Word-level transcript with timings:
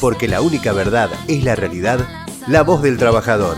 porque 0.00 0.28
la 0.28 0.40
única 0.40 0.72
verdad 0.72 1.10
es 1.26 1.44
la 1.44 1.56
realidad, 1.56 2.00
la 2.46 2.62
voz 2.62 2.82
del 2.82 2.98
trabajador. 2.98 3.56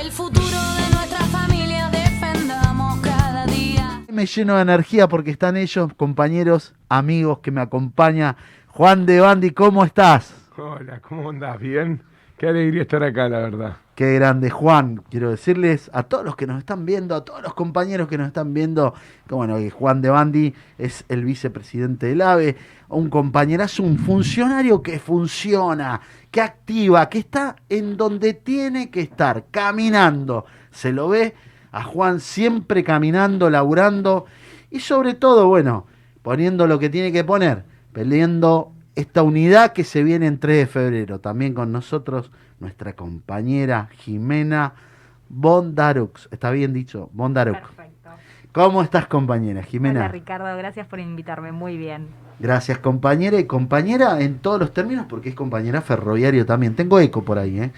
El 0.00 0.10
futuro 0.10 0.46
de 0.46 0.94
nuestra 0.94 1.24
familia 1.26 1.88
defendamos 1.90 3.00
cada 3.00 3.46
día. 3.46 4.02
Me 4.10 4.26
lleno 4.26 4.56
de 4.56 4.62
energía 4.62 5.08
porque 5.08 5.30
están 5.30 5.56
ellos, 5.56 5.92
compañeros, 5.94 6.74
amigos 6.88 7.40
que 7.40 7.50
me 7.50 7.60
acompañan. 7.60 8.36
Juan 8.68 9.06
de 9.06 9.20
Bandi, 9.20 9.50
¿cómo 9.50 9.84
estás? 9.84 10.34
Hola, 10.56 11.00
¿cómo 11.00 11.30
andás? 11.30 11.58
¿Bien? 11.58 12.02
Qué 12.38 12.46
alegría 12.46 12.82
estar 12.82 13.02
acá, 13.02 13.28
la 13.28 13.40
verdad. 13.40 13.76
Qué 13.96 14.14
grande, 14.14 14.48
Juan. 14.48 15.02
Quiero 15.10 15.30
decirles 15.30 15.90
a 15.92 16.04
todos 16.04 16.24
los 16.24 16.36
que 16.36 16.46
nos 16.46 16.60
están 16.60 16.86
viendo, 16.86 17.16
a 17.16 17.24
todos 17.24 17.42
los 17.42 17.52
compañeros 17.52 18.06
que 18.06 18.16
nos 18.16 18.28
están 18.28 18.54
viendo, 18.54 18.94
que 19.26 19.34
bueno, 19.34 19.56
Juan 19.72 20.00
de 20.00 20.08
Bandi 20.08 20.54
es 20.78 21.04
el 21.08 21.24
vicepresidente 21.24 22.06
del 22.06 22.22
AVE, 22.22 22.56
un 22.90 23.10
compañerazo, 23.10 23.82
un 23.82 23.98
funcionario 23.98 24.84
que 24.84 25.00
funciona, 25.00 26.00
que 26.30 26.40
activa, 26.40 27.08
que 27.08 27.18
está 27.18 27.56
en 27.68 27.96
donde 27.96 28.34
tiene 28.34 28.88
que 28.88 29.00
estar, 29.00 29.46
caminando. 29.50 30.44
Se 30.70 30.92
lo 30.92 31.08
ve 31.08 31.34
a 31.72 31.82
Juan 31.82 32.20
siempre 32.20 32.84
caminando, 32.84 33.50
laburando 33.50 34.26
y 34.70 34.78
sobre 34.78 35.14
todo, 35.14 35.48
bueno, 35.48 35.86
poniendo 36.22 36.68
lo 36.68 36.78
que 36.78 36.88
tiene 36.88 37.10
que 37.10 37.24
poner, 37.24 37.64
peleando 37.92 38.74
esta 38.98 39.22
unidad 39.22 39.74
que 39.74 39.84
se 39.84 40.02
viene 40.02 40.26
en 40.26 40.40
3 40.40 40.56
de 40.56 40.66
febrero. 40.66 41.20
También 41.20 41.54
con 41.54 41.70
nosotros 41.70 42.32
nuestra 42.58 42.94
compañera 42.94 43.88
Jimena 43.92 44.74
Bondarux. 45.28 46.28
¿Está 46.32 46.50
bien 46.50 46.72
dicho? 46.72 47.08
Bondarux. 47.12 47.60
Perfecto. 47.60 48.10
¿Cómo 48.50 48.82
estás, 48.82 49.06
compañera 49.06 49.62
Jimena? 49.62 50.00
Hola 50.00 50.08
Ricardo, 50.08 50.56
gracias 50.56 50.88
por 50.88 50.98
invitarme, 50.98 51.52
muy 51.52 51.76
bien. 51.76 52.08
Gracias, 52.40 52.78
compañera. 52.78 53.38
Y 53.38 53.44
compañera 53.44 54.20
en 54.20 54.40
todos 54.40 54.58
los 54.58 54.74
términos, 54.74 55.06
porque 55.08 55.28
es 55.28 55.36
compañera 55.36 55.80
ferroviario 55.80 56.44
también. 56.44 56.74
Tengo 56.74 56.98
eco 56.98 57.22
por 57.22 57.38
ahí, 57.38 57.60
¿eh? 57.60 57.72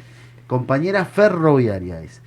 Compañera 0.46 1.04
ferroviaria 1.04 2.00
es. 2.00 2.22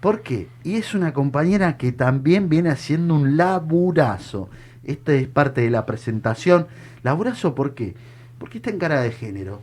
¿Por 0.00 0.20
qué? 0.20 0.48
Y 0.64 0.76
es 0.76 0.94
una 0.94 1.14
compañera 1.14 1.78
que 1.78 1.92
también 1.92 2.50
viene 2.50 2.68
haciendo 2.68 3.14
un 3.14 3.38
laburazo. 3.38 4.50
Esta 4.82 5.14
es 5.14 5.28
parte 5.28 5.62
de 5.62 5.70
la 5.70 5.86
presentación. 5.86 6.66
¿Laburazo 7.02 7.54
por 7.54 7.74
qué? 7.74 7.94
Porque 8.38 8.58
está 8.58 8.70
en 8.70 8.78
cara 8.78 9.00
de 9.00 9.12
género. 9.12 9.62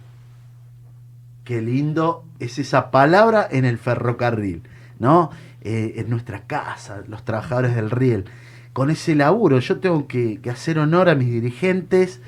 Qué 1.43 1.61
lindo 1.61 2.23
es 2.39 2.59
esa 2.59 2.91
palabra 2.91 3.47
en 3.49 3.65
el 3.65 3.77
ferrocarril, 3.77 4.63
¿no? 4.99 5.31
Eh, 5.61 5.95
en 5.97 6.09
nuestra 6.09 6.43
casa, 6.47 7.03
los 7.07 7.23
trabajadores 7.23 7.75
del 7.75 7.91
riel. 7.91 8.25
Con 8.73 8.89
ese 8.89 9.15
laburo, 9.15 9.59
yo 9.59 9.79
tengo 9.79 10.07
que, 10.07 10.39
que 10.41 10.49
hacer 10.49 10.79
honor 10.79 11.09
a 11.09 11.15
mis 11.15 11.29
dirigentes 11.29 12.21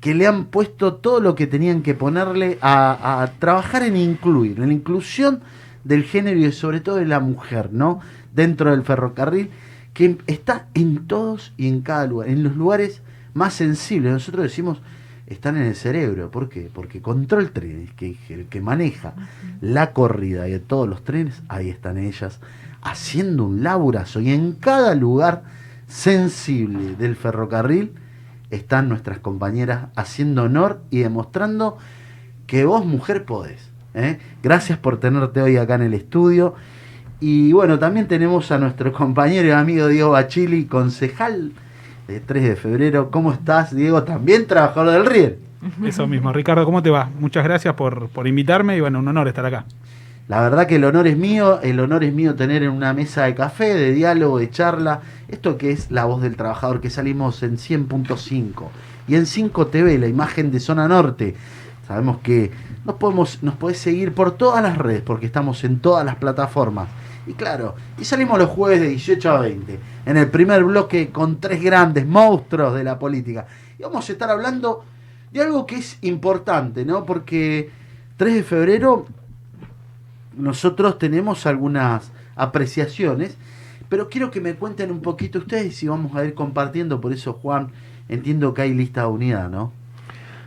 que 0.00 0.14
le 0.14 0.26
han 0.26 0.46
puesto 0.46 0.94
todo 0.94 1.20
lo 1.20 1.34
que 1.34 1.46
tenían 1.46 1.82
que 1.82 1.94
ponerle 1.94 2.58
a, 2.60 3.22
a 3.22 3.26
trabajar 3.38 3.82
en 3.82 3.96
incluir, 3.96 4.60
en 4.60 4.68
la 4.68 4.74
inclusión 4.74 5.40
del 5.84 6.04
género 6.04 6.38
y 6.38 6.52
sobre 6.52 6.80
todo 6.80 6.96
de 6.96 7.06
la 7.06 7.20
mujer, 7.20 7.72
¿no? 7.72 8.00
Dentro 8.34 8.70
del 8.70 8.82
ferrocarril, 8.82 9.50
que 9.94 10.18
está 10.26 10.66
en 10.74 11.06
todos 11.06 11.54
y 11.56 11.68
en 11.68 11.80
cada 11.80 12.06
lugar, 12.06 12.28
en 12.28 12.42
los 12.42 12.56
lugares 12.56 13.02
más 13.32 13.54
sensibles. 13.54 14.12
Nosotros 14.12 14.42
decimos, 14.42 14.82
están 15.26 15.56
en 15.56 15.64
el 15.64 15.74
cerebro. 15.74 16.30
¿Por 16.30 16.48
qué? 16.48 16.70
Porque 16.72 17.02
Control 17.02 17.50
Trenes, 17.50 17.92
que 17.92 18.16
el 18.28 18.46
que 18.46 18.60
maneja 18.60 19.14
la 19.60 19.92
corrida 19.92 20.44
de 20.44 20.60
todos 20.60 20.88
los 20.88 21.04
trenes, 21.04 21.42
ahí 21.48 21.68
están 21.68 21.98
ellas, 21.98 22.40
haciendo 22.82 23.44
un 23.44 23.62
laburazo. 23.62 24.20
Y 24.20 24.30
en 24.30 24.52
cada 24.52 24.94
lugar 24.94 25.42
sensible 25.88 26.96
del 26.96 27.16
ferrocarril 27.16 27.92
están 28.50 28.88
nuestras 28.88 29.18
compañeras 29.18 29.86
haciendo 29.96 30.44
honor 30.44 30.82
y 30.90 31.00
demostrando 31.00 31.78
que 32.46 32.64
vos, 32.64 32.86
mujer, 32.86 33.24
podés. 33.24 33.70
¿eh? 33.94 34.18
Gracias 34.42 34.78
por 34.78 35.00
tenerte 35.00 35.42
hoy 35.42 35.56
acá 35.56 35.74
en 35.74 35.82
el 35.82 35.94
estudio. 35.94 36.54
Y 37.18 37.52
bueno, 37.52 37.78
también 37.78 38.06
tenemos 38.06 38.52
a 38.52 38.58
nuestro 38.58 38.92
compañero 38.92 39.48
y 39.48 39.50
amigo 39.50 39.88
Diego 39.88 40.10
Bachili, 40.10 40.66
concejal 40.66 41.52
de 42.06 42.20
3 42.20 42.44
de 42.44 42.56
febrero. 42.56 43.10
¿Cómo 43.10 43.32
estás, 43.32 43.74
Diego? 43.74 44.02
También 44.02 44.46
trabajador 44.46 44.92
del 44.92 45.06
Riel. 45.06 45.38
Eso 45.84 46.06
mismo. 46.06 46.32
Ricardo, 46.32 46.64
¿cómo 46.64 46.82
te 46.82 46.90
va? 46.90 47.10
Muchas 47.18 47.44
gracias 47.44 47.74
por, 47.74 48.08
por 48.08 48.26
invitarme 48.26 48.76
y 48.76 48.80
bueno, 48.80 48.98
un 49.00 49.08
honor 49.08 49.28
estar 49.28 49.44
acá. 49.44 49.64
La 50.28 50.40
verdad 50.40 50.66
que 50.66 50.76
el 50.76 50.84
honor 50.84 51.06
es 51.06 51.16
mío, 51.16 51.60
el 51.62 51.78
honor 51.78 52.02
es 52.02 52.12
mío 52.12 52.34
tener 52.34 52.64
en 52.64 52.70
una 52.70 52.92
mesa 52.92 53.24
de 53.24 53.34
café, 53.36 53.74
de 53.74 53.92
diálogo, 53.92 54.40
de 54.40 54.50
charla, 54.50 55.00
esto 55.28 55.56
que 55.56 55.70
es 55.70 55.92
la 55.92 56.04
voz 56.04 56.20
del 56.20 56.36
trabajador, 56.36 56.80
que 56.80 56.90
salimos 56.90 57.44
en 57.44 57.58
100.5 57.58 58.64
y 59.06 59.14
en 59.14 59.26
5 59.26 59.68
TV, 59.68 59.98
la 59.98 60.08
imagen 60.08 60.50
de 60.50 60.58
Zona 60.58 60.88
Norte. 60.88 61.36
Sabemos 61.86 62.18
que 62.18 62.50
nos 62.84 62.96
podemos, 62.96 63.40
nos 63.44 63.54
podés 63.54 63.78
seguir 63.78 64.14
por 64.14 64.32
todas 64.32 64.60
las 64.64 64.76
redes, 64.76 65.02
porque 65.02 65.26
estamos 65.26 65.62
en 65.62 65.78
todas 65.78 66.04
las 66.04 66.16
plataformas. 66.16 66.88
Y 67.26 67.34
claro, 67.34 67.74
y 67.98 68.04
salimos 68.04 68.38
los 68.38 68.50
jueves 68.50 68.80
de 68.80 68.88
18 68.88 69.30
a 69.30 69.40
20, 69.40 69.80
en 70.06 70.16
el 70.16 70.30
primer 70.30 70.62
bloque 70.64 71.10
con 71.10 71.40
tres 71.40 71.62
grandes 71.62 72.06
monstruos 72.06 72.74
de 72.74 72.84
la 72.84 72.98
política. 72.98 73.46
Y 73.78 73.82
vamos 73.82 74.08
a 74.08 74.12
estar 74.12 74.30
hablando 74.30 74.84
de 75.32 75.42
algo 75.42 75.66
que 75.66 75.76
es 75.76 75.98
importante, 76.02 76.84
¿no? 76.84 77.04
Porque 77.04 77.70
3 78.16 78.34
de 78.34 78.42
febrero 78.42 79.06
nosotros 80.36 80.98
tenemos 80.98 81.46
algunas 81.46 82.12
apreciaciones, 82.36 83.36
pero 83.88 84.08
quiero 84.08 84.30
que 84.30 84.40
me 84.40 84.54
cuenten 84.54 84.90
un 84.90 85.00
poquito 85.00 85.38
ustedes 85.38 85.82
y 85.82 85.88
vamos 85.88 86.14
a 86.14 86.24
ir 86.24 86.34
compartiendo, 86.34 87.00
por 87.00 87.12
eso 87.12 87.32
Juan, 87.34 87.68
entiendo 88.08 88.54
que 88.54 88.62
hay 88.62 88.74
lista 88.74 89.02
de 89.02 89.06
unidad, 89.08 89.50
¿no? 89.50 89.72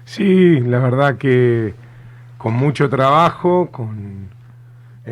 Sí, 0.05 0.59
la 0.59 0.79
verdad 0.79 1.17
que 1.17 1.73
con 2.37 2.53
mucho 2.53 2.89
trabajo, 2.89 3.69
con, 3.71 4.29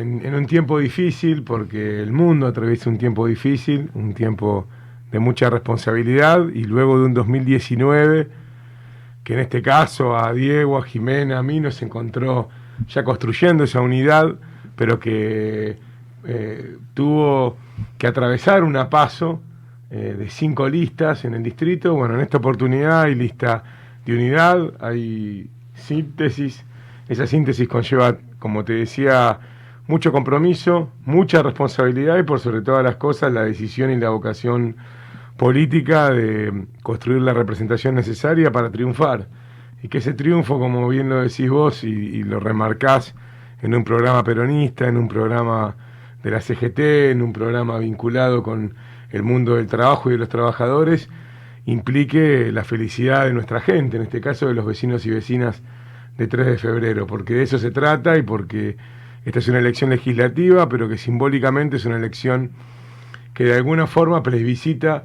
en, 0.00 0.34
un 0.34 0.46
tiempo 0.46 0.78
difícil, 0.78 1.42
porque 1.42 2.00
el 2.02 2.12
mundo 2.12 2.46
atraviesa 2.46 2.88
un 2.88 2.98
tiempo 2.98 3.26
difícil, 3.26 3.90
un 3.94 4.14
tiempo 4.14 4.66
de 5.10 5.18
mucha 5.18 5.50
responsabilidad, 5.50 6.48
y 6.54 6.64
luego 6.64 6.98
de 6.98 7.06
un 7.06 7.14
2019, 7.14 8.28
que 9.24 9.34
en 9.34 9.40
este 9.40 9.60
caso 9.60 10.16
a 10.16 10.32
Diego, 10.32 10.78
a 10.78 10.82
Jimena, 10.82 11.38
a 11.38 11.42
mí 11.42 11.60
nos 11.60 11.82
encontró 11.82 12.48
ya 12.88 13.02
construyendo 13.02 13.64
esa 13.64 13.80
unidad, 13.80 14.36
pero 14.76 15.00
que 15.00 15.76
eh, 16.24 16.76
tuvo 16.94 17.56
que 17.96 18.06
atravesar 18.06 18.62
una 18.62 18.88
paso 18.88 19.40
eh, 19.90 20.14
de 20.16 20.30
cinco 20.30 20.68
listas 20.68 21.24
en 21.24 21.34
el 21.34 21.42
distrito. 21.42 21.94
Bueno, 21.94 22.14
en 22.14 22.20
esta 22.20 22.38
oportunidad 22.38 23.02
hay 23.02 23.14
lista 23.14 23.64
de 24.06 24.14
unidad, 24.14 24.74
hay 24.80 25.50
síntesis. 25.74 26.64
Esa 27.08 27.26
síntesis 27.26 27.66
conlleva, 27.66 28.18
como 28.38 28.64
te 28.64 28.74
decía, 28.74 29.40
mucho 29.88 30.12
compromiso, 30.12 30.90
mucha 31.06 31.42
responsabilidad 31.42 32.18
y 32.18 32.22
por 32.22 32.40
sobre 32.40 32.60
todas 32.60 32.84
las 32.84 32.96
cosas 32.96 33.32
la 33.32 33.42
decisión 33.42 33.90
y 33.90 33.96
la 33.96 34.10
vocación 34.10 34.76
política 35.38 36.10
de 36.10 36.66
construir 36.82 37.22
la 37.22 37.32
representación 37.32 37.94
necesaria 37.94 38.52
para 38.52 38.70
triunfar. 38.70 39.28
Y 39.82 39.88
que 39.88 39.98
ese 39.98 40.12
triunfo, 40.12 40.58
como 40.58 40.86
bien 40.88 41.08
lo 41.08 41.22
decís 41.22 41.48
vos 41.48 41.84
y, 41.84 42.22
lo 42.22 42.38
remarcás, 42.38 43.14
en 43.62 43.74
un 43.74 43.82
programa 43.82 44.22
peronista, 44.22 44.86
en 44.86 44.98
un 44.98 45.08
programa 45.08 45.74
de 46.22 46.30
la 46.32 46.40
CGT, 46.40 46.78
en 47.12 47.22
un 47.22 47.32
programa 47.32 47.78
vinculado 47.78 48.42
con 48.42 48.74
el 49.10 49.22
mundo 49.22 49.56
del 49.56 49.68
trabajo 49.68 50.10
y 50.10 50.12
de 50.12 50.18
los 50.18 50.28
trabajadores, 50.28 51.08
implique 51.64 52.52
la 52.52 52.64
felicidad 52.64 53.24
de 53.24 53.32
nuestra 53.32 53.60
gente, 53.60 53.96
en 53.96 54.02
este 54.02 54.20
caso 54.20 54.48
de 54.48 54.54
los 54.54 54.66
vecinos 54.66 55.06
y 55.06 55.10
vecinas 55.10 55.62
de 56.18 56.26
3 56.26 56.46
de 56.46 56.58
febrero, 56.58 57.06
porque 57.06 57.34
de 57.34 57.44
eso 57.44 57.58
se 57.58 57.70
trata 57.70 58.18
y 58.18 58.22
porque 58.22 58.76
esta 59.24 59.38
es 59.38 59.48
una 59.48 59.58
elección 59.58 59.90
legislativa, 59.90 60.68
pero 60.68 60.88
que 60.88 60.98
simbólicamente 60.98 61.76
es 61.76 61.84
una 61.84 61.96
elección 61.96 62.52
que 63.34 63.44
de 63.44 63.54
alguna 63.54 63.86
forma 63.86 64.22
plebiscita 64.22 65.04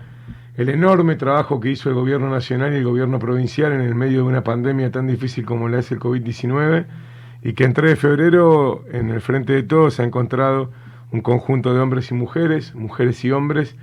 el 0.55 0.69
enorme 0.69 1.15
trabajo 1.15 1.59
que 1.59 1.71
hizo 1.71 1.89
el 1.89 1.95
gobierno 1.95 2.29
nacional 2.29 2.73
y 2.73 2.77
el 2.77 2.83
gobierno 2.83 3.19
provincial 3.19 3.71
en 3.73 3.81
el 3.81 3.95
medio 3.95 4.19
de 4.19 4.23
una 4.23 4.43
pandemia 4.43 4.91
tan 4.91 5.07
difícil 5.07 5.45
como 5.45 5.67
la 5.67 5.79
es 5.79 5.91
el 5.91 5.99
COVID-19 5.99 6.85
y 7.41 7.53
que 7.53 7.63
en 7.63 7.73
3 7.73 7.91
de 7.91 7.95
febrero 7.95 8.85
en 8.91 9.09
el 9.09 9.21
frente 9.21 9.53
de 9.53 9.63
todos 9.63 9.95
se 9.95 10.03
ha 10.03 10.05
encontrado 10.05 10.71
un 11.11 11.21
conjunto 11.21 11.73
de 11.73 11.79
hombres 11.79 12.09
y 12.11 12.13
mujeres, 12.13 12.73
mujeres 12.73 13.23
y 13.25 13.31
hombres, 13.31 13.75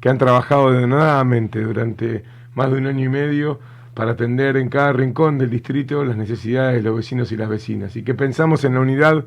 que 0.00 0.08
han 0.08 0.18
trabajado 0.18 0.70
denodadamente 0.72 1.60
durante 1.60 2.22
más 2.54 2.70
de 2.70 2.78
un 2.78 2.86
año 2.86 3.04
y 3.06 3.08
medio 3.08 3.60
para 3.94 4.12
atender 4.12 4.56
en 4.56 4.68
cada 4.68 4.92
rincón 4.92 5.38
del 5.38 5.50
distrito 5.50 6.04
las 6.04 6.16
necesidades 6.16 6.76
de 6.76 6.82
los 6.82 6.96
vecinos 6.96 7.32
y 7.32 7.36
las 7.36 7.48
vecinas, 7.48 7.96
y 7.96 8.02
que 8.02 8.14
pensamos 8.14 8.64
en 8.64 8.74
la 8.74 8.80
unidad 8.80 9.24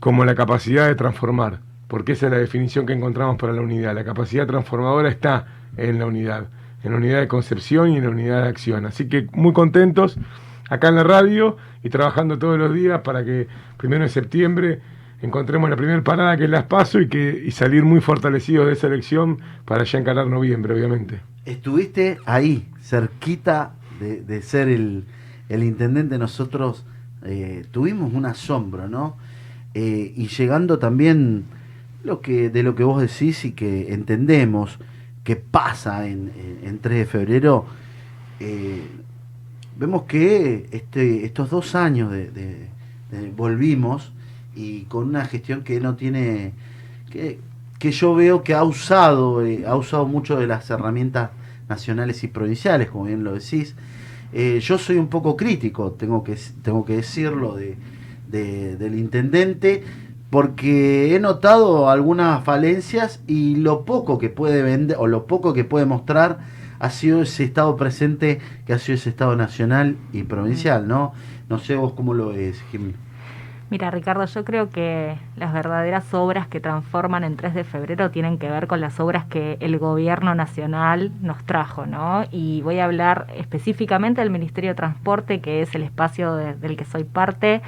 como 0.00 0.24
la 0.24 0.34
capacidad 0.34 0.86
de 0.86 0.94
transformar, 0.94 1.60
porque 1.88 2.12
esa 2.12 2.26
es 2.26 2.32
la 2.32 2.38
definición 2.38 2.86
que 2.86 2.92
encontramos 2.92 3.36
para 3.36 3.52
la 3.52 3.60
unidad. 3.60 3.94
La 3.94 4.04
capacidad 4.04 4.46
transformadora 4.46 5.08
está 5.08 5.46
en 5.76 5.98
la 5.98 6.06
unidad, 6.06 6.46
en 6.82 6.92
la 6.92 6.98
unidad 6.98 7.20
de 7.20 7.28
concepción 7.28 7.90
y 7.90 7.96
en 7.96 8.04
la 8.04 8.10
unidad 8.10 8.42
de 8.42 8.48
acción. 8.48 8.86
Así 8.86 9.08
que 9.08 9.26
muy 9.32 9.52
contentos 9.52 10.18
acá 10.68 10.88
en 10.88 10.96
la 10.96 11.04
radio 11.04 11.56
y 11.82 11.90
trabajando 11.90 12.38
todos 12.38 12.58
los 12.58 12.72
días 12.72 13.00
para 13.00 13.24
que 13.24 13.48
primero 13.76 14.04
de 14.04 14.10
septiembre 14.10 14.80
encontremos 15.20 15.68
la 15.68 15.76
primera 15.76 16.02
parada 16.02 16.36
que 16.36 16.46
Las 16.46 16.64
Paso 16.64 17.00
y, 17.00 17.08
que, 17.08 17.50
salir 17.50 17.84
muy 17.84 18.00
fortalecidos 18.00 18.66
de 18.66 18.72
esa 18.74 18.86
elección 18.86 19.40
para 19.64 19.84
ya 19.84 19.98
encarar 19.98 20.26
noviembre, 20.26 20.74
obviamente. 20.74 21.20
Estuviste 21.44 22.18
ahí, 22.24 22.68
cerquita 22.80 23.72
de, 24.00 24.42
ser 24.42 24.68
el, 24.68 25.04
el 25.48 25.64
intendente. 25.64 26.18
Nosotros 26.18 26.84
eh, 27.24 27.64
tuvimos 27.72 28.12
un 28.12 28.26
asombro, 28.26 28.88
¿no? 28.88 29.16
Eh, 29.74 30.12
y 30.16 30.28
llegando 30.28 30.78
también 30.78 31.44
lo 32.04 32.20
que, 32.20 32.50
de 32.50 32.62
lo 32.62 32.74
que 32.74 32.84
vos 32.84 33.00
decís 33.00 33.44
y 33.44 33.52
que 33.52 33.92
entendemos 33.92 34.78
que 35.24 35.36
pasa 35.36 36.06
en, 36.08 36.32
en- 36.36 36.60
en 36.68 36.78
3 36.80 36.98
de 36.98 37.06
febrero, 37.06 37.66
eh, 38.40 38.82
vemos 39.78 40.02
que 40.04 40.68
este, 40.72 41.24
estos 41.24 41.50
dos 41.50 41.74
años 41.74 42.10
de, 42.10 42.68
volvimos 43.36 44.12
y 44.54 44.82
con 44.82 45.08
una 45.08 45.24
gestión 45.24 45.62
que 45.62 45.80
no 45.80 45.96
tiene, 45.96 46.52
que, 47.10 47.38
que 47.78 47.90
yo 47.92 48.14
veo 48.14 48.42
que 48.42 48.54
ha 48.54 48.64
usado, 48.64 49.44
eh, 49.44 49.64
ha 49.66 49.76
usado 49.76 50.06
mucho 50.06 50.36
de 50.38 50.46
las 50.46 50.68
herramientas 50.70 51.30
nacionales 51.68 52.24
y 52.24 52.28
provinciales, 52.28 52.90
como 52.90 53.04
bien 53.04 53.24
lo 53.24 53.34
decís. 53.34 53.74
Yo 54.60 54.76
soy 54.76 54.96
un 54.98 55.08
poco 55.08 55.36
crítico, 55.36 55.92
tengo 55.92 56.22
que, 56.22 56.36
tengo 56.62 56.84
que 56.84 56.96
decirlo, 56.96 57.54
de, 57.56 57.76
de- 58.28 58.76
del 58.76 58.98
intendente, 58.98 59.82
porque 60.30 61.14
he 61.14 61.20
notado 61.20 61.88
algunas 61.90 62.44
falencias 62.44 63.22
y 63.26 63.56
lo 63.56 63.84
poco 63.84 64.18
que 64.18 64.28
puede 64.28 64.62
vender 64.62 64.96
o 65.00 65.06
lo 65.06 65.26
poco 65.26 65.54
que 65.54 65.64
puede 65.64 65.86
mostrar 65.86 66.38
ha 66.80 66.90
sido 66.90 67.22
ese 67.22 67.44
estado 67.44 67.76
presente 67.76 68.38
que 68.66 68.72
ha 68.74 68.78
sido 68.78 68.94
ese 68.96 69.08
estado 69.10 69.34
nacional 69.36 69.96
y 70.12 70.22
provincial, 70.24 70.86
¿no? 70.86 71.12
No 71.48 71.58
sé 71.58 71.74
vos 71.76 71.94
cómo 71.94 72.14
lo 72.14 72.28
ves, 72.28 72.62
Jimmy. 72.70 72.94
Mira, 73.70 73.90
Ricardo, 73.90 74.24
yo 74.24 74.44
creo 74.44 74.70
que 74.70 75.16
las 75.36 75.52
verdaderas 75.52 76.14
obras 76.14 76.46
que 76.46 76.58
transforman 76.58 77.22
en 77.24 77.36
3 77.36 77.52
de 77.54 77.64
febrero 77.64 78.10
tienen 78.10 78.38
que 78.38 78.48
ver 78.50 78.66
con 78.66 78.80
las 78.80 78.98
obras 78.98 79.26
que 79.26 79.58
el 79.60 79.78
gobierno 79.78 80.34
nacional 80.34 81.12
nos 81.20 81.44
trajo, 81.44 81.84
¿no? 81.84 82.24
Y 82.30 82.62
voy 82.62 82.78
a 82.78 82.86
hablar 82.86 83.26
específicamente 83.36 84.22
del 84.22 84.30
Ministerio 84.30 84.70
de 84.70 84.74
Transporte, 84.74 85.40
que 85.40 85.60
es 85.60 85.74
el 85.74 85.82
espacio 85.82 86.34
de- 86.34 86.54
del 86.54 86.76
que 86.78 86.86
soy 86.86 87.04
parte. 87.04 87.60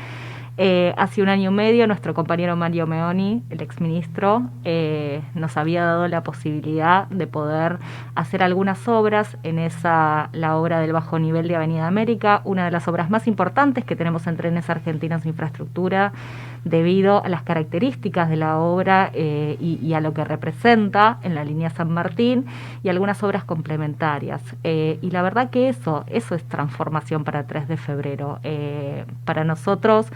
Eh, 0.58 0.92
hace 0.98 1.22
un 1.22 1.28
año 1.28 1.50
y 1.50 1.54
medio 1.54 1.86
nuestro 1.86 2.12
compañero 2.12 2.54
Mario 2.54 2.86
Meoni, 2.86 3.42
el 3.50 3.62
exministro, 3.62 4.42
eh, 4.64 5.22
nos 5.34 5.56
había 5.56 5.84
dado 5.84 6.06
la 6.08 6.22
posibilidad 6.22 7.06
de 7.08 7.26
poder 7.26 7.78
hacer 8.14 8.42
algunas 8.42 8.86
obras 8.86 9.38
en 9.42 9.58
esa, 9.58 10.28
la 10.32 10.56
obra 10.56 10.80
del 10.80 10.92
bajo 10.92 11.18
nivel 11.18 11.48
de 11.48 11.56
Avenida 11.56 11.86
América, 11.86 12.42
una 12.44 12.66
de 12.66 12.70
las 12.70 12.88
obras 12.88 13.08
más 13.08 13.26
importantes 13.26 13.84
que 13.84 13.96
tenemos 13.96 14.26
en 14.26 14.36
Trenes 14.36 14.68
Argentinos 14.68 15.22
de 15.22 15.30
Infraestructura, 15.30 16.12
debido 16.64 17.24
a 17.24 17.28
las 17.28 17.42
características 17.42 18.28
de 18.28 18.36
la 18.36 18.58
obra 18.58 19.10
eh, 19.14 19.56
y, 19.60 19.92
a 19.94 20.00
lo 20.00 20.12
que 20.12 20.24
representa 20.24 21.18
en 21.22 21.34
la 21.34 21.44
línea 21.44 21.70
San 21.70 21.90
Martín 21.90 22.46
y 22.82 22.88
algunas 22.88 23.22
obras 23.22 23.44
complementarias. 23.44 24.42
Eh, 24.64 24.98
y 25.02 25.10
la 25.10 25.22
verdad 25.22 25.50
que 25.50 25.68
eso, 25.68 26.04
eso 26.06 26.34
es 26.34 26.44
transformación 26.44 27.24
para 27.24 27.46
3 27.46 27.68
de 27.68 27.76
febrero. 27.76 28.38
Eh, 28.42 29.04
para 29.24 29.44
nosotros, 29.44 30.06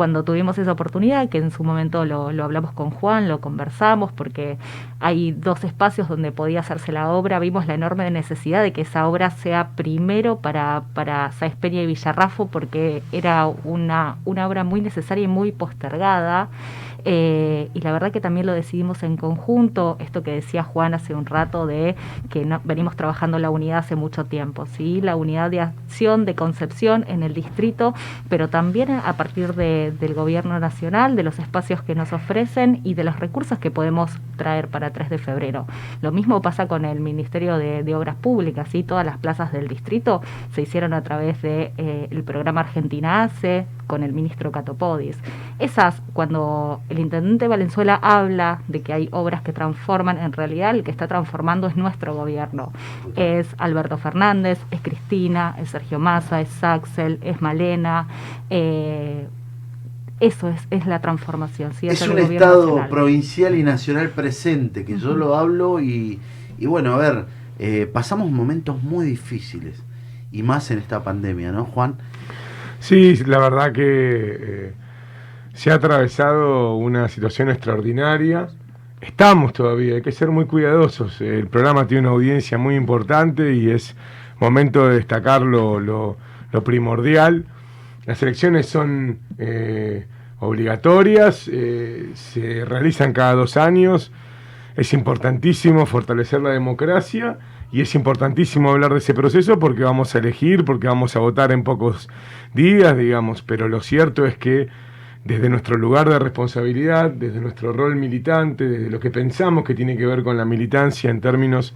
cuando 0.00 0.24
tuvimos 0.24 0.56
esa 0.56 0.72
oportunidad, 0.72 1.28
que 1.28 1.36
en 1.36 1.50
su 1.50 1.62
momento 1.62 2.06
lo, 2.06 2.32
lo 2.32 2.44
hablamos 2.44 2.72
con 2.72 2.88
Juan, 2.88 3.28
lo 3.28 3.42
conversamos, 3.42 4.10
porque 4.12 4.56
hay 4.98 5.32
dos 5.32 5.62
espacios 5.62 6.08
donde 6.08 6.32
podía 6.32 6.60
hacerse 6.60 6.90
la 6.90 7.10
obra, 7.10 7.38
vimos 7.38 7.66
la 7.66 7.74
enorme 7.74 8.10
necesidad 8.10 8.62
de 8.62 8.72
que 8.72 8.80
esa 8.80 9.06
obra 9.06 9.28
sea 9.28 9.72
primero 9.76 10.38
para, 10.38 10.84
para 10.94 11.30
Sáenz 11.32 11.56
y 11.64 11.84
Villarrafo, 11.84 12.46
porque 12.46 13.02
era 13.12 13.46
una, 13.46 14.16
una 14.24 14.46
obra 14.46 14.64
muy 14.64 14.80
necesaria 14.80 15.24
y 15.24 15.28
muy 15.28 15.52
postergada. 15.52 16.48
Eh, 17.04 17.68
y 17.74 17.80
la 17.80 17.92
verdad 17.92 18.12
que 18.12 18.20
también 18.20 18.46
lo 18.46 18.52
decidimos 18.52 19.02
en 19.02 19.16
conjunto, 19.16 19.96
esto 20.00 20.22
que 20.22 20.32
decía 20.32 20.62
Juan 20.62 20.94
hace 20.94 21.14
un 21.14 21.26
rato 21.26 21.66
de 21.66 21.96
que 22.28 22.46
venimos 22.64 22.96
trabajando 22.96 23.38
la 23.38 23.50
unidad 23.50 23.78
hace 23.78 23.96
mucho 23.96 24.24
tiempo, 24.24 24.66
¿sí? 24.66 25.00
la 25.00 25.16
unidad 25.16 25.50
de 25.50 25.60
acción, 25.60 26.24
de 26.24 26.34
concepción 26.34 27.04
en 27.08 27.22
el 27.22 27.34
distrito, 27.34 27.94
pero 28.28 28.48
también 28.48 28.90
a 28.90 29.12
partir 29.14 29.54
de- 29.54 29.92
del 29.98 30.14
gobierno 30.14 30.58
nacional, 30.58 31.16
de 31.16 31.22
los 31.22 31.38
espacios 31.38 31.82
que 31.82 31.94
nos 31.94 32.12
ofrecen 32.12 32.80
y 32.84 32.94
de 32.94 33.04
los 33.04 33.18
recursos 33.18 33.58
que 33.58 33.70
podemos 33.70 34.10
traer 34.36 34.68
para 34.68 34.90
3 34.90 35.10
de 35.10 35.18
febrero. 35.18 35.66
Lo 36.02 36.12
mismo 36.12 36.40
pasa 36.42 36.66
con 36.68 36.84
el 36.84 37.00
Ministerio 37.00 37.58
de, 37.58 37.90
Obras 37.94 38.14
Públicas, 38.16 38.68
¿sí? 38.70 38.84
todas 38.84 39.04
las 39.04 39.18
plazas 39.18 39.52
del 39.52 39.66
distrito 39.66 40.22
se 40.54 40.62
hicieron 40.62 40.92
a 40.92 41.02
través 41.02 41.42
del 41.42 41.72
de, 41.76 42.08
eh, 42.10 42.22
programa 42.24 42.60
Argentina 42.60 43.24
ACE 43.24 43.66
con 43.88 44.04
el 44.04 44.12
ministro 44.12 44.52
Catopodis. 44.52 45.18
Esas, 45.60 46.02
cuando 46.12 46.80
el 46.88 46.98
intendente 46.98 47.46
Valenzuela 47.46 47.94
habla 48.02 48.62
de 48.66 48.80
que 48.82 48.92
hay 48.92 49.08
obras 49.12 49.42
que 49.42 49.52
transforman, 49.52 50.18
en 50.18 50.32
realidad 50.32 50.74
el 50.74 50.82
que 50.82 50.90
está 50.90 51.06
transformando 51.06 51.66
es 51.66 51.76
nuestro 51.76 52.14
gobierno. 52.14 52.72
Es 53.14 53.46
Alberto 53.58 53.98
Fernández, 53.98 54.58
es 54.70 54.80
Cristina, 54.80 55.54
es 55.60 55.70
Sergio 55.70 55.98
Massa, 55.98 56.40
es 56.40 56.64
Axel, 56.64 57.18
es 57.22 57.40
Malena. 57.42 58.08
eh, 58.48 59.28
eso 60.20 60.48
es, 60.50 60.66
es 60.70 60.86
la 60.86 61.00
transformación. 61.00 61.72
¿sí? 61.72 61.88
es 61.88 62.06
un 62.06 62.18
estado 62.18 62.66
nacional. 62.66 62.88
provincial 62.90 63.54
y 63.56 63.62
nacional 63.62 64.10
presente, 64.10 64.84
que 64.84 64.98
yo 64.98 65.16
lo 65.16 65.34
hablo 65.34 65.80
y, 65.80 66.20
y 66.58 66.66
bueno, 66.66 66.94
a 66.94 66.98
ver, 66.98 67.24
eh, 67.58 67.88
pasamos 67.90 68.30
momentos 68.30 68.82
muy 68.82 69.06
difíciles 69.06 69.82
y 70.30 70.42
más 70.42 70.70
en 70.70 70.78
esta 70.78 71.02
pandemia, 71.02 71.52
¿no, 71.52 71.64
Juan? 71.64 71.96
Sí, 72.80 73.16
la 73.26 73.38
verdad 73.38 73.72
que 73.72 73.82
eh, 73.82 74.72
se 75.54 75.70
ha 75.70 75.74
atravesado 75.74 76.76
una 76.76 77.08
situación 77.08 77.50
extraordinaria. 77.50 78.48
Estamos 79.00 79.52
todavía, 79.52 79.96
hay 79.96 80.02
que 80.02 80.12
ser 80.12 80.28
muy 80.30 80.46
cuidadosos. 80.46 81.20
El 81.20 81.46
programa 81.48 81.86
tiene 81.86 82.02
una 82.02 82.10
audiencia 82.10 82.58
muy 82.58 82.76
importante 82.76 83.54
y 83.54 83.70
es 83.70 83.96
momento 84.38 84.88
de 84.88 84.96
destacar 84.96 85.42
lo, 85.42 86.16
primordial. 86.64 87.46
Las 88.06 88.22
elecciones 88.22 88.66
son 88.66 89.18
eh, 89.38 90.06
obligatorias, 90.40 91.48
eh, 91.52 92.10
se 92.14 92.64
realizan 92.64 93.12
cada 93.12 93.34
dos 93.34 93.56
años. 93.56 94.12
Es 94.76 94.92
importantísimo 94.92 95.86
fortalecer 95.86 96.40
la 96.40 96.50
democracia 96.50 97.38
y 97.72 97.82
es 97.82 97.94
importantísimo 97.94 98.70
hablar 98.70 98.92
de 98.92 98.98
ese 98.98 99.14
proceso 99.14 99.58
porque 99.58 99.82
vamos 99.82 100.14
a 100.14 100.18
elegir, 100.18 100.64
porque 100.64 100.88
vamos 100.88 101.16
a 101.16 101.20
votar 101.20 101.52
en 101.52 101.62
pocos 101.62 102.08
días, 102.54 102.96
digamos, 102.96 103.42
pero 103.42 103.68
lo 103.68 103.80
cierto 103.80 104.26
es 104.26 104.36
que 104.36 104.68
desde 105.24 105.48
nuestro 105.48 105.76
lugar 105.76 106.08
de 106.08 106.18
responsabilidad, 106.18 107.10
desde 107.10 107.40
nuestro 107.40 107.72
rol 107.72 107.96
militante, 107.96 108.68
desde 108.68 108.90
lo 108.90 109.00
que 109.00 109.10
pensamos 109.10 109.64
que 109.64 109.74
tiene 109.74 109.96
que 109.96 110.06
ver 110.06 110.22
con 110.22 110.36
la 110.36 110.44
militancia 110.44 111.10
en 111.10 111.20
términos 111.20 111.74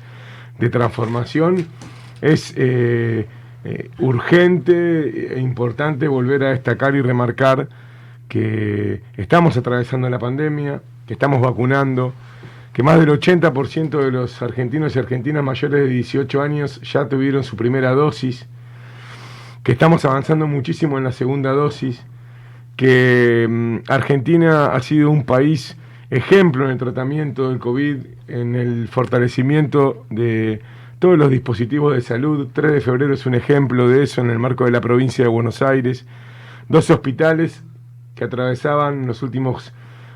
de 0.59 0.71
transformación, 0.71 1.67
es 2.21 2.55
eh, 2.57 3.27
eh, 3.65 3.91
urgente 3.99 5.35
e 5.35 5.41
importante 5.41 6.09
volver 6.09 6.45
a 6.45 6.51
destacar 6.51 6.95
y 6.95 7.03
remarcar 7.03 7.69
que 8.29 9.03
estamos 9.17 9.57
atravesando 9.57 10.09
la 10.09 10.19
pandemia, 10.19 10.81
que 11.07 11.13
estamos 11.13 11.41
vacunando, 11.41 12.15
que 12.73 12.83
más 12.83 12.99
del 12.99 13.11
80% 13.11 14.05
de 14.05 14.11
los 14.11 14.43
argentinos 14.43 14.97
y 14.97 14.99
argentinas 14.99 15.45
mayores 15.45 15.85
de 15.85 15.89
18 15.89 16.43
años 16.43 16.81
ya 16.81 17.09
tuvieron 17.09 17.45
su 17.45 17.57
primera 17.57 17.93
dosis, 17.93 18.47
que 19.63 19.73
estamos 19.73 20.05
avanzando 20.05 20.47
muchísimo 20.47 20.99
en 20.99 21.05
la 21.05 21.13
segunda 21.13 21.53
dosis, 21.53 22.05
que 22.77 23.47
mm, 23.49 23.91
Argentina 23.91 24.67
ha 24.67 24.81
sido 24.81 25.11
un 25.11 25.25
país 25.25 25.77
ejemplo 26.11 26.65
en 26.65 26.73
el 26.73 26.79
tratamiento 26.79 27.49
del 27.49 27.59
COVID, 27.59 27.97
en 28.29 28.55
el 28.55 28.89
fortalecimiento 28.89 30.07
de 30.11 30.61
todos 30.99 31.19
los 31.19 31.31
dispositivos 31.31 31.95
de 31.95 32.01
salud. 32.01 32.49
3 32.53 32.73
de 32.73 32.81
febrero 32.81 33.15
es 33.15 33.27
un 33.27 33.35
ejemplo 33.35 33.89
de 33.89 34.03
eso 34.03 34.21
en 34.21 34.31
el 34.31 34.39
marco 34.39 34.65
de 34.65 34.71
la 34.71 34.81
provincia 34.81 35.25
de 35.25 35.29
Buenos 35.29 35.63
Aires. 35.63 36.07
12 36.69 36.95
hospitales 36.95 37.63
que 38.15 38.25
atravesaban 38.25 39.07
los 39.07 39.23
últimos 39.23 39.73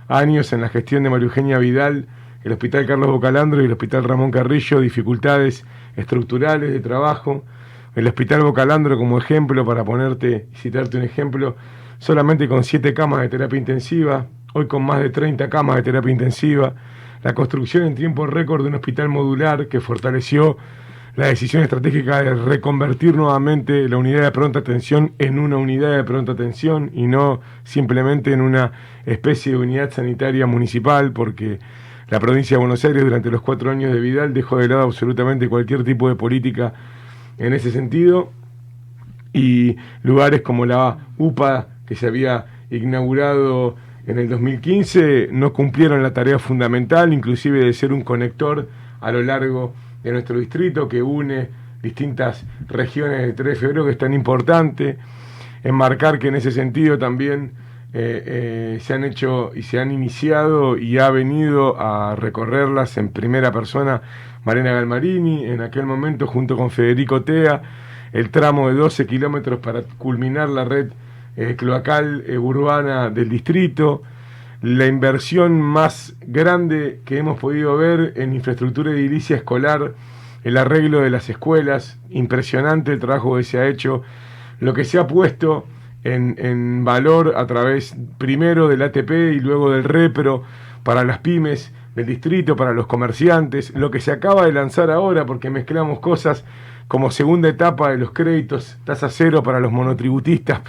años 0.08 0.52
en 0.52 0.60
la 0.60 0.68
gestión 0.68 1.02
de 1.02 1.10
María 1.10 1.26
Eugenia 1.26 1.58
Vidal, 1.58 2.06
el 2.44 2.52
Hospital 2.52 2.86
Carlos 2.86 3.08
Bocalandro 3.08 3.60
y 3.60 3.66
el 3.66 3.72
Hospital 3.72 4.04
Ramón 4.04 4.30
Carrillo, 4.30 4.80
dificultades 4.80 5.64
estructurales 5.96 6.72
de 6.72 6.80
trabajo. 6.80 7.44
El 7.94 8.06
Hospital 8.06 8.42
Bocalandro 8.42 8.96
como 8.96 9.18
ejemplo, 9.18 9.66
para 9.66 9.84
ponerte 9.84 10.46
citarte 10.54 10.96
un 10.96 11.02
ejemplo, 11.02 11.56
solamente 11.98 12.48
con 12.48 12.64
7 12.64 12.94
camas 12.94 13.20
de 13.20 13.28
terapia 13.28 13.58
intensiva, 13.58 14.26
hoy 14.54 14.66
con 14.66 14.84
más 14.84 15.00
de 15.00 15.10
30 15.10 15.48
camas 15.48 15.76
de 15.76 15.82
terapia 15.82 16.12
intensiva, 16.12 16.74
la 17.22 17.34
construcción 17.34 17.84
en 17.84 17.94
tiempo 17.94 18.26
récord 18.26 18.62
de 18.62 18.68
un 18.68 18.74
hospital 18.76 19.08
modular 19.08 19.68
que 19.68 19.80
fortaleció 19.80 20.56
la 21.16 21.26
decisión 21.26 21.64
estratégica 21.64 22.22
de 22.22 22.34
reconvertir 22.34 23.16
nuevamente 23.16 23.88
la 23.88 23.96
unidad 23.96 24.22
de 24.22 24.30
pronta 24.30 24.60
atención 24.60 25.14
en 25.18 25.40
una 25.40 25.56
unidad 25.56 25.96
de 25.96 26.04
pronta 26.04 26.30
atención 26.32 26.92
y 26.94 27.08
no 27.08 27.40
simplemente 27.64 28.32
en 28.32 28.40
una 28.40 28.70
especie 29.04 29.52
de 29.52 29.58
unidad 29.58 29.90
sanitaria 29.90 30.46
municipal, 30.46 31.12
porque 31.12 31.58
la 32.08 32.20
provincia 32.20 32.56
de 32.56 32.60
Buenos 32.60 32.84
Aires 32.84 33.02
durante 33.02 33.32
los 33.32 33.40
cuatro 33.40 33.70
años 33.70 33.92
de 33.92 33.98
Vidal 33.98 34.32
dejó 34.32 34.58
de 34.58 34.68
lado 34.68 34.82
absolutamente 34.82 35.48
cualquier 35.48 35.82
tipo 35.82 36.08
de 36.08 36.14
política 36.14 36.72
en 37.36 37.52
ese 37.52 37.72
sentido. 37.72 38.32
Y 39.32 39.76
lugares 40.02 40.42
como 40.42 40.66
la 40.66 40.98
UPA 41.18 41.66
que 41.88 41.94
se 41.94 42.06
había 42.06 42.46
inaugurado 42.70 43.76
en 44.06 44.18
el 44.18 44.28
2015 44.28 45.28
no 45.32 45.52
cumplieron 45.52 46.02
la 46.02 46.12
tarea 46.12 46.38
fundamental, 46.38 47.12
inclusive 47.12 47.64
de 47.64 47.72
ser 47.72 47.92
un 47.92 48.02
conector 48.02 48.68
a 49.00 49.10
lo 49.10 49.22
largo 49.22 49.74
de 50.02 50.12
nuestro 50.12 50.38
distrito 50.38 50.88
que 50.88 51.02
une 51.02 51.48
distintas 51.82 52.44
regiones 52.66 53.20
del 53.20 53.34
3 53.34 53.48
de 53.48 53.56
febrero 53.56 53.84
que 53.84 53.92
es 53.92 53.98
tan 53.98 54.14
importante. 54.14 54.98
enmarcar 55.64 56.18
que 56.18 56.28
en 56.28 56.36
ese 56.36 56.52
sentido 56.52 56.98
también 56.98 57.52
eh, 57.92 58.22
eh, 58.26 58.78
se 58.80 58.94
han 58.94 59.04
hecho 59.04 59.50
y 59.54 59.62
se 59.62 59.80
han 59.80 59.90
iniciado 59.90 60.78
y 60.78 60.98
ha 60.98 61.10
venido 61.10 61.80
a 61.80 62.14
recorrerlas 62.16 62.96
en 62.96 63.08
primera 63.08 63.50
persona 63.50 64.02
Marina 64.44 64.72
Galmarini, 64.72 65.44
en 65.44 65.60
aquel 65.60 65.84
momento 65.84 66.26
junto 66.26 66.56
con 66.56 66.70
Federico 66.70 67.22
Tea, 67.22 67.62
el 68.12 68.30
tramo 68.30 68.68
de 68.68 68.74
12 68.74 69.06
kilómetros 69.06 69.58
para 69.60 69.82
culminar 69.98 70.48
la 70.48 70.64
red 70.64 70.88
eh, 71.38 71.54
cloacal 71.54 72.24
eh, 72.26 72.36
urbana 72.36 73.10
del 73.10 73.28
distrito, 73.28 74.02
la 74.60 74.86
inversión 74.86 75.62
más 75.62 76.16
grande 76.20 77.00
que 77.04 77.18
hemos 77.18 77.38
podido 77.38 77.76
ver 77.76 78.14
en 78.16 78.34
infraestructura 78.34 78.90
edilicia 78.90 79.36
escolar, 79.36 79.94
el 80.42 80.56
arreglo 80.56 81.00
de 81.00 81.10
las 81.10 81.30
escuelas, 81.30 82.00
impresionante 82.10 82.92
el 82.92 82.98
trabajo 82.98 83.36
que 83.36 83.44
se 83.44 83.56
ha 83.58 83.68
hecho, 83.68 84.02
lo 84.58 84.74
que 84.74 84.84
se 84.84 84.98
ha 84.98 85.06
puesto 85.06 85.64
en, 86.02 86.34
en 86.38 86.84
valor 86.84 87.34
a 87.36 87.46
través 87.46 87.94
primero 88.18 88.66
del 88.66 88.82
ATP 88.82 89.10
y 89.36 89.38
luego 89.38 89.70
del 89.70 89.84
REPRO 89.84 90.42
para 90.82 91.04
las 91.04 91.18
pymes 91.18 91.72
del 91.94 92.06
distrito, 92.06 92.56
para 92.56 92.72
los 92.72 92.88
comerciantes, 92.88 93.72
lo 93.76 93.92
que 93.92 94.00
se 94.00 94.10
acaba 94.10 94.44
de 94.44 94.52
lanzar 94.52 94.90
ahora 94.90 95.24
porque 95.24 95.50
mezclamos 95.50 96.00
cosas 96.00 96.44
como 96.88 97.12
segunda 97.12 97.48
etapa 97.48 97.90
de 97.92 97.98
los 97.98 98.10
créditos, 98.10 98.76
tasa 98.82 99.08
cero 99.08 99.44
para 99.44 99.60
los 99.60 99.70
monotributistas, 99.70 100.62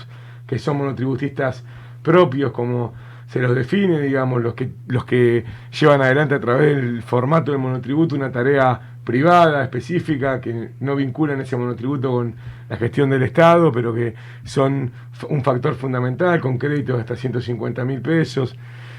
que 0.49 0.57
son 0.57 0.77
monotributistas 0.79 1.63
propios, 2.01 2.51
como 2.51 2.95
se 3.27 3.39
los 3.39 3.53
define, 3.53 4.01
digamos, 4.01 4.41
los 4.41 4.55
que, 4.55 4.71
los 4.87 5.05
que 5.05 5.45
llevan 5.79 6.01
adelante 6.01 6.33
a 6.33 6.39
través 6.39 6.75
del 6.75 7.03
formato 7.03 7.51
del 7.51 7.61
monotributo 7.61 8.15
una 8.15 8.31
tarea 8.31 8.97
privada, 9.03 9.63
específica, 9.63 10.41
que 10.41 10.71
no 10.79 10.95
vinculan 10.95 11.39
ese 11.39 11.55
monotributo 11.55 12.09
con 12.09 12.33
la 12.67 12.77
gestión 12.77 13.11
del 13.11 13.21
Estado, 13.21 13.71
pero 13.71 13.93
que 13.93 14.15
son 14.43 14.91
un 15.29 15.43
factor 15.43 15.75
fundamental, 15.75 16.39
con 16.41 16.57
créditos 16.57 16.99
hasta 16.99 17.15
150 17.15 17.85
mil 17.85 18.01
pesos. 18.01 18.55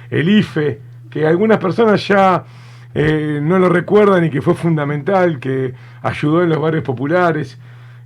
El 0.08 0.28
IFE, 0.28 0.80
que 1.10 1.26
algunas 1.26 1.58
personas 1.58 2.06
ya 2.06 2.44
eh, 2.94 3.40
no 3.42 3.58
lo 3.58 3.68
recuerdan 3.68 4.24
y 4.24 4.30
que 4.30 4.40
fue 4.40 4.54
fundamental, 4.54 5.40
que 5.40 5.74
ayudó 6.02 6.44
en 6.44 6.50
los 6.50 6.60
barrios 6.60 6.84
populares, 6.84 7.58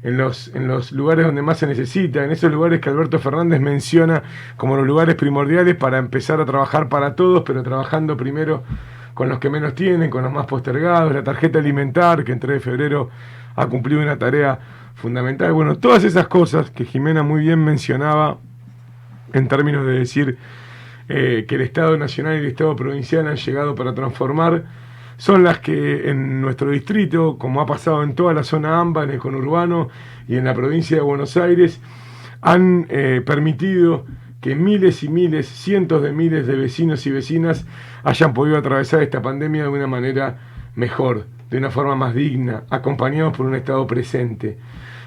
en 0.04 0.18
los, 0.18 0.54
en 0.54 0.68
los 0.68 0.92
lugares 0.92 1.24
donde 1.24 1.40
más 1.40 1.58
se 1.58 1.66
necesita, 1.66 2.24
en 2.24 2.30
esos 2.30 2.52
lugares 2.52 2.80
que 2.80 2.90
Alberto 2.90 3.18
Fernández 3.18 3.58
menciona 3.60 4.22
como 4.58 4.76
los 4.76 4.86
lugares 4.86 5.14
primordiales 5.14 5.74
para 5.76 5.96
empezar 5.96 6.40
a 6.40 6.44
trabajar 6.44 6.90
para 6.90 7.16
todos, 7.16 7.42
pero 7.44 7.62
trabajando 7.62 8.14
primero 8.14 8.62
con 9.14 9.30
los 9.30 9.38
que 9.38 9.48
menos 9.48 9.74
tienen, 9.74 10.10
con 10.10 10.22
los 10.22 10.30
más 10.30 10.44
postergados, 10.44 11.14
la 11.14 11.24
tarjeta 11.24 11.58
alimentar, 11.58 12.22
que 12.22 12.32
en 12.32 12.38
3 12.38 12.54
de 12.54 12.60
febrero 12.60 13.08
ha 13.56 13.66
cumplido 13.66 14.02
una 14.02 14.18
tarea 14.18 14.58
fundamental. 14.94 15.52
Bueno, 15.54 15.78
todas 15.78 16.04
esas 16.04 16.28
cosas 16.28 16.70
que 16.70 16.84
Jimena 16.84 17.22
muy 17.22 17.40
bien 17.40 17.64
mencionaba 17.64 18.36
en 19.32 19.48
términos 19.48 19.86
de 19.86 19.92
decir 19.92 20.36
eh, 21.08 21.46
que 21.48 21.54
el 21.54 21.62
Estado 21.62 21.96
Nacional 21.96 22.34
y 22.34 22.38
el 22.40 22.46
Estado 22.46 22.76
Provincial 22.76 23.26
han 23.26 23.36
llegado 23.36 23.74
para 23.74 23.94
transformar, 23.94 24.64
son 25.24 25.42
las 25.42 25.60
que 25.60 26.10
en 26.10 26.42
nuestro 26.42 26.70
distrito, 26.70 27.38
como 27.38 27.62
ha 27.62 27.64
pasado 27.64 28.02
en 28.02 28.14
toda 28.14 28.34
la 28.34 28.44
zona 28.44 28.78
AMBA, 28.78 29.04
en 29.04 29.10
el 29.12 29.18
conurbano 29.18 29.88
y 30.28 30.36
en 30.36 30.44
la 30.44 30.52
provincia 30.52 30.98
de 30.98 31.02
Buenos 31.02 31.38
Aires, 31.38 31.80
han 32.42 32.86
eh, 32.90 33.22
permitido 33.24 34.04
que 34.42 34.54
miles 34.54 35.02
y 35.02 35.08
miles, 35.08 35.46
cientos 35.48 36.02
de 36.02 36.12
miles 36.12 36.46
de 36.46 36.56
vecinos 36.56 37.06
y 37.06 37.10
vecinas 37.10 37.64
hayan 38.02 38.34
podido 38.34 38.58
atravesar 38.58 39.02
esta 39.02 39.22
pandemia 39.22 39.62
de 39.62 39.70
una 39.70 39.86
manera 39.86 40.40
mejor, 40.74 41.24
de 41.48 41.56
una 41.56 41.70
forma 41.70 41.96
más 41.96 42.14
digna, 42.14 42.64
acompañados 42.68 43.34
por 43.34 43.46
un 43.46 43.54
Estado 43.54 43.86
presente. 43.86 44.58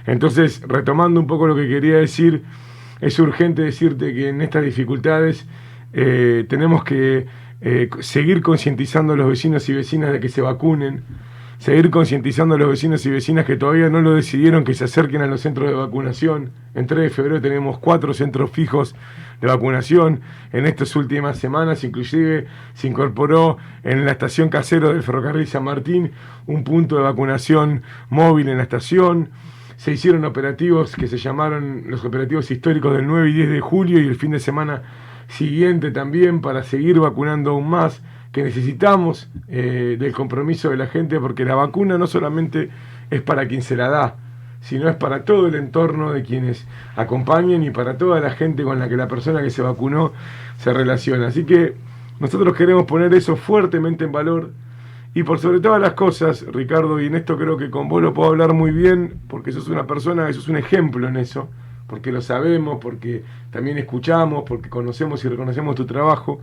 Entonces, 0.07 0.63
retomando 0.67 1.19
un 1.19 1.27
poco 1.27 1.45
lo 1.45 1.55
que 1.55 1.67
quería 1.67 1.97
decir, 1.97 2.41
es 3.01 3.19
urgente 3.19 3.61
decirte 3.61 4.15
que 4.15 4.29
en 4.29 4.41
estas 4.41 4.63
dificultades 4.65 5.47
eh, 5.93 6.43
tenemos 6.49 6.83
que 6.83 7.27
eh, 7.61 7.89
seguir 8.01 8.41
concientizando 8.41 9.13
a 9.13 9.15
los 9.17 9.27
vecinos 9.27 9.67
y 9.69 9.73
vecinas 9.73 10.11
de 10.11 10.19
que 10.19 10.29
se 10.29 10.41
vacunen, 10.41 11.03
seguir 11.57 11.89
concientizando 11.89 12.55
a 12.55 12.57
los 12.57 12.69
vecinos 12.69 13.05
y 13.05 13.09
vecinas 13.09 13.45
que 13.45 13.55
todavía 13.55 13.89
no 13.89 14.01
lo 14.01 14.13
decidieron 14.13 14.63
que 14.63 14.75
se 14.75 14.83
acerquen 14.83 15.21
a 15.21 15.27
los 15.27 15.41
centros 15.41 15.67
de 15.67 15.75
vacunación. 15.75 16.51
En 16.75 16.85
3 16.85 17.01
de 17.01 17.09
febrero 17.09 17.41
tenemos 17.41 17.79
cuatro 17.79 18.13
centros 18.13 18.51
fijos 18.51 18.95
de 19.41 19.47
vacunación. 19.47 20.21
En 20.51 20.67
estas 20.67 20.95
últimas 20.95 21.39
semanas 21.39 21.83
inclusive 21.83 22.45
se 22.75 22.87
incorporó 22.87 23.57
en 23.83 24.05
la 24.05 24.11
estación 24.11 24.49
casero 24.49 24.93
del 24.93 25.01
ferrocarril 25.01 25.47
San 25.47 25.63
Martín 25.63 26.11
un 26.45 26.63
punto 26.63 26.97
de 26.97 27.03
vacunación 27.03 27.81
móvil 28.09 28.49
en 28.49 28.57
la 28.57 28.63
estación. 28.63 29.29
Se 29.77 29.91
hicieron 29.91 30.25
operativos 30.25 30.95
que 30.95 31.07
se 31.07 31.17
llamaron 31.17 31.85
los 31.87 32.05
operativos 32.05 32.49
históricos 32.51 32.95
del 32.95 33.07
9 33.07 33.29
y 33.29 33.33
10 33.33 33.49
de 33.49 33.61
julio 33.61 33.99
y 33.99 34.07
el 34.07 34.15
fin 34.15 34.31
de 34.31 34.39
semana 34.39 34.83
siguiente 35.27 35.91
también 35.91 36.41
para 36.41 36.63
seguir 36.63 36.99
vacunando 36.99 37.51
aún 37.51 37.69
más, 37.69 38.01
que 38.31 38.43
necesitamos 38.43 39.29
eh, 39.47 39.97
del 39.99 40.13
compromiso 40.13 40.69
de 40.69 40.77
la 40.77 40.87
gente 40.87 41.19
porque 41.19 41.45
la 41.45 41.55
vacuna 41.55 41.97
no 41.97 42.07
solamente 42.07 42.69
es 43.09 43.21
para 43.21 43.47
quien 43.47 43.61
se 43.61 43.75
la 43.75 43.89
da, 43.89 44.15
sino 44.61 44.89
es 44.89 44.95
para 44.95 45.23
todo 45.23 45.47
el 45.47 45.55
entorno 45.55 46.11
de 46.11 46.23
quienes 46.23 46.67
acompañan 46.95 47.63
y 47.63 47.71
para 47.71 47.97
toda 47.97 48.19
la 48.19 48.31
gente 48.31 48.63
con 48.63 48.79
la 48.79 48.89
que 48.89 48.97
la 48.97 49.07
persona 49.07 49.41
que 49.41 49.49
se 49.49 49.61
vacunó 49.61 50.13
se 50.57 50.73
relaciona. 50.73 51.27
Así 51.27 51.45
que 51.45 51.75
nosotros 52.19 52.55
queremos 52.55 52.85
poner 52.85 53.13
eso 53.13 53.35
fuertemente 53.35 54.05
en 54.05 54.11
valor 54.11 54.51
y 55.13 55.23
por 55.23 55.39
sobre 55.39 55.59
todas 55.59 55.81
las 55.81 55.93
cosas, 55.93 56.45
Ricardo, 56.45 57.01
y 57.01 57.07
en 57.07 57.15
esto 57.15 57.37
creo 57.37 57.57
que 57.57 57.71
con 57.71 57.87
vos 57.87 58.03
lo 58.03 58.13
puedo 58.13 58.29
hablar 58.29 58.53
muy 58.53 58.71
bien, 58.71 59.19
porque 59.27 59.51
sos 59.51 59.67
una 59.67 59.87
persona, 59.87 60.31
sos 60.31 60.47
un 60.47 60.57
ejemplo 60.57 61.07
en 61.07 61.17
eso, 61.17 61.49
porque 61.87 62.11
lo 62.11 62.21
sabemos, 62.21 62.79
porque 62.81 63.23
también 63.49 63.77
escuchamos, 63.77 64.43
porque 64.45 64.69
conocemos 64.69 65.23
y 65.23 65.29
reconocemos 65.29 65.75
tu 65.75 65.85
trabajo. 65.85 66.41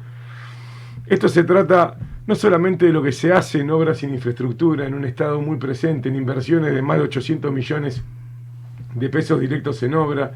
Esto 1.07 1.29
se 1.29 1.45
trata 1.45 1.97
no 2.27 2.35
solamente 2.35 2.87
de 2.87 2.93
lo 2.93 3.03
que 3.03 3.13
se 3.13 3.33
hace 3.33 3.61
en 3.61 3.71
obras 3.71 4.03
en 4.03 4.15
infraestructura, 4.15 4.87
en 4.87 4.95
un 4.95 5.05
estado 5.05 5.41
muy 5.41 5.59
presente, 5.59 6.09
en 6.09 6.17
inversiones 6.17 6.75
de 6.75 6.81
más 6.81 6.97
de 6.97 7.05
800 7.05 7.53
millones 7.53 8.03
de 8.95 9.09
pesos 9.11 9.39
directos 9.39 9.83
en 9.83 9.95
obra, 9.95 10.33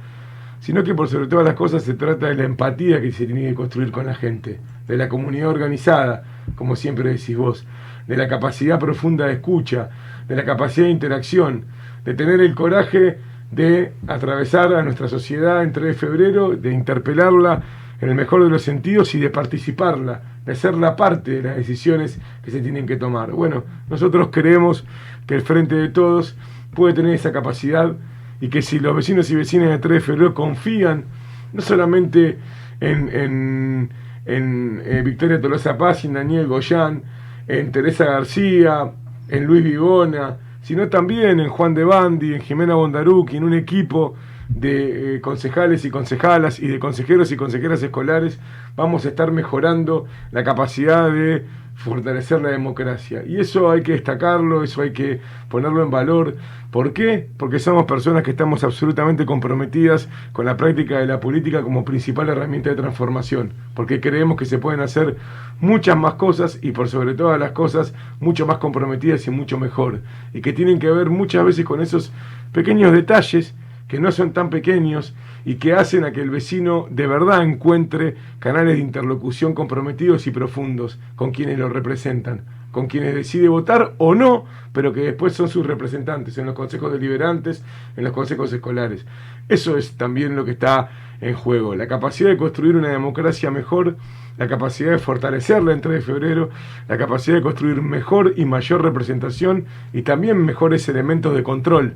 sino 0.61 0.85
que 0.85 0.95
por 0.95 1.09
sobre 1.09 1.29
todas 1.29 1.47
las 1.47 1.55
cosas 1.55 1.83
se 1.83 1.95
trata 1.95 2.27
de 2.27 2.35
la 2.35 2.45
empatía 2.45 3.01
que 3.01 3.13
se 3.13 3.25
tiene 3.25 3.49
que 3.49 3.55
construir 3.55 3.91
con 3.91 4.07
la 4.07 4.15
gente, 4.15 4.61
de 4.87 4.97
la 4.97 5.09
comunidad 5.09 5.49
organizada, 5.49 6.25
como 6.57 6.77
siempre 6.77 7.11
decís 7.11 7.37
vos, 7.37 7.67
de 8.07 8.17
la 8.17 8.29
capacidad 8.29 8.79
profunda 8.79 9.27
de 9.27 9.35
escucha, 9.35 9.89
de 10.27 10.37
la 10.37 10.45
capacidad 10.45 10.87
de 10.87 10.93
interacción, 10.93 11.65
de 12.05 12.15
tener 12.15 12.41
el 12.41 12.55
coraje 12.55 13.19
de 13.51 13.93
atravesar 14.07 14.75
a 14.75 14.83
nuestra 14.83 15.09
sociedad 15.09 15.63
en 15.63 15.73
3 15.73 15.87
de 15.87 15.95
febrero, 15.95 16.57
de 16.57 16.73
interpelarla 16.73 17.63
en 18.01 18.09
el 18.09 18.15
mejor 18.15 18.45
de 18.45 18.51
los 18.51 18.63
sentidos 18.63 19.15
y 19.15 19.21
de 19.21 19.31
participarla, 19.31 20.23
de 20.45 20.55
ser 20.55 20.75
la 20.75 20.97
parte 20.97 21.31
de 21.33 21.43
las 21.43 21.57
decisiones 21.57 22.19
que 22.43 22.51
se 22.51 22.61
tienen 22.61 22.87
que 22.87 22.97
tomar. 22.97 23.33
Bueno, 23.33 23.65
nosotros 23.89 24.29
creemos 24.31 24.85
que 25.27 25.35
el 25.35 25.43
Frente 25.43 25.75
de 25.75 25.89
Todos 25.89 26.37
puede 26.75 26.95
tener 26.95 27.15
esa 27.15 27.33
capacidad 27.33 27.95
y 28.41 28.49
que 28.49 28.63
si 28.63 28.79
los 28.79 28.95
vecinos 28.95 29.31
y 29.31 29.35
vecinas 29.35 29.71
de 29.71 29.79
3 29.79 29.95
de 29.95 30.01
febrero 30.01 30.35
confían 30.35 31.05
no 31.53 31.63
solamente 31.63 32.39
en, 32.81 33.09
en, 33.09 33.91
en, 34.27 34.83
eh, 34.85 35.03
Victoria 35.05 35.41
Tolosa 35.41 35.77
Paz 35.77 36.05
en 36.05 36.13
Daniel 36.13 36.47
Goyán, 36.47 37.03
en 37.47 37.73
Teresa 37.73 38.05
García, 38.05 38.93
en 39.29 39.45
Luis 39.45 39.65
Vivona, 39.65 40.37
sino 40.69 40.91
también 40.91 41.41
en 41.41 41.49
Juan 41.49 41.73
de 41.73 41.83
Bandi, 41.83 42.35
en 42.35 42.43
Jimena 42.43 42.75
Bondaruki, 42.75 43.39
en 43.39 43.45
un 43.45 43.55
equipo 43.55 44.17
de 44.51 45.15
eh, 45.15 45.21
concejales 45.23 45.87
y 45.87 45.91
concejalas 45.91 46.59
y 46.59 46.69
de 46.69 46.79
consejeros 46.79 47.33
y 47.33 47.39
consejeras 47.39 47.83
escolares, 47.83 48.39
vamos 48.77 49.07
a 49.07 49.09
estar 49.09 49.33
mejorando 49.33 50.05
la 50.31 50.45
capacidad 50.45 51.11
de 51.11 51.47
fortalecer 51.79 52.43
la 52.43 52.49
democracia. 52.49 53.23
Y 53.25 53.39
eso 53.39 53.71
hay 53.71 53.83
que 53.83 53.93
destacarlo, 53.93 54.65
eso 54.65 54.83
hay 54.83 54.93
que 54.93 55.21
ponerlo 55.49 55.85
en 55.85 55.91
valor. 55.91 56.37
¿Por 56.73 56.93
qué? 56.93 57.29
Porque 57.37 57.61
somos 57.61 57.85
personas 57.85 58.25
que 58.25 58.33
estamos 58.33 58.65
absolutamente 58.65 59.25
comprometidas 59.25 60.09
con 60.33 60.45
la 60.45 60.57
práctica 60.57 60.99
de 60.99 61.07
la 61.07 61.21
política 61.21 61.63
como 61.63 61.85
principal 61.85 62.29
herramienta 62.29 62.71
de 62.71 62.77
transformación, 62.77 63.53
porque 63.75 64.01
creemos 64.01 64.37
que 64.37 64.45
se 64.45 64.59
pueden 64.59 64.81
hacer 64.81 65.17
muchas 65.61 65.97
más 65.97 66.15
cosas 66.15 66.59
y 66.61 66.73
por 66.73 66.89
sobre 66.89 67.15
todas 67.15 67.39
las 67.39 67.53
cosas 67.53 67.95
mucho 68.19 68.45
más 68.45 68.59
comprometidas 68.59 69.25
y 69.29 69.31
mucho 69.31 69.57
mejor, 69.57 70.01
y 70.35 70.41
que 70.41 70.53
tienen 70.53 70.81
que 70.81 70.91
ver 70.91 71.11
muchas 71.11 71.45
veces 71.45 71.65
con 71.65 71.81
esos 71.81 72.13
pequeños 72.53 72.93
detalles 72.93 73.55
que 73.89 73.99
no 73.99 74.13
son 74.13 74.33
tan 74.33 74.51
pequeños 74.51 75.15
y 75.45 75.57
que 75.57 75.73
hacen 75.73 76.05
a 76.05 76.13
que 76.13 76.21
el 76.21 76.31
vecino 76.31 76.87
de 76.91 77.07
verdad 77.07 77.43
encuentre 77.43 78.17
canales 78.39 78.77
de 78.77 78.83
interlocución 78.83 79.55
comprometidos 79.55 80.27
y 80.27 80.31
profundos 80.31 80.99
con 81.17 81.33
quienes 81.33 81.59
lo 81.59 81.71
representan, 81.71 82.43
con 82.71 82.87
quienes 82.87 83.15
decide 83.15 83.49
votar 83.49 83.95
o 83.97 84.15
no, 84.15 84.45
pero 84.75 84.93
que 84.93 85.01
después 85.01 85.33
son 85.33 85.49
sus 85.49 85.67
representantes 85.67 86.37
en 86.37 86.47
los 86.47 86.55
consejos 86.55 86.93
deliberantes, 86.93 87.65
en 87.97 88.05
los 88.05 88.13
consejos 88.13 88.53
escolares. 88.53 89.07
Eso 89.49 89.79
es 89.79 89.97
también 89.97 90.37
lo 90.37 90.45
que 90.45 90.53
está 90.53 90.91
en 91.23 91.35
juego, 91.35 91.75
la 91.75 91.89
capacidad 91.89 92.29
de 92.29 92.37
construir 92.37 92.77
una 92.77 92.91
democracia 92.91 93.51
mejor, 93.51 93.97
la 94.37 94.47
capacidad 94.47 94.93
de 94.93 94.99
fortalecerla 94.99 95.73
en 95.73 95.81
3 95.81 95.95
de 95.95 96.01
febrero, 96.03 96.51
la 96.87 96.99
capacidad 96.99 97.37
de 97.37 97.43
construir 97.43 97.81
mejor 97.81 98.35
y 98.37 98.45
mayor 98.45 98.83
representación 98.83 99.65
y 99.93 100.03
también 100.03 100.45
mejores 100.45 100.89
elementos 100.89 101.35
de 101.35 101.43
control 101.43 101.95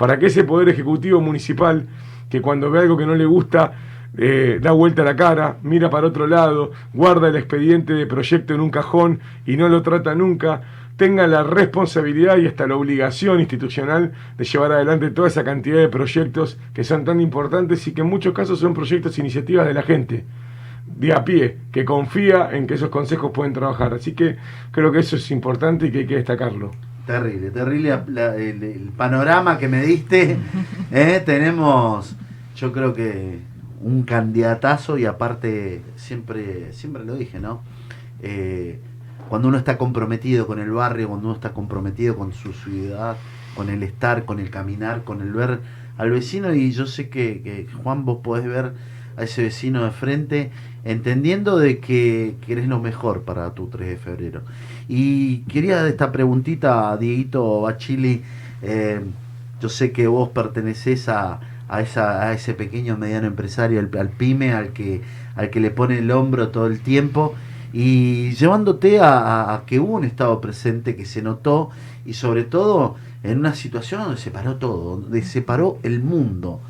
para 0.00 0.18
que 0.18 0.28
ese 0.28 0.44
poder 0.44 0.70
ejecutivo 0.70 1.20
municipal 1.20 1.86
que 2.30 2.40
cuando 2.40 2.70
ve 2.70 2.78
algo 2.80 2.96
que 2.96 3.04
no 3.04 3.14
le 3.14 3.26
gusta, 3.26 3.74
eh, 4.16 4.58
da 4.58 4.72
vuelta 4.72 5.04
la 5.04 5.14
cara, 5.14 5.58
mira 5.62 5.90
para 5.90 6.06
otro 6.06 6.26
lado, 6.26 6.72
guarda 6.94 7.28
el 7.28 7.36
expediente 7.36 7.92
de 7.92 8.06
proyecto 8.06 8.54
en 8.54 8.60
un 8.60 8.70
cajón 8.70 9.20
y 9.44 9.58
no 9.58 9.68
lo 9.68 9.82
trata 9.82 10.14
nunca, 10.14 10.62
tenga 10.96 11.26
la 11.26 11.42
responsabilidad 11.42 12.38
y 12.38 12.46
hasta 12.46 12.66
la 12.66 12.76
obligación 12.76 13.40
institucional 13.40 14.12
de 14.38 14.44
llevar 14.44 14.72
adelante 14.72 15.10
toda 15.10 15.28
esa 15.28 15.44
cantidad 15.44 15.76
de 15.76 15.88
proyectos 15.90 16.56
que 16.72 16.82
son 16.82 17.04
tan 17.04 17.20
importantes 17.20 17.86
y 17.86 17.92
que 17.92 18.00
en 18.00 18.06
muchos 18.06 18.32
casos 18.32 18.58
son 18.58 18.72
proyectos 18.72 19.18
e 19.18 19.20
iniciativas 19.20 19.66
de 19.66 19.74
la 19.74 19.82
gente 19.82 20.24
de 20.86 21.12
a 21.12 21.26
pie, 21.26 21.58
que 21.72 21.84
confía 21.84 22.48
en 22.52 22.66
que 22.66 22.72
esos 22.72 22.88
consejos 22.88 23.32
pueden 23.32 23.52
trabajar. 23.52 23.92
Así 23.92 24.12
que 24.12 24.38
creo 24.70 24.90
que 24.92 25.00
eso 25.00 25.16
es 25.16 25.30
importante 25.30 25.88
y 25.88 25.90
que 25.90 25.98
hay 25.98 26.06
que 26.06 26.16
destacarlo. 26.16 26.70
Terrible, 27.10 27.50
terrible 27.50 28.00
la- 28.06 28.36
el, 28.36 28.62
el 28.62 28.90
panorama 28.96 29.58
que 29.58 29.66
me 29.66 29.82
diste. 29.82 30.36
¿eh? 30.92 31.20
Tenemos, 31.26 32.14
yo 32.54 32.72
creo 32.72 32.94
que 32.94 33.40
un 33.80 34.04
candidatazo 34.04 34.96
y 34.96 35.06
aparte, 35.06 35.82
siempre, 35.96 36.72
siempre 36.72 37.04
lo 37.04 37.16
dije, 37.16 37.40
¿no? 37.40 37.62
Eh, 38.22 38.78
cuando 39.28 39.48
uno 39.48 39.58
está 39.58 39.76
comprometido 39.76 40.46
con 40.46 40.60
el 40.60 40.70
barrio, 40.70 41.08
cuando 41.08 41.26
uno 41.26 41.34
está 41.34 41.52
comprometido 41.52 42.14
con 42.16 42.32
su 42.32 42.52
ciudad, 42.52 43.16
con 43.56 43.70
el 43.70 43.82
estar, 43.82 44.24
con 44.24 44.38
el 44.38 44.50
caminar, 44.50 45.02
con 45.02 45.20
el 45.20 45.32
ver 45.32 45.58
al 45.98 46.10
vecino, 46.12 46.54
y 46.54 46.70
yo 46.70 46.86
sé 46.86 47.08
que, 47.08 47.42
que, 47.42 47.66
Juan, 47.82 48.04
vos 48.04 48.18
podés 48.22 48.44
ver 48.46 48.72
a 49.16 49.24
ese 49.24 49.42
vecino 49.42 49.84
de 49.84 49.90
frente, 49.90 50.50
entendiendo 50.84 51.58
de 51.58 51.78
que 51.80 52.36
querés 52.46 52.68
lo 52.68 52.78
mejor 52.78 53.22
para 53.22 53.52
tu 53.54 53.66
3 53.66 53.88
de 53.88 53.96
febrero. 53.96 54.42
Y 54.92 55.42
quería 55.42 55.86
esta 55.86 56.10
preguntita 56.10 56.90
a 56.90 56.96
Dieguito 56.96 57.60
Bachili. 57.62 58.22
eh, 58.62 59.00
yo 59.62 59.68
sé 59.68 59.92
que 59.92 60.06
vos 60.08 60.30
pertenecés 60.30 61.08
a, 61.08 61.38
a, 61.68 61.80
esa, 61.80 62.22
a 62.26 62.32
ese 62.32 62.54
pequeño 62.54 62.96
mediano 62.96 63.26
empresario, 63.28 63.78
al, 63.78 64.08
pyme, 64.08 64.52
al 64.52 64.72
que, 64.72 65.02
al 65.36 65.50
que 65.50 65.60
le 65.60 65.70
pone 65.70 65.98
el 65.98 66.10
hombro 66.10 66.48
todo 66.48 66.66
el 66.66 66.80
tiempo. 66.80 67.34
Y 67.72 68.32
llevándote 68.32 68.98
a, 68.98 69.54
a- 69.54 69.64
que 69.66 69.78
hubo 69.78 69.94
un 69.94 70.04
estado 70.04 70.40
presente 70.40 70.96
que 70.96 71.04
se 71.06 71.22
notó 71.22 71.70
y 72.04 72.14
sobre 72.14 72.42
todo 72.44 72.96
en 73.22 73.38
una 73.38 73.54
situación 73.54 74.02
donde 74.02 74.16
se 74.20 74.30
paró 74.32 74.56
todo, 74.56 74.96
donde 74.96 75.22
se 75.22 75.40
paró 75.42 75.78
el 75.84 76.02
mundo. 76.02 76.60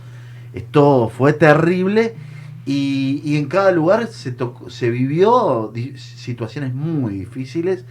Esto 0.53 1.11
fue 1.17 1.33
terrible 1.33 2.15
y, 2.67 3.23
y 3.25 3.37
en 3.39 3.47
cada 3.47 3.71
lugar 3.73 4.09
se, 4.09 4.33
tocó- 4.33 4.69
se 4.71 4.91
vivió 4.91 5.73
situaciones 5.97 6.75
muy 6.75 7.15
difíciles. 7.21 7.85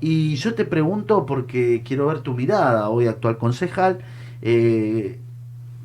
Y 0.00 0.36
yo 0.36 0.54
te 0.54 0.64
pregunto, 0.64 1.24
porque 1.24 1.82
quiero 1.84 2.06
ver 2.06 2.20
tu 2.20 2.34
mirada, 2.34 2.90
hoy 2.90 3.06
actual 3.06 3.38
concejal, 3.38 3.98
eh, 4.42 5.18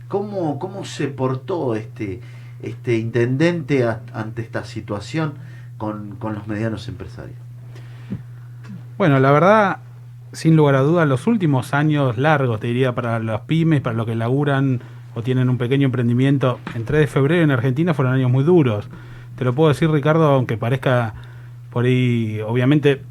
¿cómo, 0.08 0.60
¿cómo 0.60 0.84
se 0.84 1.08
portó 1.08 1.76
este, 1.76 2.20
este 2.62 2.98
intendente 2.98 3.86
ante 4.14 4.42
esta 4.42 4.66
situación 4.66 5.36
con, 5.78 6.18
con 6.18 6.36
los 6.36 6.48
medianos 6.48 6.88
empresarios? 6.90 7.38
Bueno, 8.98 9.20
la 9.20 9.32
verdad, 9.32 9.78
sin 10.34 10.58
lugar 10.58 10.76
a 10.76 10.82
dudas, 10.82 11.08
los 11.08 11.26
últimos 11.28 11.74
años 11.74 12.18
largos, 12.18 12.60
te 12.60 12.68
diría, 12.68 12.94
para 12.94 13.20
las 13.20 13.42
pymes, 13.42 13.82
para 13.82 13.96
los 13.96 14.06
que 14.06 14.16
laburan 14.16 14.82
o 15.16 15.22
tienen 15.24 15.50
un 15.50 15.58
pequeño 15.58 15.86
emprendimiento, 15.86 16.60
en 16.76 16.86
3 16.86 17.02
de 17.02 17.08
febrero 17.08 17.44
en 17.44 17.52
Argentina 17.52 17.94
fueron 17.94 18.14
años 18.14 18.30
muy 18.30 18.44
duros. 18.44 18.88
Te 19.38 19.46
lo 19.46 19.54
puedo 19.54 19.70
decir, 19.70 19.90
Ricardo, 19.90 20.26
aunque 20.26 20.58
parezca 20.58 21.14
por 21.72 21.86
ahí, 21.86 22.42
obviamente 22.46 23.02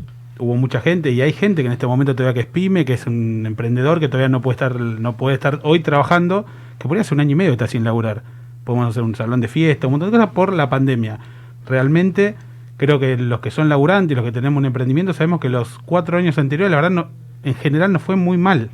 hubo 0.40 0.56
mucha 0.56 0.80
gente 0.80 1.10
y 1.10 1.20
hay 1.20 1.32
gente 1.32 1.62
que 1.62 1.66
en 1.66 1.72
este 1.72 1.86
momento 1.86 2.16
todavía 2.16 2.34
que 2.34 2.40
es 2.40 2.46
pyme, 2.46 2.84
que 2.84 2.94
es 2.94 3.06
un 3.06 3.44
emprendedor 3.46 4.00
que 4.00 4.08
todavía 4.08 4.28
no 4.28 4.40
puede 4.40 4.54
estar, 4.54 4.80
no 4.80 5.16
puede 5.16 5.34
estar 5.34 5.60
hoy 5.62 5.80
trabajando, 5.80 6.46
que 6.78 6.88
por 6.88 6.96
ahí 6.96 7.02
hace 7.02 7.14
un 7.14 7.20
año 7.20 7.32
y 7.32 7.34
medio 7.34 7.52
está 7.52 7.66
sin 7.66 7.84
laburar. 7.84 8.22
Podemos 8.64 8.88
hacer 8.88 9.02
un 9.02 9.14
salón 9.14 9.40
de 9.40 9.48
fiesta, 9.48 9.86
un 9.86 9.92
montón 9.92 10.10
de 10.10 10.18
cosas 10.18 10.32
por 10.32 10.52
la 10.52 10.68
pandemia. 10.68 11.18
Realmente 11.66 12.36
creo 12.76 12.98
que 12.98 13.16
los 13.16 13.40
que 13.40 13.50
son 13.50 13.68
laburantes 13.68 14.12
y 14.12 14.14
los 14.16 14.24
que 14.24 14.32
tenemos 14.32 14.58
un 14.58 14.64
emprendimiento 14.64 15.12
sabemos 15.12 15.40
que 15.40 15.48
los 15.48 15.78
cuatro 15.84 16.16
años 16.16 16.38
anteriores, 16.38 16.70
la 16.70 16.76
verdad, 16.76 16.90
no, 16.90 17.08
en 17.44 17.54
general 17.54 17.92
nos 17.92 18.02
fue 18.02 18.16
muy 18.16 18.38
mal. 18.38 18.70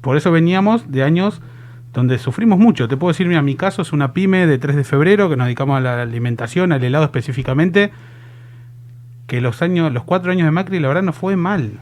Por 0.00 0.16
eso 0.16 0.30
veníamos 0.30 0.90
de 0.90 1.02
años 1.02 1.42
donde 1.92 2.18
sufrimos 2.18 2.58
mucho. 2.58 2.88
Te 2.88 2.96
puedo 2.96 3.12
decir, 3.12 3.26
mira, 3.26 3.42
mi 3.42 3.54
caso 3.54 3.82
es 3.82 3.92
una 3.92 4.12
pyme 4.12 4.46
de 4.46 4.58
3 4.58 4.76
de 4.76 4.84
febrero 4.84 5.28
que 5.28 5.36
nos 5.36 5.46
dedicamos 5.46 5.76
a 5.76 5.80
la 5.80 6.02
alimentación, 6.02 6.72
al 6.72 6.82
helado 6.82 7.04
específicamente, 7.04 7.92
que 9.32 9.40
los 9.40 9.62
años, 9.62 9.90
los 9.94 10.04
cuatro 10.04 10.30
años 10.30 10.44
de 10.44 10.50
Macri, 10.50 10.78
la 10.78 10.88
verdad, 10.88 11.02
no 11.02 11.14
fue 11.14 11.36
mal. 11.36 11.78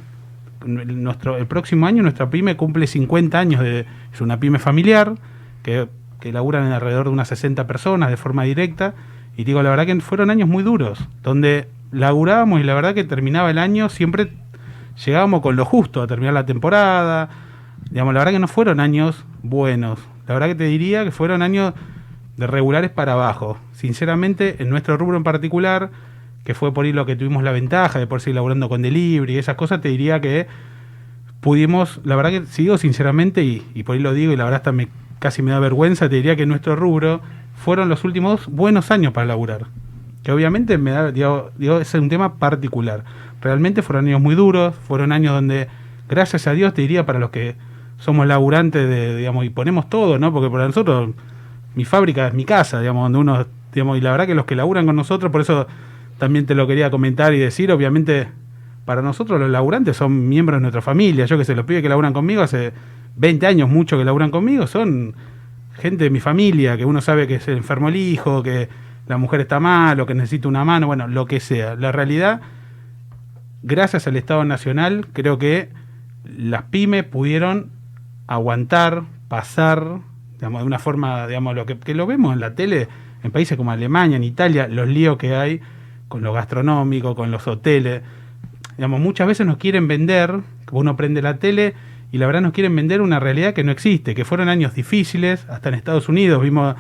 Nuestro, 0.65 1.37
el 1.37 1.49
próximo 1.49 1.89
año 1.89 2.01
nuestra 2.01 2.31
pyme 2.31 2.57
cumple 2.57 2.87
50 2.87 3.37
años 3.37 3.61
de. 3.61 3.87
Es 4.13 4.21
una 4.21 4.39
pyme 4.39 4.61
familiar 4.61 5.17
que, 5.65 5.89
que 6.21 6.31
laburan 6.31 6.69
en 6.69 6.73
alrededor 6.73 7.07
de 7.07 7.11
unas 7.11 7.27
60 7.27 7.67
personas 7.67 8.09
de 8.09 8.17
forma 8.17 8.45
directa. 8.45 8.95
Y 9.37 9.43
digo, 9.43 9.65
la 9.65 9.71
verdad 9.71 9.85
que 9.85 10.01
fueron 10.01 10.31
años 10.31 10.49
muy 10.49 10.63
duros, 10.63 11.09
donde 11.25 11.67
laburábamos 11.91 12.61
y 12.61 12.63
la 12.63 12.75
verdad 12.75 12.95
que 12.95 13.03
terminaba 13.03 13.51
el 13.51 13.59
año, 13.59 13.89
siempre 13.89 14.31
llegábamos 15.05 15.41
con 15.41 15.57
lo 15.57 15.65
justo 15.65 16.03
a 16.03 16.07
terminar 16.07 16.35
la 16.35 16.47
temporada. 16.47 17.31
Digamos, 17.91 18.15
la 18.15 18.21
verdad 18.21 18.33
que 18.35 18.39
no 18.39 18.47
fueron 18.47 18.79
años 18.79 19.25
buenos. 19.43 19.99
La 20.29 20.35
verdad 20.35 20.47
que 20.47 20.55
te 20.55 20.65
diría 20.67 21.03
que 21.03 21.11
fueron 21.11 21.43
años 21.43 21.75
de 22.37 22.47
regulares 22.47 22.93
para 22.93 23.15
abajo. 23.15 23.59
Sinceramente, 23.73 24.63
en 24.63 24.71
nuestro 24.71 24.97
rubro 24.97 25.17
en 25.17 25.25
particular, 25.25 25.91
que 26.45 26.55
fue 26.55 26.73
por 26.73 26.85
ahí 26.85 26.93
lo 26.93 27.07
que 27.07 27.17
tuvimos 27.17 27.43
la 27.43 27.53
ventaja 27.53 27.99
de 27.99 28.07
por 28.07 28.21
seguir 28.21 28.37
laburando 28.37 28.69
con 28.69 28.83
delivery 28.83 29.35
y 29.35 29.39
esas 29.39 29.57
cosas, 29.57 29.81
te 29.81 29.89
diría 29.89 30.21
que 30.21 30.47
pudimos, 31.41 32.01
la 32.05 32.17
verdad 32.17 32.31
que 32.31 32.47
sigo 32.47 32.79
sinceramente, 32.79 33.43
y, 33.45 33.67
y 33.75 33.83
por 33.83 33.97
ahí 33.97 34.03
lo 34.03 34.13
digo, 34.13 34.33
y 34.33 34.37
la 34.37 34.45
verdad 34.45 34.59
hasta 34.59 34.73
me, 34.73 34.89
casi 35.19 35.43
me 35.43 35.51
da 35.51 35.59
vergüenza, 35.59 36.09
te 36.09 36.17
diría 36.17 36.37
que 36.37 36.47
nuestro 36.47 36.77
rubro 36.77 37.21
fueron 37.55 37.89
los 37.89 38.05
últimos 38.05 38.47
buenos 38.49 38.91
años 38.91 39.13
para 39.13 39.27
laburar. 39.27 39.67
Que 40.23 40.33
obviamente 40.33 40.79
me 40.79 40.91
da, 40.91 41.13
digo, 41.13 41.51
digo, 41.57 41.81
es 41.81 41.93
un 41.95 42.09
tema 42.09 42.35
particular. 42.35 43.05
Realmente 43.41 43.83
fueron 43.83 44.07
años 44.07 44.21
muy 44.21 44.35
duros, 44.35 44.75
fueron 44.75 45.13
años 45.13 45.35
donde, 45.35 45.69
gracias 46.09 46.47
a 46.47 46.53
Dios, 46.53 46.75
te 46.75 46.83
diría 46.83 47.07
para 47.07 47.19
los 47.19 47.31
que 47.31 47.57
somos 47.99 48.27
laburantes 48.27 48.89
de, 48.89 49.17
digamos, 49.17 49.45
y 49.45 49.51
ponemos 49.51 49.89
todo, 49.89 50.19
¿no? 50.19 50.33
Porque 50.33 50.51
para 50.51 50.67
nosotros, 50.67 51.11
mi 51.75 51.85
fábrica 51.85 52.29
es 52.29 52.35
mi 52.35 52.45
casa, 52.45 52.81
digamos, 52.81 53.05
donde 53.05 53.19
uno, 53.19 53.47
digamos, 53.73 53.99
y 53.99 54.01
la 54.01 54.11
verdad 54.11 54.27
que 54.27 54.35
los 54.35 54.47
que 54.47 54.57
laburan 54.57 54.87
con 54.87 54.97
nosotros, 54.97 55.31
por 55.31 55.43
eso 55.43 55.67
también 56.21 56.47
te 56.47 56.55
lo 56.55 56.69
quería 56.69 56.91
comentar 56.91 57.35
y 57.35 57.39
decir, 57.39 57.73
obviamente, 57.73 58.29
para 58.85 59.03
nosotros 59.03 59.41
los 59.41 59.51
laburantes 59.51 59.97
son 59.97 60.29
miembros 60.29 60.59
de 60.59 60.61
nuestra 60.61 60.83
familia, 60.83 61.25
yo 61.25 61.37
que 61.37 61.45
sé, 61.45 61.57
los 61.57 61.65
pibes 61.65 61.83
que 61.83 61.89
laburan 61.89 62.13
conmigo 62.13 62.43
hace 62.43 62.73
20 63.17 63.47
años, 63.47 63.69
mucho 63.69 63.99
que 63.99 64.05
laburan 64.05 64.31
conmigo, 64.31 64.69
son 64.69 65.17
gente 65.75 66.05
de 66.05 66.11
mi 66.11 66.21
familia, 66.21 66.77
que 66.77 66.85
uno 66.85 67.01
sabe 67.01 67.27
que 67.27 67.41
se 67.41 67.53
enfermó 67.53 67.89
el 67.89 67.97
hijo, 67.97 68.43
que 68.43 68.69
la 69.09 69.17
mujer 69.17 69.41
está 69.41 69.59
mal 69.59 69.99
o 69.99 70.07
que 70.07 70.15
necesita 70.15 70.47
una 70.47 70.65
mano, 70.65 70.87
bueno, 70.87 71.09
lo 71.09 71.27
que 71.27 71.41
sea. 71.41 71.75
La 71.75 71.91
realidad, 71.91 72.43
gracias 73.63 74.07
al 74.07 74.17
Estado 74.17 74.45
Nacional, 74.45 75.07
creo 75.13 75.39
que 75.39 75.71
las 76.25 76.65
pymes 76.65 77.05
pudieron 77.05 77.71
aguantar, 78.27 79.05
pasar, 79.29 80.01
digamos, 80.35 80.61
de 80.61 80.67
una 80.67 80.79
forma, 80.79 81.27
digamos, 81.27 81.55
lo 81.55 81.65
que, 81.65 81.79
que 81.79 81.95
lo 81.95 82.07
vemos 82.07 82.35
en 82.35 82.41
la 82.41 82.55
tele, 82.55 82.89
en 83.23 83.31
países 83.31 83.57
como 83.57 83.71
Alemania, 83.71 84.17
en 84.17 84.25
Italia, 84.25 84.69
los 84.69 84.87
líos 84.87 85.17
que 85.17 85.35
hay 85.35 85.61
con 86.11 86.23
lo 86.23 86.35
gastronómico, 86.35 87.15
con 87.15 87.31
los 87.31 87.47
hoteles. 87.47 88.03
Digamos, 88.77 89.01
muchas 89.01 89.29
veces 89.29 89.47
nos 89.47 89.57
quieren 89.57 89.89
vender, 89.89 90.41
uno 90.73 90.97
prende 90.97 91.23
la 91.23 91.39
tele 91.39 91.75
y 92.11 92.19
la 92.19 92.27
verdad 92.27 92.41
nos 92.43 92.53
quieren 92.53 92.75
vender 92.75 93.01
una 93.01 93.21
realidad 93.21 93.55
que 93.55 93.63
no 93.63 93.71
existe, 93.71 94.15
que 94.15 94.25
fueron 94.25 94.49
años 94.49 94.75
difíciles, 94.75 95.47
hasta 95.49 95.69
en 95.69 95.77
Estados 95.77 96.09
Unidos 96.09 96.43
vimos, 96.43 96.75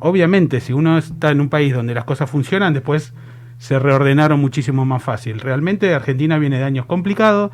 obviamente 0.00 0.60
si 0.60 0.72
uno 0.72 0.96
está 0.96 1.30
en 1.30 1.42
un 1.42 1.50
país 1.50 1.74
donde 1.74 1.94
las 1.94 2.04
cosas 2.04 2.30
funcionan, 2.30 2.72
después 2.72 3.12
se 3.58 3.78
reordenaron 3.78 4.40
muchísimo 4.40 4.86
más 4.86 5.02
fácil. 5.02 5.40
Realmente 5.40 5.94
Argentina 5.94 6.38
viene 6.38 6.56
de 6.56 6.64
años 6.64 6.86
complicados, 6.86 7.50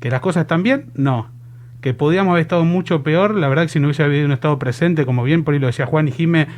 que 0.00 0.10
las 0.10 0.20
cosas 0.20 0.42
están 0.42 0.64
bien, 0.64 0.86
no. 0.94 1.30
Que 1.80 1.94
podíamos 1.94 2.32
haber 2.32 2.42
estado 2.42 2.64
mucho 2.64 3.04
peor, 3.04 3.36
la 3.36 3.48
verdad 3.48 3.62
que 3.62 3.68
si 3.68 3.78
no 3.78 3.86
hubiese 3.86 4.02
habido 4.02 4.26
un 4.26 4.32
estado 4.32 4.58
presente, 4.58 5.06
como 5.06 5.22
bien 5.22 5.44
por 5.44 5.54
ahí 5.54 5.60
lo 5.60 5.68
decía 5.68 5.86
Juan 5.86 6.08
y 6.08 6.12
Jime, 6.12 6.48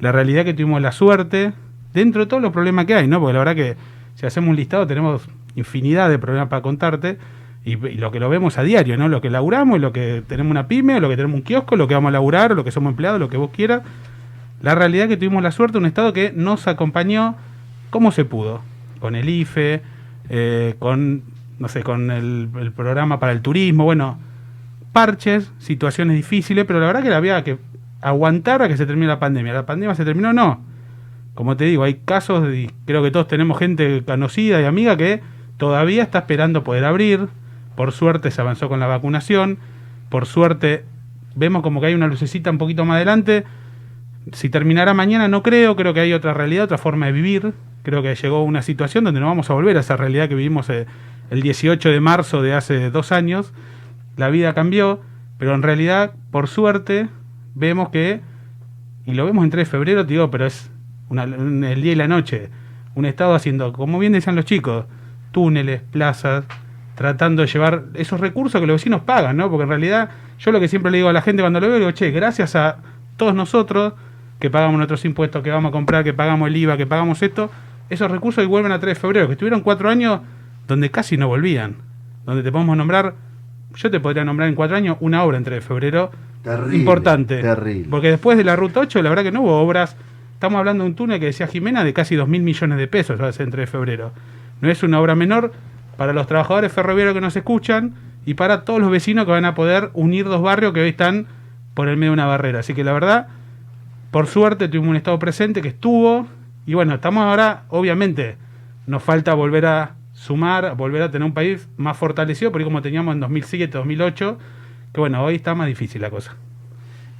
la 0.00 0.10
realidad 0.10 0.46
que 0.46 0.54
tuvimos 0.54 0.80
la 0.80 0.92
suerte, 0.92 1.52
dentro 1.92 2.22
de 2.22 2.26
todos 2.26 2.42
los 2.42 2.52
problemas 2.52 2.86
que 2.86 2.94
hay, 2.94 3.08
¿no? 3.08 3.20
Porque 3.20 3.32
la 3.32 3.38
verdad 3.40 3.54
que 3.54 3.76
si 4.14 4.26
hacemos 4.26 4.50
un 4.50 4.56
listado 4.56 4.86
tenemos 4.86 5.28
infinidad 5.56 6.08
de 6.08 6.18
problemas 6.18 6.48
para 6.48 6.62
contarte, 6.62 7.18
y, 7.64 7.76
lo 7.76 8.10
que 8.10 8.20
lo 8.20 8.28
vemos 8.28 8.58
a 8.58 8.62
diario, 8.62 8.96
¿no? 8.96 9.08
Lo 9.08 9.20
que 9.20 9.30
laburamos, 9.30 9.80
lo 9.80 9.92
que 9.92 10.22
tenemos 10.26 10.50
una 10.50 10.66
pyme, 10.66 11.00
lo 11.00 11.08
que 11.08 11.16
tenemos 11.16 11.36
un 11.36 11.42
kiosco, 11.42 11.76
lo 11.76 11.88
que 11.88 11.94
vamos 11.94 12.08
a 12.08 12.12
laburar, 12.12 12.52
lo 12.52 12.64
que 12.64 12.70
somos 12.70 12.90
empleados, 12.90 13.20
lo 13.20 13.28
que 13.28 13.36
vos 13.36 13.50
quieras. 13.50 13.82
La 14.62 14.74
realidad 14.74 15.08
que 15.08 15.16
tuvimos 15.16 15.42
la 15.42 15.52
suerte, 15.52 15.78
un 15.78 15.86
Estado 15.86 16.12
que 16.12 16.32
nos 16.34 16.66
acompañó 16.66 17.36
como 17.90 18.12
se 18.12 18.24
pudo, 18.24 18.62
con 18.98 19.14
el 19.14 19.28
IFE, 19.28 19.82
eh, 20.28 20.74
con, 20.78 21.22
no 21.58 21.68
sé, 21.68 21.82
con 21.82 22.10
el, 22.10 22.48
el 22.58 22.72
programa 22.72 23.18
para 23.18 23.32
el 23.32 23.40
turismo, 23.40 23.84
bueno, 23.84 24.18
parches, 24.92 25.52
situaciones 25.58 26.16
difíciles, 26.16 26.64
pero 26.64 26.80
la 26.80 26.86
verdad 26.86 27.02
que 27.02 27.12
había 27.12 27.42
que 27.44 27.58
aguantar 28.00 28.62
a 28.62 28.68
que 28.68 28.76
se 28.76 28.86
termine 28.86 29.06
la 29.06 29.18
pandemia. 29.18 29.52
¿La 29.52 29.66
pandemia 29.66 29.94
se 29.94 30.04
terminó? 30.04 30.32
No. 30.32 30.60
Como 31.40 31.56
te 31.56 31.64
digo, 31.64 31.84
hay 31.84 31.94
casos, 31.94 32.54
y 32.54 32.68
creo 32.84 33.02
que 33.02 33.10
todos 33.10 33.26
tenemos 33.26 33.58
gente 33.58 34.04
conocida 34.04 34.60
y 34.60 34.66
amiga 34.66 34.98
que 34.98 35.22
todavía 35.56 36.02
está 36.02 36.18
esperando 36.18 36.64
poder 36.64 36.84
abrir. 36.84 37.28
Por 37.76 37.92
suerte 37.92 38.30
se 38.30 38.42
avanzó 38.42 38.68
con 38.68 38.78
la 38.78 38.86
vacunación. 38.86 39.56
Por 40.10 40.26
suerte 40.26 40.84
vemos 41.34 41.62
como 41.62 41.80
que 41.80 41.86
hay 41.86 41.94
una 41.94 42.08
lucecita 42.08 42.50
un 42.50 42.58
poquito 42.58 42.84
más 42.84 42.96
adelante. 42.96 43.44
Si 44.32 44.50
terminará 44.50 44.92
mañana 44.92 45.28
no 45.28 45.42
creo, 45.42 45.76
creo 45.76 45.94
que 45.94 46.00
hay 46.00 46.12
otra 46.12 46.34
realidad, 46.34 46.64
otra 46.64 46.76
forma 46.76 47.06
de 47.06 47.12
vivir. 47.12 47.54
Creo 47.84 48.02
que 48.02 48.14
llegó 48.14 48.44
una 48.44 48.60
situación 48.60 49.04
donde 49.04 49.20
no 49.20 49.26
vamos 49.28 49.48
a 49.48 49.54
volver 49.54 49.78
a 49.78 49.80
esa 49.80 49.96
realidad 49.96 50.28
que 50.28 50.34
vivimos 50.34 50.68
eh, 50.68 50.84
el 51.30 51.40
18 51.40 51.88
de 51.88 52.00
marzo 52.00 52.42
de 52.42 52.52
hace 52.52 52.90
dos 52.90 53.12
años. 53.12 53.54
La 54.18 54.28
vida 54.28 54.52
cambió, 54.52 55.00
pero 55.38 55.54
en 55.54 55.62
realidad, 55.62 56.12
por 56.32 56.48
suerte, 56.48 57.08
vemos 57.54 57.88
que, 57.88 58.20
y 59.06 59.14
lo 59.14 59.24
vemos 59.24 59.42
en 59.42 59.48
3 59.48 59.66
de 59.66 59.70
febrero, 59.70 60.04
te 60.04 60.12
digo, 60.12 60.30
pero 60.30 60.44
es 60.44 60.70
una- 61.10 61.24
un- 61.24 61.62
el 61.64 61.82
día 61.82 61.92
y 61.92 61.96
la 61.96 62.08
noche, 62.08 62.48
un 62.94 63.04
Estado 63.04 63.34
haciendo, 63.34 63.72
como 63.74 63.98
bien 63.98 64.12
decían 64.14 64.34
los 64.36 64.46
chicos, 64.46 64.86
túneles, 65.32 65.82
plazas, 65.82 66.44
tratando 66.94 67.42
de 67.42 67.48
llevar 67.48 67.84
esos 67.94 68.18
recursos 68.20 68.60
que 68.60 68.66
los 68.66 68.76
vecinos 68.76 69.02
pagan, 69.02 69.36
¿no? 69.36 69.48
Porque 69.50 69.64
en 69.64 69.68
realidad, 69.68 70.10
yo 70.38 70.52
lo 70.52 70.60
que 70.60 70.68
siempre 70.68 70.90
le 70.90 70.98
digo 70.98 71.08
a 71.08 71.12
la 71.12 71.22
gente 71.22 71.42
cuando 71.42 71.60
lo 71.60 71.68
veo, 71.68 71.78
digo, 71.78 71.90
che, 71.92 72.10
gracias 72.10 72.56
a 72.56 72.76
todos 73.16 73.34
nosotros 73.34 73.92
que 74.38 74.50
pagamos 74.50 74.76
nuestros 74.76 75.04
impuestos, 75.04 75.42
que 75.42 75.50
vamos 75.50 75.68
a 75.68 75.72
comprar, 75.72 76.02
que 76.04 76.12
pagamos 76.14 76.48
el 76.48 76.56
IVA, 76.56 76.76
que 76.76 76.86
pagamos 76.86 77.22
esto, 77.22 77.50
esos 77.90 78.10
recursos 78.10 78.42
que 78.42 78.48
vuelven 78.48 78.72
a 78.72 78.80
3 78.80 78.94
de 78.96 79.00
febrero, 79.00 79.26
que 79.26 79.32
estuvieron 79.32 79.60
cuatro 79.60 79.88
años 79.90 80.20
donde 80.66 80.90
casi 80.90 81.16
no 81.16 81.28
volvían, 81.28 81.76
donde 82.24 82.42
te 82.42 82.50
podemos 82.52 82.76
nombrar, 82.76 83.14
yo 83.74 83.90
te 83.90 84.00
podría 84.00 84.24
nombrar 84.24 84.48
en 84.48 84.54
cuatro 84.54 84.76
años 84.76 84.96
una 85.00 85.22
obra 85.24 85.36
en 85.38 85.44
3 85.44 85.56
de 85.62 85.66
febrero 85.66 86.10
Terrible, 86.42 86.76
importante. 86.76 87.38
terrible. 87.42 87.88
Porque 87.90 88.08
después 88.10 88.36
de 88.38 88.44
la 88.44 88.56
ruta 88.56 88.80
8, 88.80 89.02
la 89.02 89.08
verdad 89.10 89.24
que 89.24 89.32
no 89.32 89.42
hubo 89.42 89.58
obras. 89.60 89.96
Estamos 90.40 90.58
hablando 90.58 90.84
de 90.84 90.88
un 90.88 90.96
túnel 90.96 91.20
que 91.20 91.26
decía 91.26 91.46
Jimena 91.48 91.84
de 91.84 91.92
casi 91.92 92.16
2 92.16 92.26
mil 92.26 92.40
millones 92.40 92.78
de 92.78 92.86
pesos 92.88 93.20
hace 93.20 93.42
en 93.42 93.50
3 93.50 93.66
de 93.66 93.70
febrero. 93.70 94.12
No 94.62 94.70
es 94.70 94.82
una 94.82 94.98
obra 94.98 95.14
menor 95.14 95.52
para 95.98 96.14
los 96.14 96.26
trabajadores 96.26 96.72
ferroviarios 96.72 97.12
que 97.12 97.20
nos 97.20 97.36
escuchan 97.36 97.92
y 98.24 98.32
para 98.32 98.64
todos 98.64 98.80
los 98.80 98.90
vecinos 98.90 99.26
que 99.26 99.32
van 99.32 99.44
a 99.44 99.54
poder 99.54 99.90
unir 99.92 100.24
dos 100.24 100.40
barrios 100.40 100.72
que 100.72 100.80
hoy 100.80 100.88
están 100.88 101.26
por 101.74 101.88
el 101.88 101.98
medio 101.98 102.12
de 102.12 102.14
una 102.14 102.24
barrera. 102.24 102.60
Así 102.60 102.72
que 102.72 102.84
la 102.84 102.94
verdad, 102.94 103.28
por 104.10 104.28
suerte 104.28 104.66
tuvimos 104.68 104.88
un 104.88 104.96
estado 104.96 105.18
presente 105.18 105.60
que 105.60 105.68
estuvo 105.68 106.26
y 106.64 106.72
bueno, 106.72 106.94
estamos 106.94 107.22
ahora, 107.22 107.64
obviamente, 107.68 108.38
nos 108.86 109.02
falta 109.02 109.34
volver 109.34 109.66
a 109.66 109.96
sumar, 110.14 110.74
volver 110.74 111.02
a 111.02 111.10
tener 111.10 111.26
un 111.26 111.34
país 111.34 111.68
más 111.76 111.98
fortalecido, 111.98 112.50
por 112.50 112.62
ahí 112.62 112.64
como 112.64 112.80
teníamos 112.80 113.12
en 113.12 113.20
2007, 113.20 113.76
2008, 113.76 114.38
que 114.94 115.00
bueno, 115.00 115.22
hoy 115.22 115.34
está 115.34 115.54
más 115.54 115.66
difícil 115.66 116.00
la 116.00 116.08
cosa. 116.08 116.34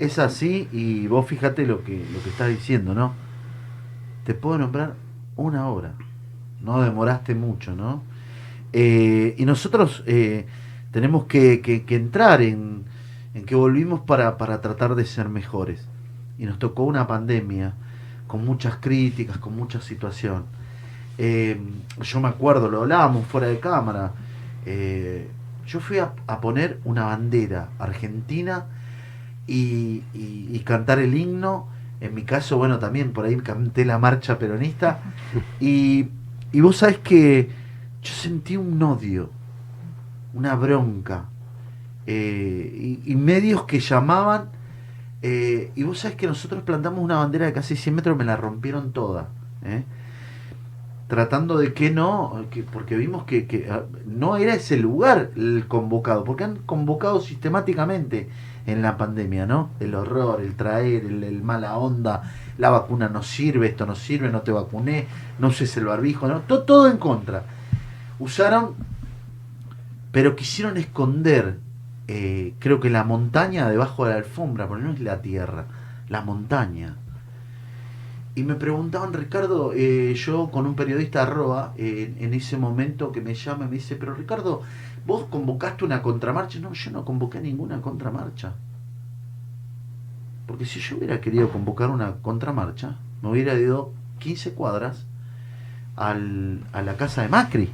Es 0.00 0.18
así 0.18 0.68
y 0.72 1.06
vos 1.06 1.26
fíjate 1.26 1.64
lo 1.64 1.84
que, 1.84 2.04
lo 2.12 2.20
que 2.24 2.30
estás 2.30 2.48
diciendo, 2.48 2.92
¿no? 2.92 3.14
Te 4.24 4.34
puedo 4.34 4.58
nombrar 4.58 4.94
una 5.36 5.68
hora. 5.68 5.94
No 6.60 6.80
demoraste 6.82 7.34
mucho, 7.34 7.74
¿no? 7.74 8.02
Eh, 8.72 9.34
y 9.38 9.44
nosotros 9.46 10.04
eh, 10.06 10.46
tenemos 10.92 11.24
que, 11.26 11.60
que- 11.62 11.84
entrar 11.96 12.42
en, 12.42 12.84
en 13.34 13.44
que 13.44 13.54
volvimos 13.54 14.00
para, 14.00 14.38
para 14.38 14.60
tratar 14.60 14.94
de 14.94 15.06
ser 15.06 15.28
mejores. 15.28 15.86
Y 16.38 16.46
nos 16.46 16.58
tocó 16.58 16.84
una 16.84 17.06
pandemia 17.06 17.74
con 18.26 18.44
muchas 18.44 18.76
críticas, 18.76 19.38
con 19.38 19.56
mucha 19.56 19.80
situación. 19.80 20.44
Eh, 21.18 21.60
yo 22.02 22.20
me 22.20 22.28
acuerdo, 22.28 22.70
lo 22.70 22.82
hablábamos 22.82 23.26
fuera 23.26 23.48
de 23.48 23.60
cámara. 23.60 24.12
yo 25.66 25.80
fui 25.80 25.98
a 25.98 26.40
poner 26.40 26.80
una 26.84 27.04
bandera 27.06 27.68
argentina 27.78 28.66
y, 29.50 30.04
y- 30.14 30.48
y 30.52 30.60
cantar 30.64 30.98
el 31.00 31.14
himno. 31.16 31.68
En 32.00 32.14
mi 32.14 32.24
caso, 32.24 32.56
bueno, 32.58 32.78
también 32.78 33.12
por 33.12 33.26
ahí 33.26 33.36
canté 33.38 33.84
la 33.84 33.98
marcha 33.98 34.38
peronista. 34.38 35.00
Y, 35.60 36.08
y 36.52 36.60
vos 36.62 36.78
sabés 36.78 36.98
que 37.00 37.50
yo 38.02 38.14
sentí 38.14 38.56
un 38.56 38.82
odio, 38.82 39.30
una 40.34 40.54
bronca. 40.54 41.26
eh, 42.06 43.00
y, 43.04 43.16
medios 43.16 43.64
que 43.64 43.80
llamaban. 43.80 44.50
eh, 45.22 45.72
y 45.76 45.84
vos 45.84 46.00
sabés 46.00 46.16
que 46.18 46.26
nosotros 46.28 46.62
plantamos 46.64 47.00
una 47.04 47.16
bandera 47.18 47.46
de 47.46 47.52
casi 47.54 47.76
100 47.76 47.94
metros, 47.96 48.16
me 48.18 48.24
la 48.24 48.36
rompieron 48.36 48.92
toda. 48.92 49.30
¿eh? 49.64 49.84
Tratando 51.08 51.58
de 51.58 51.74
que 51.74 51.90
no, 51.90 52.46
que, 52.50 52.62
porque 52.62 52.96
vimos 52.96 53.24
que, 53.24 53.46
que, 53.48 53.68
ah, 53.68 53.82
no 54.06 54.36
era 54.36 54.54
ese 54.54 54.76
lugar 54.76 55.32
el 55.36 55.66
convocado, 55.66 56.22
porque 56.22 56.44
han 56.44 56.58
convocado 56.58 57.20
sistemáticamente 57.20 58.28
en 58.66 58.82
la 58.82 58.96
pandemia, 58.96 59.46
¿no? 59.46 59.70
El 59.80 59.94
horror, 59.94 60.40
el 60.40 60.54
traer, 60.54 61.04
el, 61.04 61.42
mala 61.42 61.76
onda, 61.78 62.22
la 62.58 62.70
vacuna 62.70 63.08
no 63.08 63.22
sirve, 63.22 63.68
esto 63.68 63.86
no 63.86 63.94
sirve, 63.94 64.30
no 64.30 64.42
te 64.42 64.52
vacuné, 64.52 65.06
no 65.38 65.48
uses 65.48 65.76
el 65.76 65.86
barbijo, 65.86 66.28
¿no? 66.28 66.40
Todo, 66.40 66.62
todo 66.62 66.90
en 66.90 66.98
contra. 66.98 67.44
Usaron, 68.18 68.74
pero 70.12 70.36
quisieron 70.36 70.76
esconder, 70.76 71.58
eh, 72.08 72.54
creo 72.58 72.80
que 72.80 72.90
la 72.90 73.04
montaña 73.04 73.68
debajo 73.68 74.04
de 74.04 74.12
la 74.12 74.18
alfombra, 74.18 74.68
porque 74.68 74.84
no 74.84 74.92
es 74.92 75.00
la 75.00 75.22
tierra, 75.22 75.66
la 76.08 76.20
montaña. 76.20 76.96
Y 78.36 78.44
me 78.44 78.54
preguntaban, 78.54 79.12
Ricardo, 79.12 79.72
eh, 79.74 80.14
yo 80.14 80.50
con 80.50 80.64
un 80.66 80.76
periodista 80.76 81.22
arroba, 81.22 81.74
eh, 81.76 82.14
en 82.20 82.32
ese 82.32 82.56
momento 82.56 83.10
que 83.10 83.20
me 83.20 83.34
llama, 83.34 83.66
me 83.66 83.72
dice, 83.72 83.96
pero 83.96 84.14
Ricardo, 84.14 84.62
¿vos 85.06 85.24
convocaste 85.30 85.84
una 85.84 86.02
contramarcha? 86.02 86.58
No, 86.60 86.72
yo 86.72 86.90
no 86.90 87.04
convoqué 87.04 87.40
ninguna 87.40 87.80
contramarcha. 87.80 88.54
Porque 90.46 90.66
si 90.66 90.80
yo 90.80 90.96
hubiera 90.96 91.20
querido 91.20 91.50
convocar 91.50 91.90
una 91.90 92.14
contramarcha, 92.16 92.96
me 93.22 93.28
hubiera 93.30 93.54
ido 93.54 93.92
15 94.18 94.52
cuadras 94.52 95.06
al- 95.96 96.64
a 96.72 96.82
la 96.82 96.96
casa 96.96 97.22
de 97.22 97.28
Macri, 97.28 97.70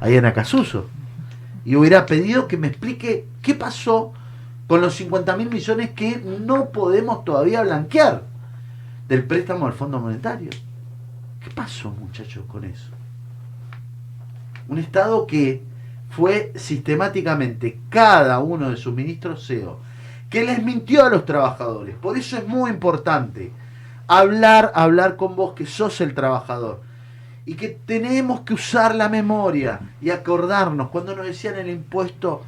ahí 0.00 0.16
en 0.16 0.24
Acasuso. 0.24 0.88
Y 1.64 1.76
hubiera 1.76 2.06
pedido 2.06 2.48
que 2.48 2.56
me 2.56 2.68
explique 2.68 3.26
qué 3.42 3.54
pasó 3.54 4.12
con 4.66 4.80
los 4.80 4.94
50 4.94 5.36
mil 5.36 5.50
millones 5.50 5.90
que 5.90 6.16
no 6.18 6.70
podemos 6.70 7.24
todavía 7.24 7.62
blanquear 7.62 8.22
del 9.08 9.24
préstamo 9.24 9.66
al 9.66 9.72
Fondo 9.74 10.00
Monetario. 10.00 10.50
¿Qué 11.42 11.50
pasó, 11.50 11.90
muchachos, 11.90 12.44
con 12.46 12.64
eso? 12.64 12.90
Un 14.68 14.78
Estado 14.78 15.26
que 15.26 15.62
fue 16.10 16.52
sistemáticamente 16.56 17.80
cada 17.88 18.40
uno 18.40 18.70
de 18.70 18.76
sus 18.76 18.92
ministros 18.92 19.46
CEO, 19.46 19.78
que 20.28 20.44
les 20.44 20.62
mintió 20.62 21.04
a 21.04 21.10
los 21.10 21.24
trabajadores. 21.24 21.94
Por 21.96 22.18
eso 22.18 22.36
es 22.36 22.46
muy 22.46 22.70
importante 22.70 23.52
hablar, 24.06 24.72
hablar 24.74 25.16
con 25.16 25.36
vos 25.36 25.54
que 25.54 25.66
sos 25.66 26.00
el 26.00 26.14
trabajador. 26.14 26.82
Y 27.46 27.54
que 27.54 27.68
tenemos 27.68 28.40
que 28.40 28.54
usar 28.54 28.94
la 28.94 29.08
memoria 29.08 29.80
y 30.00 30.10
acordarnos 30.10 30.90
cuando 30.90 31.16
nos 31.16 31.26
decían 31.26 31.56
el 31.56 31.70
impuesto, 31.70 32.42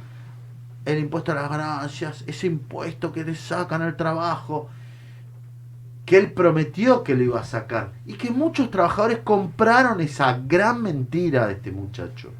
el 0.85 0.99
impuesto 0.99 1.31
a 1.31 1.35
las 1.35 1.49
ganancias, 1.49 2.23
ese 2.27 2.47
impuesto 2.47 3.11
que 3.11 3.23
le 3.23 3.35
sacan 3.35 3.81
al 3.81 3.97
trabajo, 3.97 4.69
que 6.05 6.17
él 6.17 6.31
prometió 6.31 7.03
que 7.03 7.15
lo 7.15 7.23
iba 7.23 7.39
a 7.39 7.45
sacar 7.45 7.91
y 8.05 8.13
que 8.13 8.29
muchos 8.29 8.69
trabajadores 8.69 9.19
compraron 9.23 9.99
esa 10.01 10.37
gran 10.45 10.81
mentira 10.81 11.47
de 11.47 11.53
este 11.53 11.71
muchacho. 11.71 12.31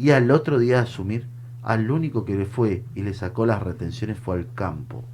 Y 0.00 0.12
al 0.12 0.30
otro 0.30 0.58
día 0.58 0.80
asumir, 0.80 1.26
al 1.62 1.90
único 1.90 2.24
que 2.24 2.34
le 2.34 2.46
fue 2.46 2.86
y 2.94 3.02
le 3.02 3.12
sacó 3.12 3.44
las 3.44 3.62
retenciones 3.62 4.18
fue 4.18 4.36
al 4.36 4.50
campo, 4.54 5.04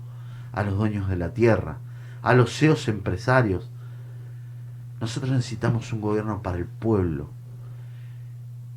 a 0.52 0.62
los 0.62 0.78
dueños 0.78 1.08
de 1.08 1.16
la 1.16 1.34
tierra, 1.34 1.78
a 2.22 2.34
los 2.34 2.56
CEOs 2.56 2.86
empresarios. 2.86 3.68
Nosotros 5.00 5.32
necesitamos 5.32 5.92
un 5.92 6.00
gobierno 6.00 6.40
para 6.40 6.58
el 6.58 6.66
pueblo. 6.66 7.30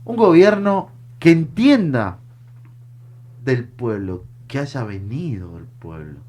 Un 0.03 0.15
gobierno 0.15 0.89
que 1.19 1.29
entienda 1.29 2.17
del 3.45 3.65
pueblo, 3.65 4.25
que 4.47 4.57
haya 4.57 4.83
venido 4.83 5.57
del 5.57 5.65
pueblo. 5.65 6.21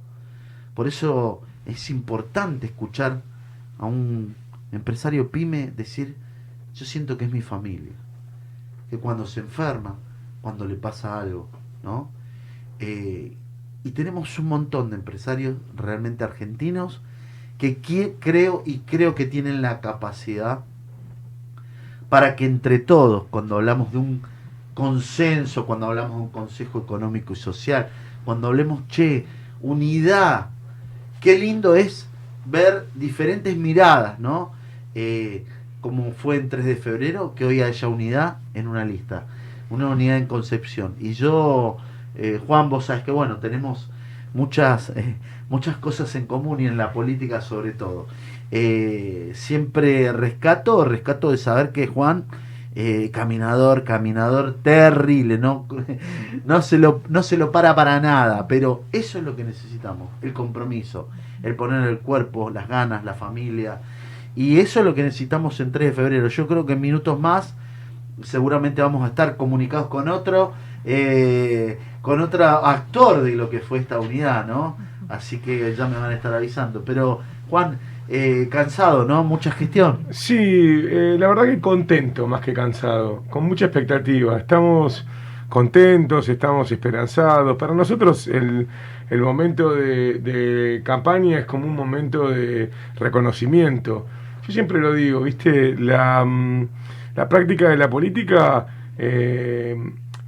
Por 0.75 0.88
eso 0.88 1.40
es 1.64 1.88
importante 1.88 2.66
escuchar 2.66 3.23
a 3.79 3.87
un 3.87 4.37
empresario 4.73 5.31
pyme 5.31 5.71
decir, 5.71 6.19
yo 6.75 6.85
siento 6.85 7.16
que 7.16 7.25
es 7.25 7.33
mi 7.33 7.40
familia, 7.40 7.95
que 8.90 8.98
cuando 8.98 9.26
se 9.26 9.40
enferma, 9.40 9.96
cuando 10.42 10.66
le 10.66 10.74
pasa 10.74 11.18
algo, 11.20 11.48
¿no? 11.83 12.11
Eh, 12.81 13.37
y 13.85 13.90
tenemos 13.92 14.38
un 14.38 14.48
montón 14.48 14.90
de 14.90 14.96
empresarios 14.96 15.57
realmente 15.74 16.24
argentinos 16.24 17.00
que 17.57 17.79
creo 18.18 18.62
y 18.66 18.79
creo 18.81 19.14
que 19.14 19.26
tienen 19.26 19.62
la 19.62 19.81
capacidad 19.81 20.61
para 22.09 22.35
que 22.35 22.46
entre 22.46 22.79
todos, 22.79 23.24
cuando 23.31 23.57
hablamos 23.57 23.92
de 23.92 23.98
un 23.98 24.22
consenso, 24.74 25.66
cuando 25.66 25.87
hablamos 25.87 26.16
de 26.16 26.22
un 26.22 26.31
consejo 26.31 26.81
económico 26.81 27.33
y 27.33 27.37
social, 27.37 27.88
cuando 28.24 28.48
hablemos, 28.48 28.87
che, 28.88 29.26
unidad, 29.61 30.48
qué 31.20 31.38
lindo 31.38 31.76
es 31.76 32.09
ver 32.46 32.88
diferentes 32.94 33.57
miradas, 33.57 34.18
¿no? 34.18 34.53
Eh, 34.94 35.46
como 35.81 36.12
fue 36.12 36.37
en 36.37 36.49
3 36.49 36.64
de 36.64 36.77
febrero, 36.77 37.35
que 37.35 37.45
hoy 37.45 37.62
haya 37.62 37.88
unidad 37.88 38.38
en 38.55 38.69
una 38.69 38.85
lista, 38.85 39.25
una 39.71 39.88
unidad 39.88 40.19
en 40.19 40.27
concepción. 40.27 40.95
Y 41.01 41.12
yo, 41.14 41.79
eh, 42.16 42.40
Juan, 42.47 42.69
vos 42.71 42.87
sabes 42.87 43.03
que, 43.03 43.11
bueno, 43.11 43.37
tenemos 43.37 43.90
muchas, 44.35 44.90
eh, 44.90 45.16
muchas 45.49 45.77
cosas 45.77 46.14
en 46.14 46.27
común 46.27 46.61
y 46.61 46.66
en 46.66 46.77
la 46.77 46.93
política 46.93 47.40
sobre 47.40 47.73
todo. 47.73 48.07
Eh, 48.51 49.33
siempre 49.35 50.12
rescato, 50.12 50.85
rescato 50.85 51.31
de 51.31 51.38
saber 51.38 51.71
que 51.73 51.87
Juan, 51.87 52.25
caminador, 53.12 53.85
caminador 53.85 54.57
terrible, 54.62 55.38
no, 55.38 55.66
no, 56.47 56.62
se 56.62 56.79
lo, 56.79 57.03
no 57.09 57.23
se 57.23 57.37
lo 57.37 57.53
para 57.53 57.75
para 57.75 58.01
nada, 58.01 58.47
pero 58.49 58.85
eso 58.93 59.19
es 59.19 59.25
lo 59.25 59.35
que 59.35 59.45
necesitamos, 59.45 60.09
el 60.23 60.33
compromiso, 60.33 61.09
el 61.43 61.57
poner 61.57 61.88
el 61.88 61.99
cuerpo, 61.99 62.49
las 62.51 62.69
ganas, 62.69 63.05
la 63.05 63.14
familia. 63.14 63.81
Y 64.37 64.59
eso 64.61 64.81
es 64.81 64.87
lo 64.87 64.95
que 64.95 65.03
necesitamos 65.03 65.59
en 65.61 65.73
3 65.73 65.90
de 65.90 65.95
febrero. 65.95 66.29
Yo 66.29 66.47
creo 66.47 66.66
que 66.66 66.75
en 66.75 66.81
minutos 66.81 67.19
más 67.19 67.55
seguramente 68.23 68.83
vamos 68.83 69.05
a 69.05 69.09
estar 69.09 69.37
comunicados 69.37 69.88
con 69.88 70.09
otro, 70.09 70.53
eh, 70.85 71.79
con 72.03 72.21
otro 72.21 72.45
actor 72.45 73.23
de 73.23 73.35
lo 73.35 73.51
que 73.51 73.61
fue 73.61 73.79
esta 73.79 73.99
unidad, 73.99 74.47
¿no? 74.47 74.77
Así 75.09 75.38
que 75.38 75.75
ya 75.75 75.88
me 75.88 75.97
van 75.97 76.11
a 76.11 76.14
estar 76.14 76.33
avisando. 76.33 76.85
Pero, 76.85 77.21
Juan, 77.49 77.79
eh, 78.09 78.49
cansado, 78.51 79.05
¿no? 79.05 79.25
Mucha 79.25 79.51
gestión. 79.51 80.07
Sí, 80.11 80.37
eh, 80.38 81.16
la 81.19 81.29
verdad 81.29 81.45
que 81.45 81.61
contento 81.61 82.27
más 82.27 82.40
que 82.40 82.53
cansado, 82.53 83.25
con 83.31 83.45
mucha 83.45 83.66
expectativa. 83.66 84.38
Estamos 84.38 85.07
contentos, 85.49 86.29
estamos 86.29 86.71
esperanzados. 86.71 87.57
Para 87.57 87.75
nosotros 87.75 88.29
el, 88.29 88.69
el 89.11 89.21
momento 89.21 89.75
de, 89.75 90.14
de 90.14 90.83
campaña 90.85 91.40
es 91.40 91.45
como 91.47 91.66
un 91.66 91.75
momento 91.75 92.29
de 92.31 92.71
reconocimiento. 92.97 94.07
Yo 94.51 94.55
siempre 94.55 94.81
lo 94.81 94.93
digo, 94.95 95.21
¿viste? 95.21 95.77
La, 95.77 96.25
mm, 96.25 96.69
la 97.15 97.29
práctica 97.29 97.69
de 97.69 97.77
la 97.77 97.89
política 97.89 98.67
eh, 98.99 99.77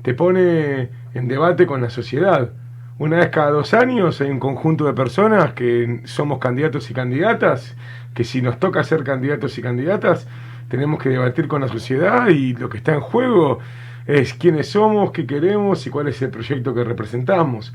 te 0.03 0.15
pone 0.15 0.91
en 1.13 1.27
debate 1.27 1.67
con 1.67 1.83
la 1.83 1.91
sociedad. 1.91 2.53
Una 3.01 3.17
vez 3.17 3.31
cada 3.31 3.51
dos 3.51 3.75
años 3.75 4.21
hay 4.21 4.31
un 4.31 4.39
conjunto 4.39 4.85
de 4.85 4.93
personas 4.93 5.55
que 5.55 6.03
somos 6.05 6.39
candidatos 6.39 6.89
y 6.89 6.95
candidatas, 6.95 7.75
que 8.15 8.23
si 8.23 8.43
nos 8.43 8.61
toca 8.61 8.85
ser 8.85 9.03
candidatos 9.03 9.59
y 9.59 9.63
candidatas, 9.63 10.29
tenemos 10.69 11.03
que 11.03 11.09
debatir 11.09 11.49
con 11.49 11.61
la 11.61 11.67
sociedad 11.67 12.29
y 12.29 12.55
lo 12.55 12.69
que 12.69 12.79
está 12.79 12.95
en 12.95 13.01
juego 13.01 13.59
es 14.07 14.35
quiénes 14.35 14.69
somos, 14.69 15.11
qué 15.11 15.27
queremos 15.27 15.85
y 15.85 15.91
cuál 15.91 16.07
es 16.07 16.23
el 16.23 16.31
proyecto 16.31 16.73
que 16.77 16.85
representamos. 16.85 17.75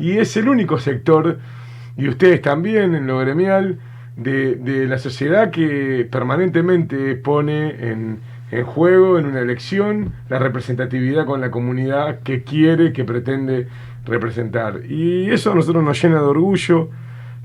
Y 0.00 0.18
es 0.18 0.36
el 0.36 0.48
único 0.48 0.76
sector, 0.80 1.38
y 1.96 2.08
ustedes 2.08 2.42
también 2.42 2.96
en 2.96 3.06
lo 3.06 3.20
gremial, 3.20 3.78
de, 4.16 4.54
de 4.56 4.86
la 4.86 4.98
sociedad 4.98 5.50
que 5.50 6.06
permanentemente 6.10 7.16
pone 7.16 7.90
en, 7.90 8.20
en 8.50 8.64
juego 8.64 9.18
en 9.18 9.26
una 9.26 9.40
elección 9.40 10.12
la 10.28 10.38
representatividad 10.38 11.26
con 11.26 11.40
la 11.40 11.50
comunidad 11.50 12.20
que 12.20 12.44
quiere, 12.44 12.92
que 12.92 13.04
pretende 13.04 13.68
representar. 14.04 14.82
Y 14.88 15.30
eso 15.30 15.52
a 15.52 15.54
nosotros 15.54 15.82
nos 15.82 16.00
llena 16.00 16.16
de 16.16 16.26
orgullo. 16.26 16.90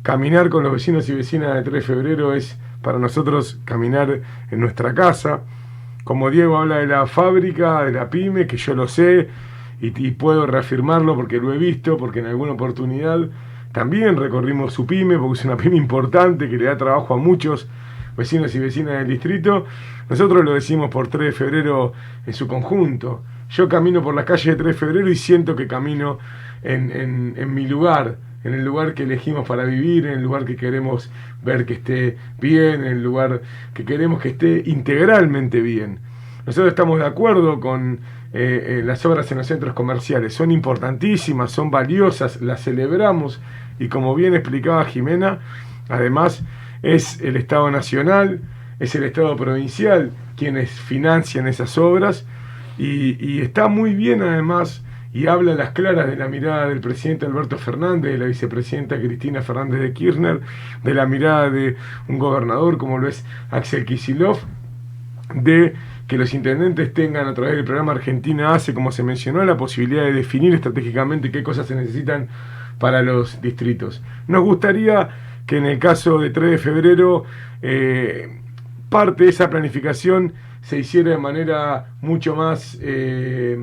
Caminar 0.03 0.49
con 0.49 0.63
los 0.63 0.71
vecinos 0.71 1.09
y 1.09 1.15
vecinas 1.15 1.55
de 1.55 1.63
3 1.63 1.73
de 1.73 1.81
febrero 1.81 2.33
es 2.33 2.57
para 2.81 2.99
nosotros 2.99 3.59
caminar 3.65 4.21
en 4.51 4.59
nuestra 4.59 4.93
casa. 4.93 5.41
Como 6.03 6.29
Diego 6.29 6.57
habla 6.57 6.77
de 6.77 6.87
la 6.87 7.05
fábrica, 7.07 7.83
de 7.83 7.91
la 7.91 8.09
pyme, 8.09 8.47
que 8.47 8.57
yo 8.57 8.75
lo 8.75 8.87
sé 8.87 9.29
y, 9.81 10.07
y 10.07 10.11
puedo 10.11 10.45
reafirmarlo 10.45 11.15
porque 11.15 11.37
lo 11.37 11.53
he 11.53 11.57
visto, 11.57 11.97
porque 11.97 12.19
en 12.19 12.27
alguna 12.27 12.53
oportunidad 12.53 13.29
también 13.71 14.17
recorrimos 14.17 14.73
su 14.73 14.85
pyme, 14.85 15.17
porque 15.17 15.39
es 15.39 15.45
una 15.45 15.57
pyme 15.57 15.77
importante 15.77 16.49
que 16.49 16.57
le 16.57 16.65
da 16.65 16.77
trabajo 16.77 17.13
a 17.13 17.17
muchos 17.17 17.67
vecinos 18.17 18.53
y 18.55 18.59
vecinas 18.59 18.99
del 18.99 19.07
distrito. 19.07 19.65
Nosotros 20.09 20.43
lo 20.43 20.53
decimos 20.53 20.89
por 20.89 21.07
3 21.07 21.27
de 21.27 21.31
febrero 21.31 21.93
en 22.25 22.33
su 22.33 22.47
conjunto. 22.47 23.23
Yo 23.49 23.69
camino 23.69 24.01
por 24.01 24.15
la 24.15 24.25
calle 24.25 24.51
de 24.51 24.57
3 24.57 24.67
de 24.67 24.73
febrero 24.73 25.09
y 25.09 25.15
siento 25.15 25.55
que 25.55 25.67
camino 25.67 26.17
en, 26.63 26.91
en, 26.91 27.33
en 27.37 27.53
mi 27.53 27.67
lugar, 27.67 28.17
en 28.43 28.53
el 28.53 28.65
lugar 28.65 28.93
que 28.93 29.03
elegimos 29.03 29.47
para 29.47 29.65
vivir, 29.65 30.07
en 30.07 30.13
el 30.13 30.23
lugar 30.23 30.45
que 30.45 30.55
queremos 30.55 31.11
ver 31.43 31.65
que 31.65 31.73
esté 31.73 32.17
bien, 32.39 32.81
en 32.81 32.87
el 32.87 33.03
lugar 33.03 33.41
que 33.73 33.85
queremos 33.85 34.21
que 34.21 34.29
esté 34.29 34.63
integralmente 34.65 35.61
bien. 35.61 35.99
Nosotros 36.49 36.69
estamos 36.69 36.97
de 36.97 37.05
acuerdo 37.05 37.59
con 37.59 37.99
eh, 38.33 38.79
eh, 38.79 38.81
las 38.83 39.05
obras 39.05 39.31
en 39.31 39.37
los 39.37 39.45
centros 39.45 39.75
comerciales, 39.75 40.33
son 40.33 40.49
importantísimas, 40.49 41.51
son 41.51 41.69
valiosas, 41.69 42.41
las 42.41 42.63
celebramos. 42.63 43.39
Y 43.77 43.87
como 43.87 44.15
bien 44.15 44.33
explicaba 44.33 44.83
Jimena, 44.85 45.41
además 45.89 46.43
es 46.81 47.21
el 47.21 47.35
Estado 47.35 47.69
Nacional, 47.69 48.41
es 48.79 48.95
el 48.95 49.03
Estado 49.03 49.35
Provincial 49.35 50.11
quienes 50.35 50.71
financian 50.71 51.45
esas 51.45 51.77
obras. 51.77 52.25
Y, 52.79 53.41
está 53.41 53.67
muy 53.67 53.93
bien 53.93 54.23
además 54.23 54.83
y 55.13 55.27
habla 55.27 55.51
a 55.51 55.55
las 55.55 55.69
claras 55.73 56.07
de 56.07 56.15
la 56.15 56.29
mirada 56.29 56.67
del 56.67 56.81
presidente 56.81 57.27
Alberto 57.27 57.59
Fernández, 57.59 58.13
de 58.13 58.17
la 58.17 58.25
vicepresidenta 58.25 58.99
Cristina 58.99 59.43
Fernández 59.43 59.81
de 59.81 59.93
Kirchner, 59.93 60.41
de 60.83 60.93
la 60.95 61.05
mirada 61.05 61.51
de 61.51 61.75
un 62.07 62.17
gobernador 62.17 62.79
como 62.79 62.97
lo 62.97 63.07
es 63.07 63.23
Axel 63.51 63.85
Kisilov, 63.85 64.39
de 65.35 65.75
que 66.09 66.17
los 66.17 66.33
intendentes 66.33 66.91
tengan 66.91 67.27
a 67.27 67.35
través 67.35 67.55
del 67.55 67.63
programa 67.63 67.91
Argentina 67.91 68.55
Hace, 68.55 68.73
como 68.73 68.91
se 68.91 69.03
mencionó, 69.03 69.45
la 69.45 69.55
posibilidad 69.55 70.03
de 70.03 70.11
definir 70.11 70.55
estratégicamente 70.55 71.31
qué 71.31 71.43
cosas 71.43 71.67
se 71.67 71.75
necesitan 71.75 72.29
para 72.79 73.03
los 73.03 73.39
distritos. 73.41 74.01
Nos 74.27 74.43
gustaría 74.43 75.09
que 75.45 75.57
en 75.57 75.67
el 75.67 75.77
caso 75.77 76.17
de 76.17 76.31
3 76.31 76.49
de 76.49 76.57
febrero 76.57 77.25
eh, 77.61 78.41
parte 78.89 79.25
de 79.25 79.29
esa 79.29 79.51
planificación 79.51 80.33
se 80.61 80.79
hiciera 80.79 81.11
de 81.11 81.19
manera 81.19 81.91
mucho 82.01 82.35
más, 82.35 82.79
eh, 82.81 83.55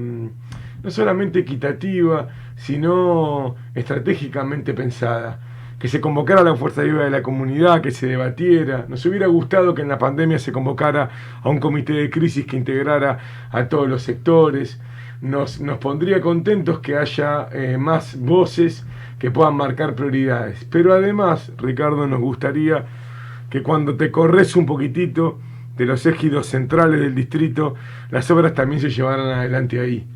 no 0.85 0.91
solamente 0.91 1.41
equitativa, 1.41 2.29
sino 2.55 3.57
estratégicamente 3.75 4.73
pensada. 4.73 5.41
Que 5.79 5.89
se 5.89 6.01
convocara 6.01 6.43
la 6.43 6.57
fuerza 6.57 6.83
viva 6.83 7.05
de 7.05 7.11
la 7.11 7.23
comunidad, 7.23 7.83
que 7.83 7.91
se 7.91 8.07
debatiera. 8.07 8.87
Nos 8.89 9.05
hubiera 9.07 9.27
gustado 9.27 9.75
que 9.75 9.83
en 9.83 9.89
la 9.89 9.99
pandemia 9.99 10.39
se 10.39 10.53
convocara 10.53 11.11
a 11.43 11.49
un 11.49 11.59
comité 11.59 11.93
de 11.93 12.11
crisis 12.11 12.47
que 12.47 12.57
integrara 12.57 13.19
a 13.51 13.69
todos 13.69 13.89
los 13.89 14.03
sectores. 14.03 14.81
Nos, 15.21 15.61
nos 15.61 15.79
pondría 15.79 16.21
contentos 16.21 16.81
que 16.81 16.97
haya 16.97 17.49
eh, 17.53 17.77
más 17.79 18.19
voces 18.19 18.87
que 19.19 19.31
puedan 19.31 19.55
marcar 19.55 19.95
prioridades. 19.95 20.65
Pero 20.71 20.93
además, 20.95 21.53
Ricardo, 21.59 22.07
nos 22.07 22.21
gustaría 22.21 22.85
que 23.51 23.63
cuando 23.63 23.97
te 23.97 24.11
corres 24.11 24.57
un 24.57 24.67
poquitito 24.67 25.39
de 25.77 25.87
los 25.87 26.07
ejidos 26.07 26.47
centrales 26.47 27.01
del 27.01 27.15
distrito, 27.15 27.75
las 28.11 28.31
obras 28.31 28.55
también 28.55 28.81
se 28.81 28.91
llevaran 28.91 29.29
adelante 29.29 29.81
ahí. 29.81 30.07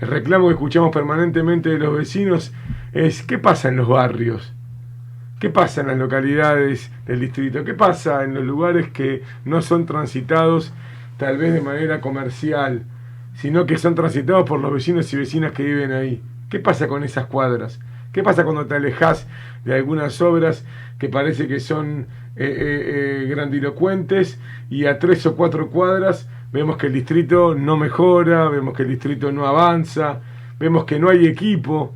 El 0.00 0.08
reclamo 0.08 0.48
que 0.48 0.54
escuchamos 0.54 0.92
permanentemente 0.92 1.68
de 1.70 1.78
los 1.78 1.96
vecinos 1.96 2.52
es 2.92 3.22
¿qué 3.22 3.38
pasa 3.38 3.68
en 3.68 3.76
los 3.76 3.88
barrios? 3.88 4.53
¿Qué 5.44 5.50
pasa 5.50 5.82
en 5.82 5.88
las 5.88 5.98
localidades 5.98 6.90
del 7.04 7.20
distrito? 7.20 7.64
¿Qué 7.64 7.74
pasa 7.74 8.24
en 8.24 8.32
los 8.32 8.42
lugares 8.44 8.88
que 8.88 9.22
no 9.44 9.60
son 9.60 9.84
transitados 9.84 10.72
tal 11.18 11.36
vez 11.36 11.52
de 11.52 11.60
manera 11.60 12.00
comercial, 12.00 12.84
sino 13.34 13.66
que 13.66 13.76
son 13.76 13.94
transitados 13.94 14.48
por 14.48 14.58
los 14.58 14.72
vecinos 14.72 15.12
y 15.12 15.18
vecinas 15.18 15.52
que 15.52 15.62
viven 15.62 15.92
ahí? 15.92 16.22
¿Qué 16.48 16.60
pasa 16.60 16.88
con 16.88 17.04
esas 17.04 17.26
cuadras? 17.26 17.78
¿Qué 18.10 18.22
pasa 18.22 18.44
cuando 18.44 18.64
te 18.64 18.76
alejas 18.76 19.26
de 19.66 19.74
algunas 19.74 20.18
obras 20.22 20.64
que 20.98 21.10
parece 21.10 21.46
que 21.46 21.60
son 21.60 22.06
eh, 22.36 22.46
eh, 22.46 23.24
eh, 23.26 23.26
grandilocuentes 23.28 24.40
y 24.70 24.86
a 24.86 24.98
tres 24.98 25.26
o 25.26 25.36
cuatro 25.36 25.68
cuadras 25.68 26.26
vemos 26.52 26.78
que 26.78 26.86
el 26.86 26.94
distrito 26.94 27.54
no 27.54 27.76
mejora, 27.76 28.48
vemos 28.48 28.74
que 28.74 28.84
el 28.84 28.88
distrito 28.88 29.30
no 29.30 29.46
avanza, 29.46 30.22
vemos 30.58 30.86
que 30.86 30.98
no 30.98 31.10
hay 31.10 31.26
equipo, 31.26 31.94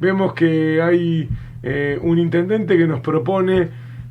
vemos 0.00 0.32
que 0.32 0.80
hay 0.80 1.28
eh, 1.66 1.98
un 2.02 2.18
intendente 2.18 2.76
que 2.76 2.86
nos 2.86 3.00
propone 3.00 3.70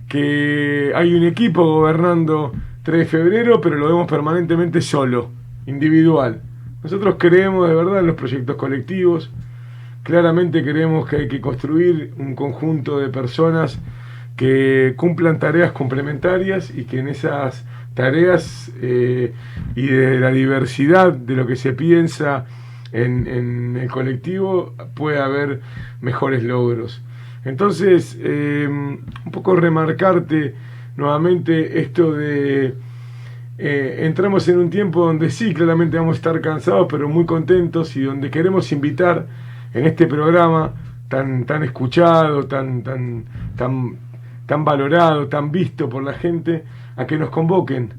que 0.10 0.92
hay 0.96 1.14
un 1.14 1.24
equipo 1.24 1.64
gobernando 1.64 2.52
3 2.82 2.98
de 2.98 3.06
febrero, 3.06 3.62
pero 3.62 3.76
lo 3.76 3.86
vemos 3.86 4.08
permanentemente 4.10 4.82
solo, 4.82 5.30
individual. 5.68 6.42
Nosotros 6.84 7.18
creemos 7.20 7.70
de 7.70 7.76
verdad 7.76 8.00
en 8.00 8.08
los 8.08 8.16
proyectos 8.16 8.56
colectivos, 8.56 9.32
claramente 10.02 10.64
creemos 10.64 11.08
que 11.08 11.18
hay 11.18 11.28
que 11.28 11.42
construir 11.42 12.16
un 12.18 12.34
conjunto 12.34 12.98
de 12.98 13.10
personas 13.10 13.80
que 14.36 14.96
cumplan 14.98 15.38
tareas 15.38 15.74
complementarias 15.74 16.76
y 16.76 16.86
que 16.86 17.02
en 17.02 17.08
esas 17.08 17.68
tareas 17.94 18.72
eh, 18.82 19.32
y 19.76 19.86
de 19.86 20.20
la 20.20 20.32
diversidad 20.32 21.14
de 21.14 21.36
lo 21.36 21.46
que 21.46 21.56
se 21.56 21.74
piensa 21.74 22.48
en, 22.94 23.28
en 23.28 23.78
el 23.78 23.92
colectivo 23.92 24.74
puede 24.96 25.20
haber 25.20 25.62
mejores 26.02 26.42
logros. 26.42 27.04
Entonces, 27.46 28.18
eh, 28.22 28.68
un 28.70 29.32
poco 29.32 29.56
remarcarte 29.56 30.56
nuevamente 30.96 31.80
esto 31.82 32.14
de... 32.14 32.76
eh, 33.58 33.98
entramos 34.06 34.48
en 34.48 34.60
un 34.60 34.70
tiempo 34.70 35.06
donde 35.06 35.30
sí, 35.30 35.54
claramente 35.54 35.98
vamos 35.98 36.16
a 36.16 36.18
estar 36.18 36.42
cansados, 36.42 36.88
pero 36.90 37.10
muy 37.10 37.26
contentos 37.26 37.96
y 37.96 38.04
donde 38.04 38.30
queremos 38.32 38.72
invitar 38.72 39.28
en 39.74 39.86
este 39.86 40.08
programa 40.08 40.74
tan, 41.10 41.46
tan 41.46 41.64
escuchado, 41.64 42.46
tan, 42.48 42.84
tan, 42.84 43.26
tan, 43.56 43.98
tan 44.46 44.66
valorado, 44.66 45.28
tan 45.28 45.52
visto 45.52 45.90
por 45.90 46.04
la 46.04 46.14
gente, 46.14 46.64
a 46.96 47.06
que 47.06 47.18
nos 47.18 47.30
convoquen, 47.30 47.94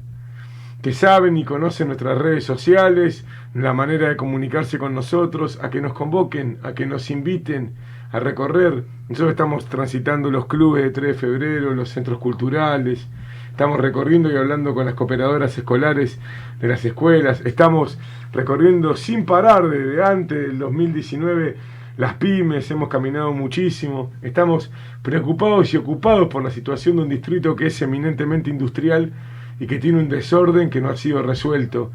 que 0.81 0.93
saben 0.93 1.37
y 1.37 1.45
conocen 1.45 1.87
nuestras 1.87 2.17
redes 2.17 2.43
sociales, 2.43 3.25
la 3.53 3.73
manera 3.73 4.09
de 4.09 4.17
comunicarse 4.17 4.77
con 4.77 4.93
nosotros, 4.93 5.59
a 5.61 5.69
que 5.69 5.81
nos 5.81 5.93
convoquen, 5.93 6.57
a 6.63 6.73
que 6.73 6.85
nos 6.85 7.09
inviten 7.09 7.73
a 8.15 8.19
recorrer. 8.19 8.83
Nosotros 9.09 9.31
estamos 9.31 9.65
transitando 9.65 10.31
los 10.31 10.45
clubes 10.45 10.83
de 10.83 10.91
3 10.91 11.07
de 11.07 11.13
febrero, 11.13 11.75
los 11.75 11.89
centros 11.89 12.17
culturales, 12.19 13.07
estamos 13.51 13.79
recorriendo 13.79 14.31
y 14.31 14.37
hablando 14.37 14.73
con 14.73 14.85
las 14.85 14.95
cooperadoras 14.95 15.57
escolares 15.57 16.19
de 16.59 16.67
las 16.67 16.83
escuelas, 16.85 17.41
estamos 17.45 17.97
recorriendo 18.31 18.95
sin 18.95 19.25
parar 19.25 19.67
desde 19.67 20.03
antes 20.03 20.47
del 20.47 20.59
2019 20.59 21.57
las 21.97 22.15
pymes, 22.15 22.69
hemos 22.71 22.89
caminado 22.89 23.31
muchísimo, 23.31 24.11
estamos 24.21 24.71
preocupados 25.01 25.73
y 25.73 25.77
ocupados 25.77 26.27
por 26.27 26.43
la 26.43 26.51
situación 26.51 26.97
de 26.97 27.03
un 27.03 27.09
distrito 27.09 27.55
que 27.55 27.67
es 27.67 27.81
eminentemente 27.81 28.49
industrial 28.49 29.13
y 29.59 29.67
que 29.67 29.79
tiene 29.79 29.99
un 29.99 30.09
desorden 30.09 30.69
que 30.69 30.81
no 30.81 30.89
ha 30.89 30.97
sido 30.97 31.21
resuelto 31.21 31.91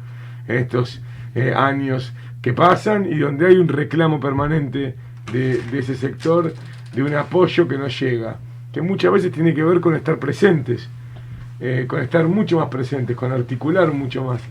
en 0.47 0.57
estos 0.57 1.01
eh, 1.35 1.53
años 1.55 2.13
que 2.41 2.53
pasan 2.53 3.05
y 3.05 3.19
donde 3.19 3.45
hay 3.45 3.57
un 3.57 3.67
reclamo 3.67 4.19
permanente 4.19 4.95
de, 5.31 5.61
ese 5.77 5.95
sector, 5.95 6.53
de 6.93 7.03
un 7.03 7.13
apoyo 7.15 7.67
que 7.67 7.77
no 7.77 7.87
llega, 7.87 8.37
que 8.71 8.81
muchas 8.81 9.11
veces 9.11 9.31
tiene 9.31 9.53
que 9.53 9.63
ver 9.63 9.79
con 9.79 9.95
estar 9.95 10.17
presentes, 10.19 10.89
eh, 11.59 11.85
con 11.87 12.01
estar 12.01 12.27
mucho 12.27 12.59
más 12.59 12.69
presentes, 12.69 13.15
con 13.15 13.31
articular 13.31 13.91
mucho 13.93 14.23
más. 14.23 14.41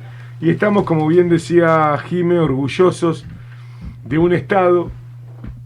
Y 0.40 0.51
estamos, 0.51 0.85
como 0.85 1.07
bien 1.07 1.29
decía 1.29 1.97
Jime, 2.09 2.38
orgullosos 2.38 3.27
de 4.05 4.19
un 4.19 4.33
Estado 4.33 4.90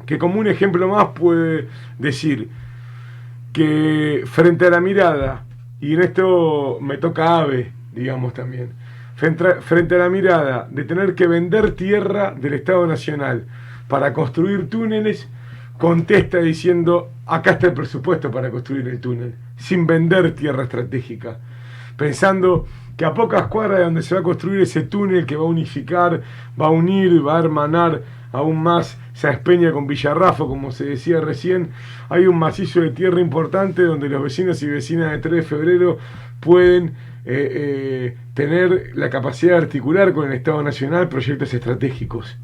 que 0.06 0.18
como 0.18 0.40
un 0.40 0.46
ejemplo 0.46 0.86
más 0.88 1.08
puede 1.14 1.68
decir 1.98 2.48
que 3.52 4.24
frente 4.26 4.66
a 4.66 4.70
la 4.70 4.80
mirada, 4.80 5.44
y 5.80 5.94
en 5.94 6.02
esto 6.02 6.78
me 6.80 6.98
toca 6.98 7.38
ave, 7.38 7.72
digamos 7.92 8.34
también, 8.34 8.72
frente 9.14 9.94
a 9.94 9.98
la 9.98 10.08
mirada 10.08 10.68
de 10.70 10.84
tener 10.84 11.14
que 11.14 11.26
vender 11.26 11.72
tierra 11.72 12.32
del 12.32 12.54
Estado 12.54 12.86
Nacional 12.86 13.46
para 13.94 14.12
construir 14.12 14.68
túneles, 14.68 15.28
contesta 15.78 16.38
diciendo, 16.38 17.12
acá 17.26 17.52
está 17.52 17.68
el 17.68 17.74
presupuesto 17.74 18.28
para 18.28 18.50
construir 18.50 18.88
el 18.88 18.98
túnel, 18.98 19.36
sin 19.56 19.86
vender 19.86 20.34
tierra 20.34 20.64
estratégica, 20.64 21.38
pensando 21.96 22.66
que 22.96 23.04
a 23.04 23.14
pocas 23.14 23.46
cuadras 23.46 23.78
de 23.78 23.84
donde 23.84 24.02
se 24.02 24.16
va 24.16 24.20
a 24.20 24.24
construir 24.24 24.62
ese 24.62 24.82
túnel 24.82 25.26
que 25.26 25.36
va 25.36 25.44
a 25.44 25.46
unificar, 25.46 26.22
va 26.60 26.66
a 26.66 26.70
unir, 26.70 27.24
va 27.24 27.36
a 27.36 27.38
hermanar 27.38 28.02
aún 28.32 28.60
más 28.60 28.98
Peña 29.44 29.70
con 29.70 29.86
Villarrafo, 29.86 30.48
como 30.48 30.72
se 30.72 30.86
decía 30.86 31.20
recién, 31.20 31.70
hay 32.08 32.26
un 32.26 32.36
macizo 32.36 32.80
de 32.80 32.90
tierra 32.90 33.20
importante 33.20 33.82
donde 33.82 34.08
los 34.08 34.24
vecinos 34.24 34.60
y 34.64 34.66
vecinas 34.66 35.12
de 35.12 35.18
3 35.18 35.34
de 35.36 35.42
febrero 35.42 35.98
pueden 36.40 36.96
eh, 37.26 37.52
eh, 37.54 38.16
tener 38.34 38.90
la 38.96 39.08
capacidad 39.08 39.52
de 39.52 39.58
articular 39.58 40.12
con 40.12 40.26
el 40.26 40.32
Estado 40.32 40.64
Nacional 40.64 41.08
proyectos 41.08 41.54
estratégicos. 41.54 42.36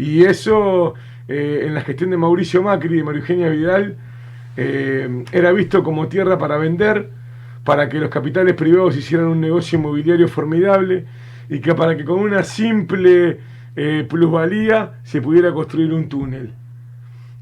Y 0.00 0.24
eso 0.24 0.94
eh, 1.28 1.64
en 1.66 1.74
la 1.74 1.82
gestión 1.82 2.08
de 2.08 2.16
Mauricio 2.16 2.62
Macri 2.62 2.94
y 2.94 2.96
de 2.98 3.04
María 3.04 3.20
Eugenia 3.20 3.48
Vidal 3.50 3.96
era 4.56 5.52
visto 5.52 5.82
como 5.82 6.08
tierra 6.08 6.36
para 6.36 6.58
vender, 6.58 7.08
para 7.64 7.88
que 7.88 7.98
los 7.98 8.10
capitales 8.10 8.54
privados 8.54 8.96
hicieran 8.96 9.28
un 9.28 9.40
negocio 9.40 9.78
inmobiliario 9.78 10.28
formidable 10.28 11.06
y 11.50 11.60
que 11.60 11.74
para 11.74 11.96
que 11.96 12.04
con 12.04 12.20
una 12.20 12.42
simple 12.42 13.38
eh, 13.76 14.06
plusvalía 14.08 15.00
se 15.02 15.20
pudiera 15.20 15.52
construir 15.52 15.92
un 15.92 16.08
túnel. 16.08 16.52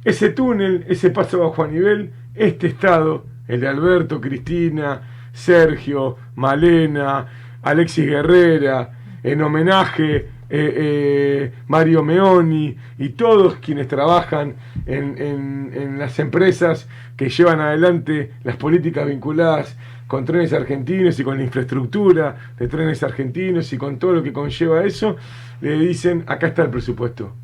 Ese 0.04 0.30
túnel, 0.30 0.84
ese 0.88 1.10
paso 1.10 1.40
bajo 1.40 1.62
a 1.62 1.68
nivel, 1.68 2.10
este 2.34 2.66
estado, 2.68 3.26
el 3.46 3.60
de 3.60 3.68
Alberto, 3.68 4.20
Cristina, 4.20 5.02
Sergio, 5.32 6.16
Malena, 6.34 7.26
Alexis 7.62 8.06
Guerrera, 8.06 8.90
en 9.22 9.42
homenaje 9.42 10.37
eh, 10.50 10.72
eh, 10.76 11.52
Mario 11.66 12.02
Meoni 12.02 12.76
y 12.98 13.10
todos 13.10 13.56
quienes 13.56 13.88
trabajan 13.88 14.54
en, 14.86 15.16
en, 15.18 15.70
en, 15.74 15.98
las 15.98 16.18
empresas 16.18 16.88
que 17.16 17.28
llevan 17.28 17.60
adelante 17.60 18.32
las 18.44 18.56
políticas 18.56 19.06
vinculadas 19.06 19.76
con 20.06 20.24
trenes 20.24 20.52
argentinos 20.54 21.20
y 21.20 21.24
con 21.24 21.36
la 21.36 21.44
infraestructura 21.44 22.36
de 22.58 22.66
trenes 22.66 23.02
argentinos 23.02 23.72
y 23.72 23.78
con 23.78 23.98
todo 23.98 24.12
lo 24.12 24.22
que 24.22 24.32
conlleva 24.32 24.84
eso, 24.84 25.16
le 25.60 25.78
dicen, 25.78 26.24
acá 26.26 26.46
está 26.46 26.62
el 26.62 26.70
presupuesto 26.70 27.34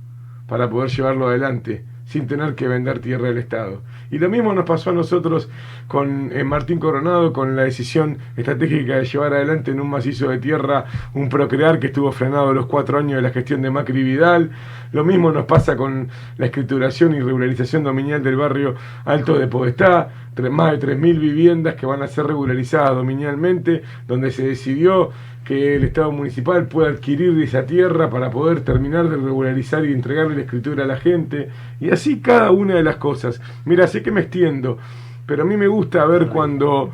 para 0.47 0.71
poder 0.71 0.91
llevarlo 0.91 1.29
adelante 1.29 1.85
sin 2.07 2.27
tener 2.27 2.55
que 2.55 2.69
vender 2.69 2.99
tierra 2.99 3.29
del 3.29 3.39
Estado. 3.39 3.83
Y 4.11 4.19
lo 4.19 4.29
mismo 4.29 4.53
nos 4.53 4.65
pasó 4.65 4.91
a 4.91 4.93
nosotros 4.93 5.49
con 5.89 6.31
eh, 6.33 6.45
Martín 6.45 6.79
Coronado, 6.79 7.33
con 7.33 7.57
la 7.57 7.63
decisión 7.63 8.19
estratégica 8.37 8.97
de 8.97 9.05
llevar 9.05 9.33
adelante 9.33 9.71
en 9.71 9.81
un 9.81 9.91
macizo 9.91 10.29
de 10.29 10.39
tierra 10.39 10.85
un 11.15 11.29
procrear 11.29 11.79
que 11.79 11.89
estuvo 11.89 12.13
frenado 12.13 12.53
los 12.53 12.67
cuatro 12.67 12.99
años 12.99 13.17
de 13.17 13.23
la 13.23 13.31
gestión 13.31 13.63
de 13.63 13.71
Macri 13.71 14.03
Vidal. 14.03 14.51
Lo 14.93 15.05
mismo 15.05 15.33
nos 15.33 15.47
pasa 15.47 15.77
con 15.77 16.09
la 16.37 16.47
escrituración 16.47 17.15
y 17.15 17.21
regularización 17.21 17.83
dominial 17.83 18.23
del 18.23 18.37
barrio 18.37 18.75
Alto 19.05 19.39
de 19.39 19.47
Podestá, 19.47 20.11
más 20.51 20.73
de 20.73 20.97
3.000 20.97 21.19
viviendas 21.19 21.75
que 21.75 21.87
van 21.87 22.03
a 22.03 22.07
ser 22.07 22.27
regularizadas 22.27 22.95
dominialmente, 22.95 23.83
donde 24.07 24.31
se 24.31 24.47
decidió 24.47 25.11
que 25.45 25.77
el 25.77 25.85
Estado 25.85 26.11
municipal 26.11 26.67
pueda 26.67 26.91
adquirir 26.91 27.41
esa 27.43 27.67
tierra 27.67 28.09
para 28.09 28.31
poder 28.31 28.63
terminar 28.63 29.09
de 29.09 29.17
regularizar 29.17 29.85
y 29.85 29.93
entregarle 29.93 30.37
la 30.37 30.43
escritura 30.43 30.85
a 30.85 30.87
la 30.87 30.97
gente, 30.97 31.51
y 31.81 31.91
así 31.91 32.21
cada 32.21 32.51
una 32.51 32.75
de 32.75 32.83
las 32.83 32.97
cosas. 32.97 33.41
Mira, 33.65 33.87
sé 33.87 34.03
que 34.03 34.11
me 34.11 34.23
extiendo, 34.23 34.79
pero 35.27 35.43
a 35.43 35.47
mí 35.47 35.57
me 35.57 35.69
gusta 35.69 36.05
ver 36.07 36.29
cuando, 36.29 36.93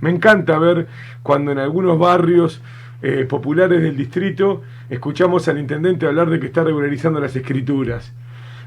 me 0.00 0.10
encanta 0.10 0.58
ver 0.58 0.86
cuando 1.22 1.50
en 1.50 1.58
algunos 1.58 1.98
barrios 1.98 2.62
eh, 3.02 3.26
populares 3.28 3.82
del 3.82 3.96
distrito 3.96 4.62
escuchamos 4.88 5.48
al 5.48 5.58
intendente 5.58 6.06
hablar 6.06 6.30
de 6.30 6.38
que 6.38 6.46
está 6.46 6.62
regularizando 6.62 7.18
las 7.18 7.34
escrituras. 7.34 8.12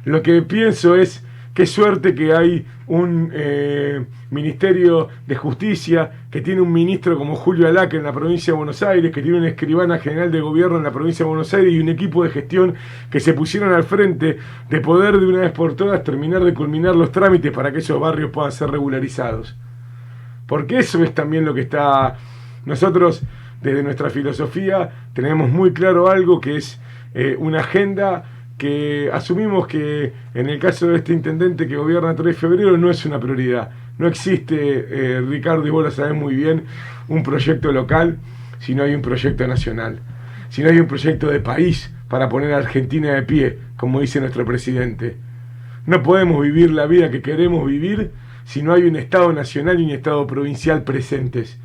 Lo 0.04 0.22
que 0.22 0.42
pienso 0.42 0.96
es 0.96 1.24
Qué 1.56 1.66
suerte 1.66 2.14
que 2.14 2.34
hay 2.34 2.66
un 2.88 3.32
eh, 3.34 4.06
Ministerio 4.30 5.08
de 5.26 5.36
Justicia, 5.38 6.26
que 6.30 6.42
tiene 6.42 6.60
un 6.60 6.70
ministro 6.70 7.18
como 7.18 7.38
Julio 7.38 7.66
Alaca 7.70 7.96
en 7.96 8.04
la 8.04 8.12
provincia 8.12 8.52
de 8.52 8.58
Buenos 8.58 8.84
Aires, 8.84 9.10
que 9.14 9.22
tiene 9.22 9.38
una 9.38 9.48
escribana 9.48 9.98
general 10.00 10.34
de 10.34 10.42
gobierno 10.42 10.76
en 10.76 10.84
la 10.84 10.92
provincia 10.92 11.24
de 11.24 11.30
Buenos 11.30 11.54
Aires 11.54 11.72
y 11.72 11.80
un 11.80 11.88
equipo 11.88 12.26
de 12.26 12.30
gestión 12.30 12.76
que 13.10 13.22
se 13.22 13.34
pusieron 13.34 13.72
al 13.72 13.86
frente 13.86 14.38
de 14.70 14.82
poder 14.82 15.18
de 15.18 15.26
una 15.28 15.40
vez 15.40 15.54
por 15.54 15.78
todas 15.78 16.04
terminar 16.04 16.44
de 16.44 16.54
culminar 16.54 16.94
los 16.94 17.14
trámites 17.14 17.54
para 17.54 17.72
que 17.72 17.78
esos 17.78 18.02
barrios 18.02 18.32
puedan 18.32 18.52
ser 18.52 18.70
regularizados. 18.70 19.56
Porque 20.48 20.80
eso 20.80 21.02
es 21.06 21.14
también 21.14 21.46
lo 21.46 21.54
que 21.54 21.62
está... 21.62 22.18
Nosotros, 22.66 23.24
desde 23.62 23.82
nuestra 23.82 24.10
filosofía, 24.10 25.08
tenemos 25.14 25.50
muy 25.50 25.72
claro 25.72 26.10
algo 26.10 26.42
que 26.42 26.58
es 26.58 26.82
eh, 27.14 27.38
una 27.40 27.62
agenda 27.62 28.26
que 28.58 29.10
asumimos 29.12 29.68
que 29.68 30.14
en 30.34 30.50
el 30.50 30.60
caso 30.60 30.88
de 30.88 30.98
este 30.98 31.14
intendente 31.14 31.68
que 31.68 31.76
gobierna 31.76 32.16
3 32.16 32.28
de 32.28 32.34
febrero 32.34 32.78
no 32.78 32.90
es 32.90 33.06
una 33.06 33.20
prioridad. 33.20 33.72
No 33.98 34.08
existe, 34.08 34.56
eh, 34.90 35.22
Ricardo 35.22 35.66
y 35.68 35.70
vos 35.70 35.84
lo 35.84 35.92
sabés 35.92 36.14
muy 36.14 36.36
bien, 36.36 36.64
un 37.08 37.24
proyecto 37.24 37.72
local 37.72 38.18
si 38.60 38.76
no 38.76 38.84
hay 38.84 38.96
un 38.96 39.02
proyecto 39.02 39.48
nacional, 39.48 40.00
si 40.50 40.64
no 40.64 40.70
hay 40.70 40.80
un 40.80 40.88
proyecto 40.88 41.28
de 41.28 41.40
país 41.40 41.94
para 42.10 42.30
poner 42.30 42.54
a 42.54 42.58
Argentina 42.58 43.14
de 43.14 43.24
pie, 43.24 43.60
como 43.78 44.00
dice 44.00 44.20
nuestro 44.20 44.46
presidente. 44.46 45.18
No 45.86 46.02
podemos 46.02 46.42
vivir 46.42 46.72
la 46.72 46.88
vida 46.88 47.12
que 47.12 47.22
queremos 47.22 47.66
vivir 47.68 48.12
si 48.46 48.64
no 48.64 48.74
hay 48.74 48.84
un 48.84 48.96
Estado 48.96 49.34
nacional 49.34 49.80
y 49.80 49.86
un 49.86 49.92
Estado 49.92 50.26
provincial 50.26 50.84
presentes 50.84 51.60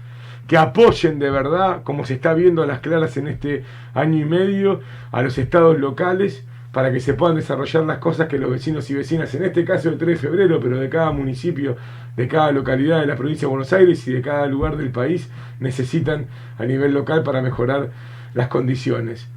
que 0.46 0.56
apoyen 0.56 1.20
de 1.20 1.30
verdad, 1.30 1.84
como 1.84 2.04
se 2.04 2.14
está 2.14 2.34
viendo 2.34 2.62
a 2.62 2.66
las 2.66 2.80
claras 2.80 3.16
en 3.16 3.28
este 3.28 3.62
año 3.94 4.18
y 4.18 4.24
medio, 4.24 4.80
a 5.12 5.22
los 5.22 5.38
estados 5.38 5.78
locales 5.78 6.44
para 6.72 6.92
que 6.92 7.00
se 7.00 7.14
puedan 7.14 7.36
desarrollar 7.36 7.84
las 7.84 7.98
cosas 7.98 8.28
que 8.28 8.38
los 8.38 8.50
vecinos 8.50 8.88
y 8.90 8.94
vecinas, 8.94 9.34
en 9.34 9.44
este 9.44 9.64
caso 9.64 9.88
el 9.88 9.98
3 9.98 10.08
de 10.08 10.16
febrero, 10.16 10.60
pero 10.60 10.78
de 10.78 10.88
cada 10.88 11.10
municipio, 11.10 11.76
de 12.16 12.28
cada 12.28 12.52
localidad 12.52 13.00
de 13.00 13.06
la 13.06 13.16
provincia 13.16 13.46
de 13.46 13.50
Buenos 13.50 13.72
Aires 13.72 14.06
y 14.06 14.12
de 14.12 14.22
cada 14.22 14.46
lugar 14.46 14.76
del 14.76 14.90
país, 14.90 15.28
necesitan 15.58 16.26
a 16.58 16.64
nivel 16.64 16.92
local 16.92 17.22
para 17.22 17.42
mejorar 17.42 17.90
las 18.34 18.48
condiciones. 18.48 19.28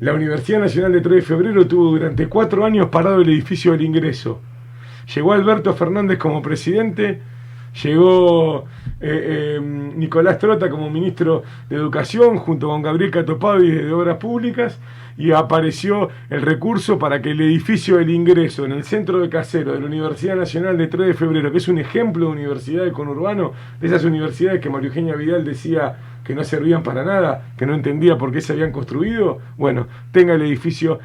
La 0.00 0.12
Universidad 0.12 0.58
Nacional 0.58 0.92
de 0.92 1.00
3 1.00 1.14
de 1.16 1.22
febrero 1.22 1.66
tuvo 1.68 1.92
durante 1.92 2.28
cuatro 2.28 2.64
años 2.64 2.88
parado 2.88 3.20
el 3.20 3.28
edificio 3.28 3.72
del 3.72 3.82
ingreso. 3.82 4.40
Llegó 5.14 5.32
Alberto 5.32 5.74
Fernández 5.74 6.18
como 6.18 6.42
presidente, 6.42 7.20
llegó 7.82 8.64
eh, 9.00 9.58
eh, 9.58 9.60
Nicolás 9.60 10.38
Trota 10.38 10.68
como 10.68 10.90
ministro 10.90 11.44
de 11.68 11.76
Educación 11.76 12.38
junto 12.38 12.68
con 12.68 12.82
Gabriel 12.82 13.12
Catopavi 13.12 13.70
de 13.70 13.92
Obras 13.92 14.16
Públicas 14.16 14.78
y 15.16 15.32
apareció 15.32 16.10
el 16.30 16.42
recurso 16.42 16.98
para 16.98 17.22
que 17.22 17.30
el 17.30 17.40
edificio 17.40 17.98
del 17.98 18.10
ingreso 18.10 18.64
en 18.64 18.72
el 18.72 18.84
centro 18.84 19.20
de 19.20 19.28
Casero 19.28 19.72
de 19.72 19.80
la 19.80 19.86
Universidad 19.86 20.36
Nacional 20.36 20.76
de 20.76 20.88
3 20.88 21.08
de 21.08 21.14
Febrero, 21.14 21.52
que 21.52 21.58
es 21.58 21.68
un 21.68 21.78
ejemplo 21.78 22.26
de 22.26 22.32
universidad 22.32 22.84
de 22.84 22.92
conurbano, 22.92 23.52
de 23.80 23.86
esas 23.86 24.04
universidades 24.04 24.60
que 24.60 24.70
María 24.70 24.88
Eugenia 24.88 25.14
Vidal 25.14 25.44
decía 25.44 25.96
que 26.24 26.34
no 26.34 26.42
servían 26.42 26.82
para 26.82 27.04
nada, 27.04 27.52
que 27.56 27.66
no 27.66 27.74
entendía 27.74 28.18
por 28.18 28.32
qué 28.32 28.40
se 28.40 28.54
habían 28.54 28.72
construido, 28.72 29.40
bueno, 29.56 29.86
tenga 30.10 30.34
el 30.34 30.42
edificio 30.42 30.98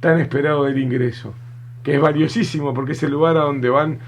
tan 0.00 0.20
esperado 0.20 0.64
del 0.64 0.78
ingreso, 0.78 1.34
que 1.82 1.94
es 1.94 2.00
valiosísimo 2.00 2.74
porque 2.74 2.92
es 2.92 3.02
el 3.02 3.10
lugar 3.10 3.36
a 3.36 3.40
donde 3.40 3.70
van 3.70 3.98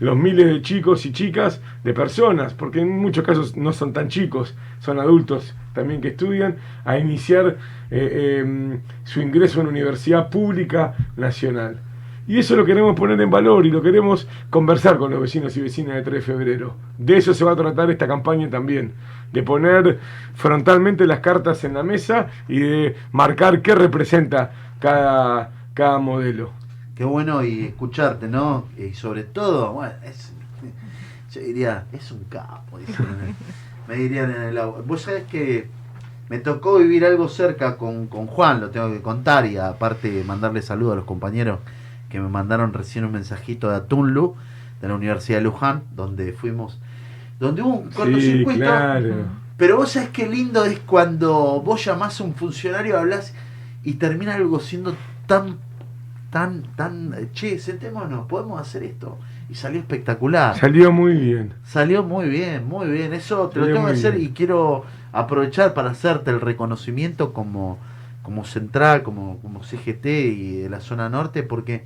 los 0.00 0.16
miles 0.16 0.46
de 0.46 0.62
chicos 0.62 1.04
y 1.06 1.12
chicas, 1.12 1.60
de 1.84 1.92
personas, 1.92 2.54
porque 2.54 2.80
en 2.80 2.88
muchos 2.88 3.24
casos 3.24 3.56
no 3.56 3.72
son 3.72 3.92
tan 3.92 4.08
chicos, 4.08 4.54
son 4.80 4.98
adultos 4.98 5.54
también 5.72 6.00
que 6.00 6.08
estudian, 6.08 6.56
a 6.84 6.98
iniciar 6.98 7.56
eh, 7.90 8.40
em, 8.40 8.80
su 9.04 9.20
ingreso 9.20 9.60
en 9.60 9.66
una 9.66 9.76
universidad 9.76 10.30
pública 10.30 10.94
nacional. 11.16 11.80
Y 12.26 12.38
eso 12.38 12.56
lo 12.56 12.66
queremos 12.66 12.94
poner 12.94 13.18
en 13.22 13.30
valor 13.30 13.64
y 13.64 13.70
lo 13.70 13.80
queremos 13.80 14.28
conversar 14.50 14.98
con 14.98 15.10
los 15.10 15.20
vecinos 15.20 15.56
y 15.56 15.62
vecinas 15.62 15.94
de 15.94 16.02
3 16.02 16.14
de 16.14 16.20
febrero. 16.20 16.74
De 16.98 17.16
eso 17.16 17.32
se 17.32 17.42
va 17.42 17.52
a 17.52 17.56
tratar 17.56 17.90
esta 17.90 18.06
campaña 18.06 18.50
también, 18.50 18.92
de 19.32 19.42
poner 19.42 19.98
frontalmente 20.34 21.06
las 21.06 21.20
cartas 21.20 21.64
en 21.64 21.74
la 21.74 21.82
mesa 21.82 22.26
y 22.46 22.58
de 22.58 22.96
marcar 23.12 23.62
qué 23.62 23.74
representa 23.74 24.50
cada, 24.78 25.52
cada 25.72 25.98
modelo. 25.98 26.57
Qué 26.98 27.04
bueno 27.04 27.44
y 27.44 27.64
escucharte, 27.64 28.26
¿no? 28.26 28.64
Y 28.76 28.92
sobre 28.94 29.22
todo, 29.22 29.72
bueno, 29.72 29.94
es, 30.04 30.32
yo 31.32 31.40
diría, 31.40 31.84
es 31.92 32.10
un 32.10 32.24
capo, 32.24 32.76
dicen 32.78 33.06
me 33.86 33.94
dirían 33.94 34.32
en 34.32 34.42
el 34.42 34.58
agua. 34.58 34.82
Vos 34.84 35.02
sabés 35.02 35.22
que 35.24 35.70
me 36.28 36.40
tocó 36.40 36.76
vivir 36.78 37.04
algo 37.04 37.28
cerca 37.28 37.76
con, 37.76 38.08
con 38.08 38.26
Juan, 38.26 38.60
lo 38.60 38.70
tengo 38.70 38.90
que 38.92 39.00
contar, 39.00 39.46
y 39.46 39.56
aparte 39.56 40.24
mandarle 40.26 40.60
saludos 40.60 40.94
a 40.94 40.96
los 40.96 41.04
compañeros 41.04 41.60
que 42.10 42.18
me 42.18 42.28
mandaron 42.28 42.72
recién 42.72 43.04
un 43.04 43.12
mensajito 43.12 43.70
de 43.70 43.76
Atunlu, 43.76 44.34
de 44.82 44.88
la 44.88 44.94
Universidad 44.96 45.38
de 45.38 45.44
Luján, 45.44 45.84
donde 45.94 46.32
fuimos, 46.32 46.80
donde 47.38 47.62
hubo 47.62 47.76
un 47.76 47.90
Sí, 47.92 47.96
cortocircuito. 47.96 48.58
claro. 48.64 49.14
Pero 49.56 49.76
vos 49.76 49.92
sabés 49.92 50.08
qué 50.10 50.28
lindo 50.28 50.64
es 50.64 50.80
cuando 50.80 51.62
vos 51.64 51.84
llamás 51.84 52.20
a 52.20 52.24
un 52.24 52.34
funcionario, 52.34 52.98
hablas 52.98 53.34
y 53.84 53.94
termina 53.94 54.34
algo 54.34 54.58
siendo 54.58 54.94
tan, 55.26 55.58
tan, 56.30 56.62
tan, 56.76 57.14
eh, 57.14 57.28
che, 57.32 57.58
sentémonos, 57.58 58.26
podemos 58.26 58.60
hacer 58.60 58.82
esto. 58.82 59.18
Y 59.50 59.54
salió 59.54 59.80
espectacular. 59.80 60.56
Salió 60.58 60.92
muy 60.92 61.14
bien. 61.14 61.54
Salió 61.64 62.02
muy 62.02 62.28
bien, 62.28 62.66
muy 62.68 62.88
bien. 62.88 63.14
Eso 63.14 63.48
te 63.48 63.60
lo 63.60 63.66
tengo 63.66 63.86
que 63.86 63.92
hacer 63.92 64.14
bien. 64.16 64.26
y 64.26 64.32
quiero 64.32 64.84
aprovechar 65.12 65.72
para 65.72 65.90
hacerte 65.90 66.30
el 66.30 66.40
reconocimiento 66.40 67.32
como, 67.32 67.78
como 68.22 68.44
central, 68.44 69.02
como, 69.02 69.38
como 69.40 69.62
CGT 69.64 70.04
y 70.06 70.56
de 70.58 70.68
la 70.68 70.80
zona 70.80 71.08
norte, 71.08 71.42
porque 71.42 71.84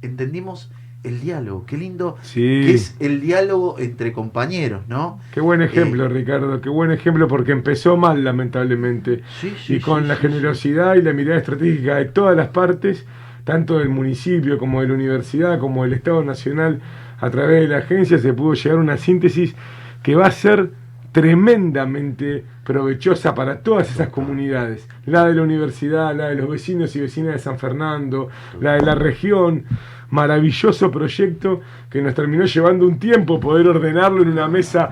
entendimos 0.00 0.70
el 1.04 1.20
diálogo. 1.20 1.66
Qué 1.66 1.76
lindo 1.76 2.16
Sí. 2.22 2.40
que 2.40 2.74
es 2.74 2.96
el 3.00 3.20
diálogo 3.20 3.76
entre 3.78 4.12
compañeros, 4.12 4.82
¿no? 4.88 5.18
Qué 5.34 5.40
buen 5.40 5.60
ejemplo, 5.60 6.06
Eh, 6.06 6.08
Ricardo, 6.08 6.60
qué 6.60 6.68
buen 6.70 6.92
ejemplo 6.92 7.28
porque 7.28 7.52
empezó 7.52 7.96
mal, 7.96 8.22
lamentablemente. 8.24 9.22
Sí, 9.40 9.52
sí, 9.62 9.74
y 9.76 9.80
con 9.80 10.08
la 10.08 10.16
generosidad 10.16 10.94
y 10.94 11.02
la 11.02 11.12
mirada 11.12 11.38
estratégica 11.38 11.96
de 11.96 12.06
todas 12.06 12.36
las 12.36 12.48
partes, 12.48 13.04
tanto 13.44 13.78
del 13.78 13.88
municipio 13.88 14.58
como 14.58 14.80
de 14.80 14.88
la 14.88 14.94
universidad, 14.94 15.58
como 15.58 15.84
del 15.84 15.94
Estado 15.94 16.22
Nacional, 16.22 16.80
a 17.20 17.30
través 17.30 17.62
de 17.62 17.68
la 17.68 17.78
agencia, 17.78 18.18
se 18.18 18.32
pudo 18.32 18.54
llegar 18.54 18.78
a 18.78 18.82
una 18.82 18.96
síntesis 18.96 19.54
que 20.02 20.14
va 20.16 20.26
a 20.26 20.30
ser 20.30 20.70
tremendamente 21.12 22.44
provechosa 22.64 23.34
para 23.34 23.58
todas 23.58 23.90
esas 23.90 24.08
comunidades, 24.08 24.88
la 25.04 25.26
de 25.26 25.34
la 25.34 25.42
universidad, 25.42 26.16
la 26.16 26.30
de 26.30 26.36
los 26.36 26.48
vecinos 26.48 26.96
y 26.96 27.00
vecinas 27.00 27.34
de 27.34 27.38
San 27.38 27.58
Fernando, 27.58 28.28
la 28.60 28.74
de 28.74 28.80
la 28.80 28.94
región, 28.94 29.64
maravilloso 30.10 30.90
proyecto 30.90 31.60
que 31.90 32.02
nos 32.02 32.14
terminó 32.14 32.44
llevando 32.44 32.86
un 32.86 32.98
tiempo 32.98 33.40
poder 33.40 33.68
ordenarlo 33.68 34.22
en 34.22 34.28
una 34.28 34.46
mesa 34.48 34.90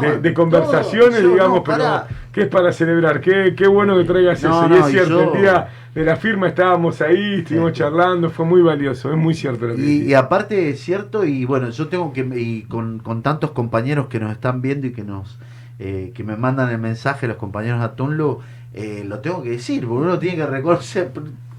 de, 0.00 0.18
de 0.18 0.34
conversaciones, 0.34 1.22
digamos, 1.22 1.62
pero 1.64 2.04
que 2.32 2.42
es 2.42 2.48
para 2.48 2.72
celebrar, 2.72 3.20
qué, 3.20 3.54
qué 3.56 3.66
bueno 3.66 3.96
que 3.96 4.04
traigas 4.04 4.38
eso. 4.38 4.68
y 4.70 4.74
es 4.74 4.86
cierto, 4.86 5.34
el 5.34 5.40
día 5.40 5.68
de 5.94 6.04
la 6.04 6.16
firma 6.16 6.48
estábamos 6.48 7.00
ahí, 7.00 7.40
estuvimos 7.40 7.72
Sí. 7.72 7.78
charlando, 7.78 8.30
fue 8.30 8.46
muy 8.46 8.62
valioso, 8.62 9.10
es 9.10 9.16
muy 9.18 9.34
cierto 9.34 9.66
lo 9.66 9.74
que 9.76 9.82
Y, 9.82 10.02
y 10.10 10.14
aparte 10.14 10.70
es 10.70 10.80
cierto, 10.80 11.24
y 11.24 11.44
bueno, 11.44 11.70
yo 11.70 11.88
tengo 11.88 12.12
que, 12.12 12.20
y 12.36 12.62
con, 12.62 12.98
con 13.00 13.22
tantos 13.22 13.50
compañeros 13.50 14.06
que 14.08 14.20
nos 14.20 14.30
están 14.32 14.62
viendo 14.62 14.86
y 14.86 14.92
que 14.92 15.02
nos 15.02 15.38
eh, 15.82 16.12
que 16.14 16.22
me 16.24 16.36
mandan 16.36 16.68
el 16.70 16.78
mensaje, 16.78 17.26
los 17.26 17.38
compañeros 17.38 17.78
de 17.80 17.86
Atunlu, 17.86 18.40
eh, 18.74 19.02
lo 19.06 19.20
tengo 19.20 19.42
que 19.42 19.50
decir, 19.50 19.86
porque 19.86 20.02
uno 20.04 20.18
tiene 20.18 20.36
que 20.36 20.46
reconocer, 20.46 21.10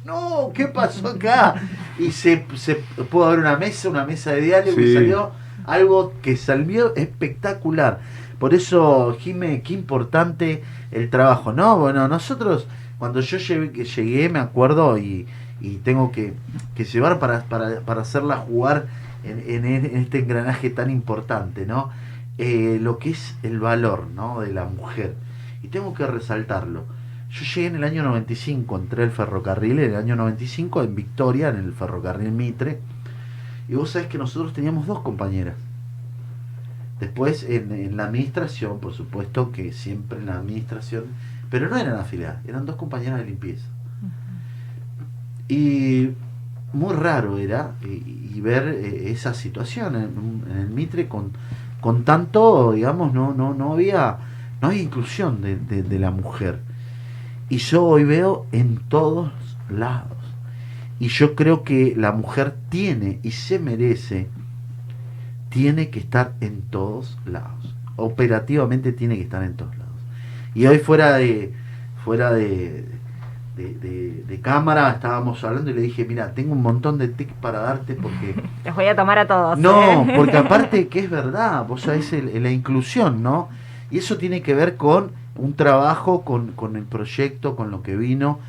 no, 0.06 0.52
¿qué 0.54 0.68
pasó 0.68 1.08
acá? 1.08 1.56
Y 1.98 2.12
se, 2.12 2.46
se 2.56 2.76
pudo 3.10 3.26
haber 3.26 3.40
una 3.40 3.58
mesa, 3.58 3.90
una 3.90 4.06
mesa 4.06 4.32
de 4.34 4.42
diálogo 4.42 4.80
y 4.80 4.86
Sí. 4.88 4.94
salió 4.94 5.32
algo 5.66 6.14
que 6.22 6.38
salió 6.38 6.96
espectacular. 6.96 8.00
Por 8.40 8.54
eso, 8.54 9.16
Jime, 9.20 9.62
qué 9.64 9.74
importante 9.74 10.64
el 10.92 11.10
trabajo, 11.10 11.52
¿no? 11.52 11.78
Bueno, 11.80 12.08
nosotros, 12.08 12.68
cuando 13.02 13.20
yo 13.20 13.38
llegué, 13.40 14.30
me 14.30 14.38
acuerdo, 14.38 14.96
y, 15.00 15.26
y 15.60 15.78
tengo 15.78 16.12
que, 16.12 16.36
que 16.76 16.84
llevar 16.84 17.18
para, 17.18 17.46
para, 17.46 17.80
para 17.82 18.02
hacerla 18.02 18.38
jugar 18.38 18.86
en, 19.24 19.40
en- 19.66 19.66
en 19.66 19.96
este 19.98 20.20
engranaje 20.20 20.70
tan 20.70 20.92
importante, 20.92 21.66
¿no? 21.66 21.90
Eh, 22.38 22.78
lo 22.80 23.00
que 23.00 23.10
es 23.10 23.36
el 23.42 23.60
valor, 23.60 24.06
¿no? 24.14 24.42
De 24.42 24.54
la 24.54 24.66
mujer. 24.66 25.16
Y 25.64 25.70
tengo 25.70 25.96
que 25.96 26.06
resaltarlo. 26.06 26.84
Yo 27.32 27.44
llegué 27.44 27.70
en 27.70 27.76
el 27.78 27.86
año 27.86 28.04
95, 28.04 28.78
entré 28.78 29.02
al 29.02 29.10
ferrocarril 29.10 29.80
en 29.80 29.90
el 29.90 29.96
año 29.96 30.16
95 30.16 30.84
en 30.84 30.94
Victoria, 30.94 31.50
en 31.50 31.58
el 31.58 31.74
ferrocarril 31.74 32.32
Mitre. 32.32 32.82
Y 33.68 33.74
vos 33.74 33.90
sabés 33.90 34.10
que 34.10 34.20
nosotros 34.20 34.54
teníamos 34.54 34.86
dos 34.86 35.00
compañeras. 35.00 35.56
Después 37.00 37.42
en, 37.50 37.72
en 37.72 37.98
la 37.98 38.04
administración, 38.06 38.80
por 38.80 38.94
supuesto 38.94 39.52
que 39.52 39.74
siempre 39.74 40.20
en 40.20 40.28
la 40.28 40.36
administración, 40.36 41.06
pero 41.52 41.70
no 41.70 41.78
eran 41.78 41.98
afiliadas, 41.98 42.44
eran 42.48 42.66
dos 42.66 42.78
compañeras 42.78 43.20
de 43.20 43.26
limpieza. 43.26 43.68
Y 45.48 46.12
muy 46.74 46.94
raro 46.96 47.38
era 47.38 47.74
y, 47.84 48.32
y 48.34 48.42
ver 48.42 48.68
eh, 48.70 49.12
esa 49.12 49.34
situación 49.34 49.96
en, 49.96 50.44
el 50.58 50.70
Mitre 50.70 51.08
con, 51.08 51.32
con 51.82 52.06
tanto, 52.06 52.72
digamos, 52.72 53.14
no, 53.14 53.34
no, 53.34 53.54
no 53.54 53.74
había, 53.74 54.18
no 54.62 54.70
había 54.70 54.82
inclusión 54.82 55.42
de, 55.42 55.58
de- 55.58 55.84
de 55.84 56.00
la 56.00 56.12
mujer. 56.12 56.60
Y 57.50 57.58
yo 57.58 57.84
hoy 57.84 58.06
veo 58.06 58.46
en 58.54 58.78
todos 58.88 59.32
lados. 59.70 60.18
Y 61.00 61.10
yo 61.10 61.36
creo 61.36 61.64
que 61.64 61.96
la 61.98 62.14
mujer 62.14 62.56
tiene 62.70 63.20
y 63.24 63.32
se 63.32 63.60
merece, 63.60 64.30
tiene 65.50 65.90
que 65.90 66.00
estar 66.00 66.34
en 66.40 66.62
todos 66.62 67.18
lados. 67.26 67.76
Operativamente 67.98 68.94
tiene 68.94 69.16
que 69.18 69.24
estar 69.24 69.44
en 69.44 69.56
todos 69.56 69.72
lados. 69.78 69.81
Y 70.54 70.66
hoy 70.68 70.80
fuera 70.80 71.14
de, 71.14 71.54
fuera 72.04 72.32
de, 72.32 72.86
de, 73.56 73.74
de- 73.76 74.24
de 74.28 74.42
cámara 74.42 74.90
estábamos 74.92 75.44
hablando 75.44 75.72
y 75.72 75.74
le 75.74 75.82
dije, 75.82 76.06
mira, 76.06 76.34
tengo 76.34 76.54
un 76.54 76.62
montón 76.62 76.98
de 76.98 77.08
tips 77.08 77.34
para 77.42 77.60
darte 77.60 77.96
porque... 77.96 78.36
Les 78.66 78.76
voy 78.76 78.86
a 78.86 78.96
tomar 78.96 79.18
a 79.20 79.28
todos. 79.28 79.58
No, 79.58 80.04
¿eh? 80.04 80.14
porque 80.16 80.38
aparte 80.38 80.88
que 80.88 81.00
es 81.00 81.10
verdad, 81.10 81.66
vos 81.66 81.82
sabés 81.82 82.12
el- 82.14 82.42
la 82.44 82.52
inclusión, 82.52 83.24
¿no? 83.24 83.50
Y 83.90 83.98
eso 84.00 84.18
tiene 84.18 84.42
que 84.42 84.54
ver 84.56 84.76
con 84.78 85.12
un 85.36 85.54
trabajo, 85.54 86.22
con, 86.24 86.52
con 86.54 86.76
el 86.76 86.84
proyecto, 86.84 87.56
con 87.56 87.72
lo 87.72 87.82
que 87.82 87.96
vino. 87.96 88.40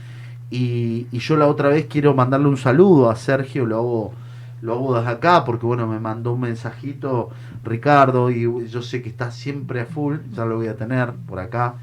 Y, 0.51 1.07
y 1.11 1.19
yo 1.19 1.37
la 1.37 1.47
otra 1.47 1.69
vez 1.69 1.87
quiero 1.89 2.15
mandarle 2.15 2.49
un 2.49 2.57
saludo 2.59 3.11
a 3.11 3.17
Sergio, 3.17 3.65
lo 3.65 3.77
hago, 3.77 4.13
lo 4.61 4.75
hago 4.75 4.97
desde 4.99 5.11
acá, 5.11 5.45
porque 5.45 5.65
bueno, 5.67 5.87
me 5.87 5.99
mandó 5.99 6.35
un 6.35 6.41
mensajito 6.41 7.31
Ricardo 7.65 8.31
y 8.31 8.69
yo 8.69 8.83
sé 8.83 9.03
que 9.03 9.09
está 9.09 9.31
siempre 9.31 9.81
a 9.81 9.87
full, 9.87 10.17
ya 10.35 10.45
lo 10.45 10.57
voy 10.57 10.67
a 10.69 10.77
tener 10.77 11.13
por 11.13 11.39
acá. 11.39 11.75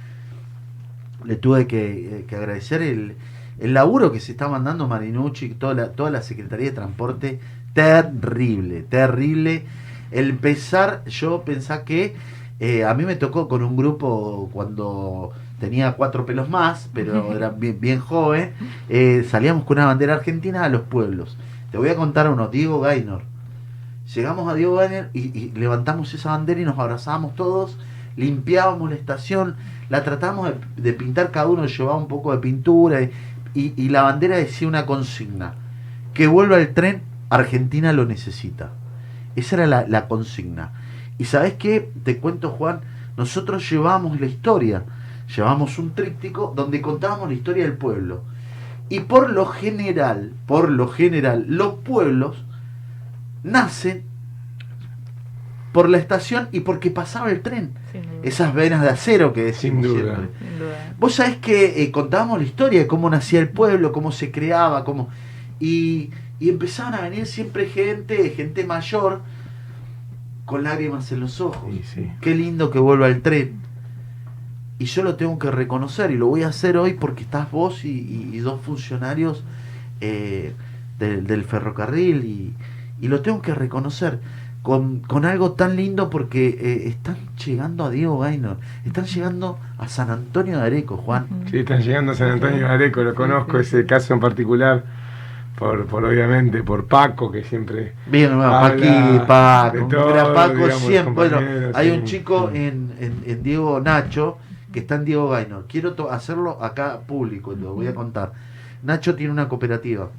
Le 1.24 1.36
tuve 1.36 1.68
que, 1.68 2.20
eh, 2.20 2.26
que 2.28 2.36
agradecer 2.36 2.82
el, 2.82 3.16
el 3.60 3.74
laburo 3.74 4.12
que 4.12 4.20
se 4.20 4.32
está 4.32 4.48
mandando 4.48 4.88
Marinucci, 4.88 5.50
toda 5.50 5.74
la, 5.74 5.92
toda 5.92 6.10
la 6.12 6.22
Secretaría 6.22 6.68
de 6.68 6.76
Transporte, 6.76 7.40
terrible, 7.74 8.84
terrible. 8.84 9.66
El 10.12 10.30
empezar, 10.32 11.04
yo 11.06 11.44
pensé 11.44 11.84
que 11.86 12.16
eh, 12.60 12.84
a 12.86 12.94
mí 12.94 13.06
me 13.06 13.16
tocó 13.16 13.48
con 13.48 13.64
un 13.64 13.76
grupo 13.76 14.50
cuando 14.54 15.32
tenía 15.60 15.94
cuatro 15.94 16.26
pelos 16.26 16.50
más, 16.50 16.90
pero 16.94 17.34
era 17.36 17.50
bien, 17.50 17.80
bien 17.80 18.00
joven, 18.00 18.54
eh, 18.88 19.26
salíamos 19.30 19.66
con 19.66 19.78
una 19.78 19.88
bandera 19.88 20.16
argentina 20.16 20.64
a 20.64 20.70
los 20.70 20.82
pueblos. 20.82 21.38
Te 21.72 21.78
voy 21.78 21.90
a 21.90 21.96
contar 21.96 22.30
uno, 22.30 22.48
Diego 22.48 22.80
Gaynor. 22.80 23.24
Llegamos 24.16 24.52
a 24.52 24.56
Diego 24.56 24.76
Gaynor 24.76 25.10
y, 25.14 25.38
y 25.38 25.52
levantamos 25.52 26.14
esa 26.14 26.32
bandera 26.32 26.62
y 26.62 26.66
nos 26.66 26.80
abrazábamos 26.80 27.36
todos, 27.36 27.78
limpiábamos 28.20 28.90
la 28.90 28.96
estación, 28.96 29.56
la 29.90 30.04
tratamos 30.04 30.52
de, 30.76 30.94
pintar, 30.94 31.32
cada 31.32 31.48
uno 31.48 31.66
llevaba 31.66 31.98
un 31.98 32.08
poco 32.08 32.32
de 32.32 32.40
pintura 32.40 33.10
y 33.54 33.90
la 33.90 34.04
bandera 34.04 34.38
decía 34.38 34.68
una 34.68 34.86
consigna, 34.86 35.56
que 36.14 36.28
vuelva 36.28 36.58
el 36.58 36.74
tren, 36.74 37.02
Argentina 37.30 37.94
lo 37.94 38.06
necesita. 38.06 38.72
Esa 39.36 39.56
era 39.56 39.68
la, 39.68 39.88
la 39.88 40.08
consigna. 40.08 40.72
Y 41.18 41.26
sabes 41.26 41.54
qué, 41.54 41.92
te 42.04 42.18
cuento 42.18 42.50
Juan, 42.50 42.82
nosotros 43.18 43.70
llevamos 43.70 44.20
la 44.20 44.26
historia, 44.26 44.84
llevamos 45.36 45.78
un 45.80 45.94
tríptico 45.94 46.54
donde 46.56 46.82
contábamos 46.82 47.30
la 47.30 47.36
historia 47.36 47.64
del 47.64 47.78
pueblo. 47.78 48.24
Y 48.90 49.02
por 49.02 49.30
lo 49.30 49.46
general, 49.46 50.34
por 50.46 50.70
lo 50.70 50.88
general, 50.88 51.46
los 51.48 51.76
pueblos 51.76 52.44
nacen 53.44 54.04
por 55.72 55.88
la 55.90 55.98
estación 55.98 56.50
y 56.52 56.62
porque 56.62 56.90
pasaba 56.92 57.30
el 57.32 57.42
tren. 57.42 57.72
Esas 58.24 58.54
venas 58.54 58.82
de 58.82 58.90
acero 58.90 59.34
que 59.34 59.44
decimos 59.44 59.86
Sin 59.86 59.94
duda. 59.96 60.16
siempre. 60.16 60.48
Sin 60.50 60.60
duda. 60.60 60.94
Vos 61.00 61.16
sabés 61.16 61.38
que 61.38 61.84
eh, 61.84 61.92
contábamos 61.92 62.40
la 62.40 62.44
historia 62.46 62.80
de 62.80 62.88
cómo 62.88 63.10
nacía 63.10 63.40
el 63.40 63.50
pueblo, 63.50 63.92
cómo 63.92 64.12
se 64.12 64.32
creaba, 64.32 64.84
cómo. 64.84 65.10
Y, 65.60 66.10
y 66.40 66.50
empezaban 66.50 66.96
a 66.96 67.02
venir 67.02 67.26
siempre 67.28 67.68
gente, 67.68 68.30
gente 68.32 68.66
mayor, 68.66 69.22
con 70.46 70.64
lágrimas 70.64 71.12
en 71.12 71.20
los 71.20 71.40
ojos. 71.42 71.72
Sí, 71.72 71.82
sí. 71.84 72.12
Qué 72.22 72.34
lindo 72.36 72.72
que 72.72 72.80
vuelva 72.80 73.08
el 73.08 73.22
tren. 73.22 73.60
Y 74.80 74.86
yo 74.86 75.04
lo 75.04 75.16
tengo 75.16 75.38
que 75.38 75.52
reconocer 75.52 76.10
y 76.12 76.18
lo 76.18 76.28
voy 76.28 76.44
a 76.44 76.48
hacer 76.48 76.78
hoy 76.78 76.94
porque 76.94 77.24
estás 77.24 77.52
vos 77.52 77.84
y, 77.86 77.90
y- 77.90 78.30
y 78.34 78.40
dos 78.40 78.62
funcionarios 78.62 79.44
eh, 80.02 80.54
del, 80.98 81.28
del 81.28 81.44
ferrocarril 81.44 82.24
y, 82.24 82.54
y 83.02 83.08
lo 83.10 83.22
tengo 83.22 83.42
que 83.42 83.54
reconocer 83.54 84.20
con, 84.70 85.00
con 85.00 85.26
algo 85.26 85.54
tan 85.54 85.76
lindo 85.76 86.12
porque 86.12 86.48
eh, 86.50 86.88
están 86.90 87.18
llegando 87.44 87.86
a 87.86 87.90
Diego 87.90 88.20
Gaynor, 88.20 88.58
están 88.86 89.06
llegando 89.06 89.58
a 89.80 89.88
San 89.88 90.12
Antonio 90.12 90.60
de 90.60 90.64
Areco, 90.64 90.96
Juan. 90.98 91.26
Sí, 91.50 91.58
están 91.60 91.82
llegando 91.82 92.12
a 92.12 92.16
San 92.16 92.30
Antonio 92.30 92.60
de 92.60 92.66
Areco, 92.74 93.02
lo 93.02 93.16
conozco, 93.16 93.58
ese 93.58 93.86
caso 93.88 94.14
en 94.14 94.20
particular, 94.20 94.84
por, 95.58 95.88
por 95.88 96.06
obviamente 96.06 96.62
por 96.64 96.86
Paco, 96.86 97.32
que 97.32 97.44
siempre 97.44 97.94
Bien, 98.06 98.36
bueno, 98.38 98.52
Paco. 99.28 99.78
de 99.78 99.84
todo, 99.90 100.08
Mira, 100.08 100.34
Paco 100.36 100.54
digamos, 100.54 100.78
siempre. 100.84 101.14
Bueno, 101.14 101.40
hay 101.74 101.90
sí, 101.90 101.98
un 101.98 102.04
chico 102.04 102.50
sí. 102.54 102.58
en, 102.60 102.92
en- 103.00 103.24
en 103.26 103.44
Diego 103.44 103.80
Nacho 103.82 104.38
que 104.72 104.80
está 104.82 104.96
en 104.96 105.06
Diego 105.06 105.30
Gaino. 105.30 105.64
Quiero 105.68 105.96
hacerlo 106.12 106.64
acá 106.64 107.00
público, 107.08 107.56
lo 107.60 107.74
voy 107.74 107.88
a 107.88 107.96
contar. 107.96 108.34
Nacho 108.84 109.16
tiene 109.16 109.34
una 109.34 109.50
cooperativa. 109.50 110.10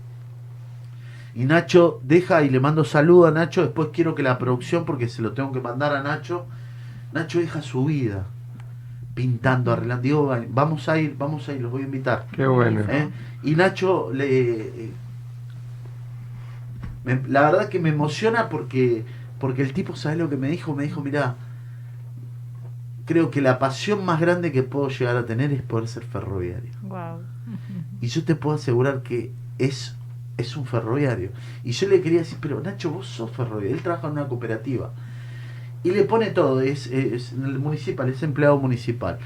Y 1.34 1.44
Nacho 1.44 2.00
deja 2.02 2.42
y 2.42 2.50
le 2.50 2.58
mando 2.60 2.84
saludo 2.84 3.26
a 3.26 3.30
Nacho. 3.30 3.62
Después 3.62 3.88
quiero 3.92 4.14
que 4.14 4.22
la 4.22 4.38
producción, 4.38 4.84
porque 4.84 5.08
se 5.08 5.22
lo 5.22 5.32
tengo 5.32 5.52
que 5.52 5.60
mandar 5.60 5.94
a 5.94 6.02
Nacho. 6.02 6.46
Nacho 7.12 7.38
deja 7.40 7.62
su 7.62 7.84
vida 7.84 8.26
pintando, 9.14 9.72
arreglando. 9.72 10.26
Gaino, 10.28 10.46
vamos 10.50 10.88
a 10.88 10.98
ir, 10.98 11.14
vamos 11.18 11.48
a 11.48 11.52
ir, 11.52 11.60
los 11.60 11.70
voy 11.70 11.82
a 11.82 11.84
invitar. 11.84 12.26
Qué 12.32 12.46
bueno. 12.46 12.80
¿eh? 12.88 13.08
Y 13.42 13.54
Nacho 13.54 14.10
le 14.12 14.90
me- 17.04 17.22
la 17.28 17.42
verdad 17.50 17.68
que 17.68 17.80
me 17.80 17.88
emociona 17.90 18.48
porque 18.48 19.04
porque 19.38 19.62
el 19.62 19.72
tipo 19.72 19.96
sabe 19.96 20.16
lo 20.16 20.28
que 20.28 20.36
me 20.36 20.48
dijo 20.50 20.74
me 20.74 20.82
dijo 20.84 21.00
mira 21.02 21.36
creo 23.06 23.30
que 23.30 23.40
la 23.40 23.58
pasión 23.58 24.04
más 24.04 24.20
grande 24.20 24.52
que 24.52 24.62
puedo 24.62 24.88
llegar 24.90 25.16
a 25.16 25.24
tener 25.24 25.50
es 25.52 25.62
poder 25.62 25.88
ser 25.88 26.04
ferroviario 26.04 26.70
Wow. 26.82 27.22
y 28.02 28.08
yo 28.08 28.22
te 28.24 28.34
puedo 28.34 28.56
asegurar 28.56 29.02
que 29.02 29.32
es 29.58 29.96
es 30.40 30.56
un 30.56 30.66
ferroviario. 30.66 31.30
Y 31.64 31.72
yo 31.72 31.88
le 31.88 32.00
quería 32.02 32.20
decir 32.20 32.38
pero 32.40 32.60
Nacho 32.60 32.90
vos 32.90 33.06
sos 33.06 33.30
ferroviario. 33.30 33.76
Él 33.76 33.82
trabaja 33.82 34.06
en 34.08 34.14
una 34.14 34.28
cooperativa. 34.28 34.92
Y 35.82 35.90
le 35.92 36.04
pone 36.04 36.26
todo 36.30 36.60
es, 36.60 36.88
municipal 37.58 38.08
es 38.08 38.22
empleado 38.22 38.58
municipal. 38.58 39.18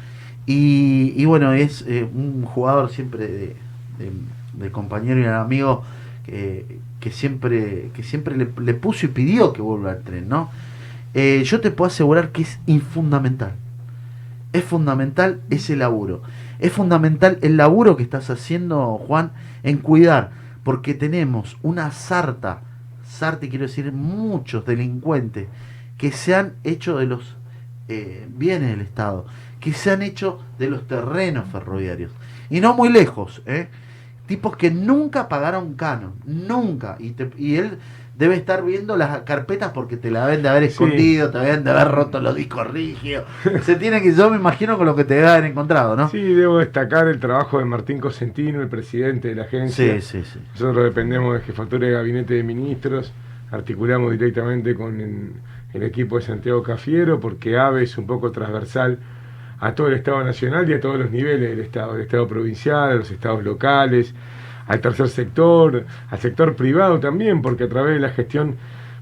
Y, 0.46 1.12
y 1.16 1.24
bueno 1.24 1.52
es 1.52 1.84
eh, 1.88 2.08
un 2.12 2.44
jugador 2.44 2.90
siempre 2.90 3.26
de, 3.26 3.56
de- 3.98 4.70
compañero 4.70 5.20
y 5.20 5.24
amigo 5.26 5.82
que, 6.24 6.78
que 7.00 7.10
siempre 7.10 7.90
que 7.94 8.02
siempre 8.04 8.36
le, 8.36 8.48
le 8.62 8.74
puso 8.74 9.06
y 9.06 9.08
pidió 9.08 9.52
que 9.52 9.62
vuelva 9.62 9.90
al 9.92 10.02
tren 10.02 10.28
no 10.28 10.50
Eh, 11.14 11.42
yo 11.44 11.60
te 11.60 11.70
puedo 11.70 11.88
asegurar 11.88 12.30
que 12.32 12.42
es 12.42 12.58
infundamental. 12.66 13.52
Es 14.52 14.64
fundamental 14.64 15.40
ese 15.50 15.76
laburo. 15.76 16.22
Es 16.60 16.72
fundamental 16.72 17.38
el 17.42 17.56
laburo 17.56 17.96
que 17.96 18.02
estás 18.04 18.30
haciendo 18.30 18.98
Juan 18.98 19.32
en 19.64 19.78
cuidar 19.78 20.30
porque 20.64 20.94
tenemos 20.94 21.56
una 21.62 21.92
sarta 21.92 22.62
sarta 23.06 23.46
quiero 23.48 23.66
decir 23.66 23.92
muchos 23.92 24.66
delincuentes 24.66 25.46
que 25.98 26.10
se 26.10 26.34
han 26.34 26.54
hecho 26.64 26.98
de 26.98 27.06
los 27.06 27.36
eh, 27.88 28.26
bienes 28.28 28.70
del 28.70 28.80
Estado, 28.80 29.26
que 29.60 29.72
se 29.72 29.90
han 29.90 30.02
hecho 30.02 30.42
de 30.58 30.68
los 30.68 30.86
terrenos 30.88 31.48
ferroviarios. 31.50 32.10
Y 32.50 32.60
no 32.60 32.74
muy 32.74 32.88
lejos, 32.88 33.42
¿eh? 33.46 33.68
tipos 34.26 34.56
que 34.56 34.70
nunca 34.70 35.28
pagaron 35.28 35.74
canon, 35.74 36.14
nunca. 36.24 36.96
Y, 36.98 37.10
te- 37.10 37.30
y 37.38 37.56
él 37.56 37.78
debe 38.16 38.36
estar 38.36 38.64
viendo 38.64 38.96
las 38.96 39.22
carpetas 39.22 39.72
porque 39.72 39.96
te 39.96 40.10
la 40.10 40.26
deben 40.26 40.42
de 40.42 40.48
haber 40.48 40.62
Sí. 40.64 40.68
escondido, 40.68 41.30
te 41.30 41.38
deben 41.38 41.64
de 41.64 41.70
haber 41.72 41.88
roto 41.88 42.20
los 42.20 42.34
discos 42.34 42.70
rígidos. 42.70 43.24
Se 43.62 43.76
tiene 43.76 44.00
que, 44.02 44.14
yo 44.14 44.30
me 44.30 44.36
imagino 44.36 44.76
con 44.78 44.86
lo 44.86 44.94
que 44.94 45.04
te 45.04 45.14
debe 45.14 45.28
haber 45.28 45.44
encontrado, 45.46 45.96
¿no? 45.96 46.08
Sí, 46.10 46.22
debo 46.22 46.58
destacar 46.58 47.08
el 47.08 47.18
trabajo 47.18 47.58
de 47.58 47.64
Martín 47.64 47.98
Cosentino, 47.98 48.62
el 48.62 48.68
presidente 48.68 49.28
de 49.28 49.34
la 49.34 49.42
agencia. 49.42 50.00
sí, 50.00 50.22
sí. 50.22 50.24
sí. 50.24 50.38
Nosotros 50.52 50.84
dependemos 50.84 51.34
de 51.34 51.40
jefatura 51.40 51.86
de 51.88 51.92
gabinete 51.92 52.34
de 52.34 52.42
ministros, 52.44 53.12
articulamos 53.50 54.12
directamente 54.12 54.74
con 54.74 55.00
el, 55.00 55.32
el 55.72 55.82
equipo 55.82 56.16
de 56.18 56.22
Santiago 56.22 56.62
Cafiero, 56.62 57.18
porque 57.20 57.58
AVE 57.58 57.82
es 57.84 57.98
un 57.98 58.06
poco 58.06 58.30
transversal 58.30 58.98
a 59.60 59.74
todo 59.74 59.88
el 59.88 59.94
Estado 59.94 60.22
Nacional 60.22 60.68
y 60.68 60.74
a 60.74 60.80
todos 60.80 60.98
los 60.98 61.10
niveles 61.10 61.50
del 61.50 61.60
Estado, 61.60 61.96
el 61.96 62.02
Estado 62.02 62.26
provincial, 62.28 62.90
a 62.90 62.94
los 62.94 63.10
estados 63.10 63.42
locales, 63.44 64.14
al 64.66 64.80
tercer 64.80 65.08
sector, 65.08 65.84
al 66.10 66.18
sector 66.18 66.56
privado 66.56 67.00
también, 67.00 67.42
porque 67.42 67.64
a 67.64 67.68
través 67.68 67.94
de 67.94 68.00
la 68.00 68.10
gestión 68.10 68.56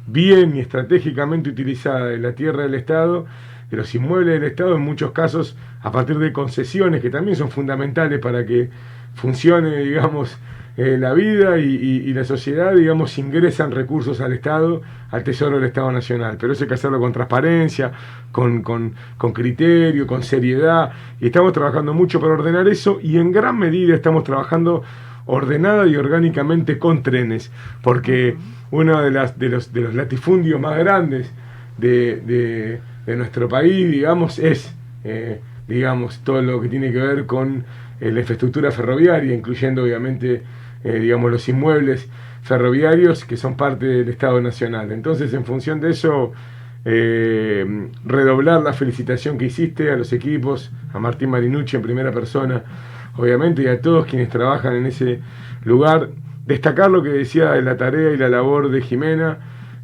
bien 0.06 0.56
y 0.56 0.60
estratégicamente 0.60 1.50
utilizada 1.50 2.06
de 2.06 2.18
la 2.18 2.32
tierra 2.34 2.62
del 2.64 2.74
Estado, 2.74 3.26
de 3.70 3.76
los 3.76 3.94
inmuebles 3.94 4.40
del 4.40 4.50
Estado, 4.50 4.74
en 4.76 4.82
muchos 4.82 5.12
casos 5.12 5.56
a 5.80 5.90
partir 5.92 6.18
de 6.18 6.32
concesiones 6.32 7.00
que 7.00 7.10
también 7.10 7.36
son 7.36 7.50
fundamentales 7.50 8.18
para 8.20 8.44
que 8.44 8.68
funcione, 9.14 9.76
digamos, 9.84 10.36
eh, 10.76 10.96
la 10.98 11.12
vida 11.12 11.58
y, 11.58 11.64
y- 11.76 12.14
la 12.14 12.24
sociedad, 12.24 12.74
digamos, 12.74 13.18
ingresan 13.18 13.72
recursos 13.72 14.22
al 14.22 14.32
Estado, 14.32 14.80
al 15.10 15.22
Tesoro 15.22 15.56
del 15.56 15.66
Estado 15.66 15.92
Nacional. 15.92 16.38
Pero 16.40 16.54
eso 16.54 16.64
hay 16.64 16.68
que 16.68 16.74
hacerlo 16.74 16.98
con 16.98 17.12
transparencia, 17.12 17.92
con, 18.32 18.62
con, 18.62 18.94
con 19.18 19.32
criterio, 19.34 20.06
con 20.06 20.22
seriedad. 20.22 20.90
Y 21.20 21.26
estamos 21.26 21.52
trabajando 21.52 21.92
mucho 21.92 22.20
para 22.20 22.32
ordenar 22.32 22.66
eso 22.68 22.98
y 23.02 23.18
en 23.18 23.32
gran 23.32 23.58
medida 23.58 23.94
estamos 23.94 24.24
trabajando 24.24 24.82
ordenada 25.26 25.86
y 25.86 25.96
orgánicamente 25.96 26.78
con 26.78 27.02
trenes, 27.02 27.50
porque 27.82 28.36
uno 28.70 29.00
de, 29.02 29.10
las, 29.10 29.38
de, 29.38 29.48
los, 29.48 29.72
de 29.72 29.80
los 29.82 29.94
latifundios 29.94 30.60
más 30.60 30.78
grandes 30.78 31.30
de, 31.78 32.80
de- 33.06 33.16
nuestro 33.16 33.48
país, 33.48 33.90
digamos, 33.90 34.38
es, 34.38 34.74
eh, 35.04 35.40
digamos, 35.68 36.20
todo 36.24 36.40
lo 36.40 36.60
que 36.60 36.68
tiene 36.68 36.92
que 36.92 36.98
ver 36.98 37.26
con 37.26 37.64
eh, 38.00 38.10
la 38.12 38.20
infraestructura 38.20 38.70
ferroviaria, 38.70 39.34
incluyendo 39.34 39.82
obviamente, 39.82 40.42
eh, 40.84 40.92
digamos, 41.00 41.30
los 41.30 41.48
inmuebles 41.48 42.08
ferroviarios 42.42 43.24
que 43.24 43.36
son 43.36 43.56
parte 43.56 43.86
del 43.86 44.08
Estado 44.08 44.40
Nacional. 44.40 44.92
Entonces, 44.92 45.32
en 45.34 45.44
función 45.44 45.80
de 45.80 45.90
eso, 45.90 46.32
redoblar 48.04 48.62
la 48.62 48.72
felicitación 48.72 49.38
que 49.38 49.46
hiciste 49.46 49.90
a 49.90 49.96
los 49.96 50.12
equipos, 50.12 50.70
a 50.92 50.98
Martín 50.98 51.30
Marinucci 51.30 51.76
en 51.76 51.82
primera 51.82 52.12
persona, 52.12 52.62
obviamente, 53.16 53.62
y 53.62 53.66
a 53.66 53.80
todos 53.80 54.06
quienes 54.06 54.28
trabajan 54.28 54.74
en 54.74 54.86
ese 54.86 55.20
lugar. 55.64 56.10
Destacar 56.46 56.90
lo 56.90 57.02
que 57.02 57.10
decía 57.10 57.52
de 57.52 57.62
la 57.62 57.76
tarea 57.76 58.10
y 58.12 58.16
la 58.16 58.28
labor 58.28 58.70
de 58.70 58.82
Jimena, 58.82 59.38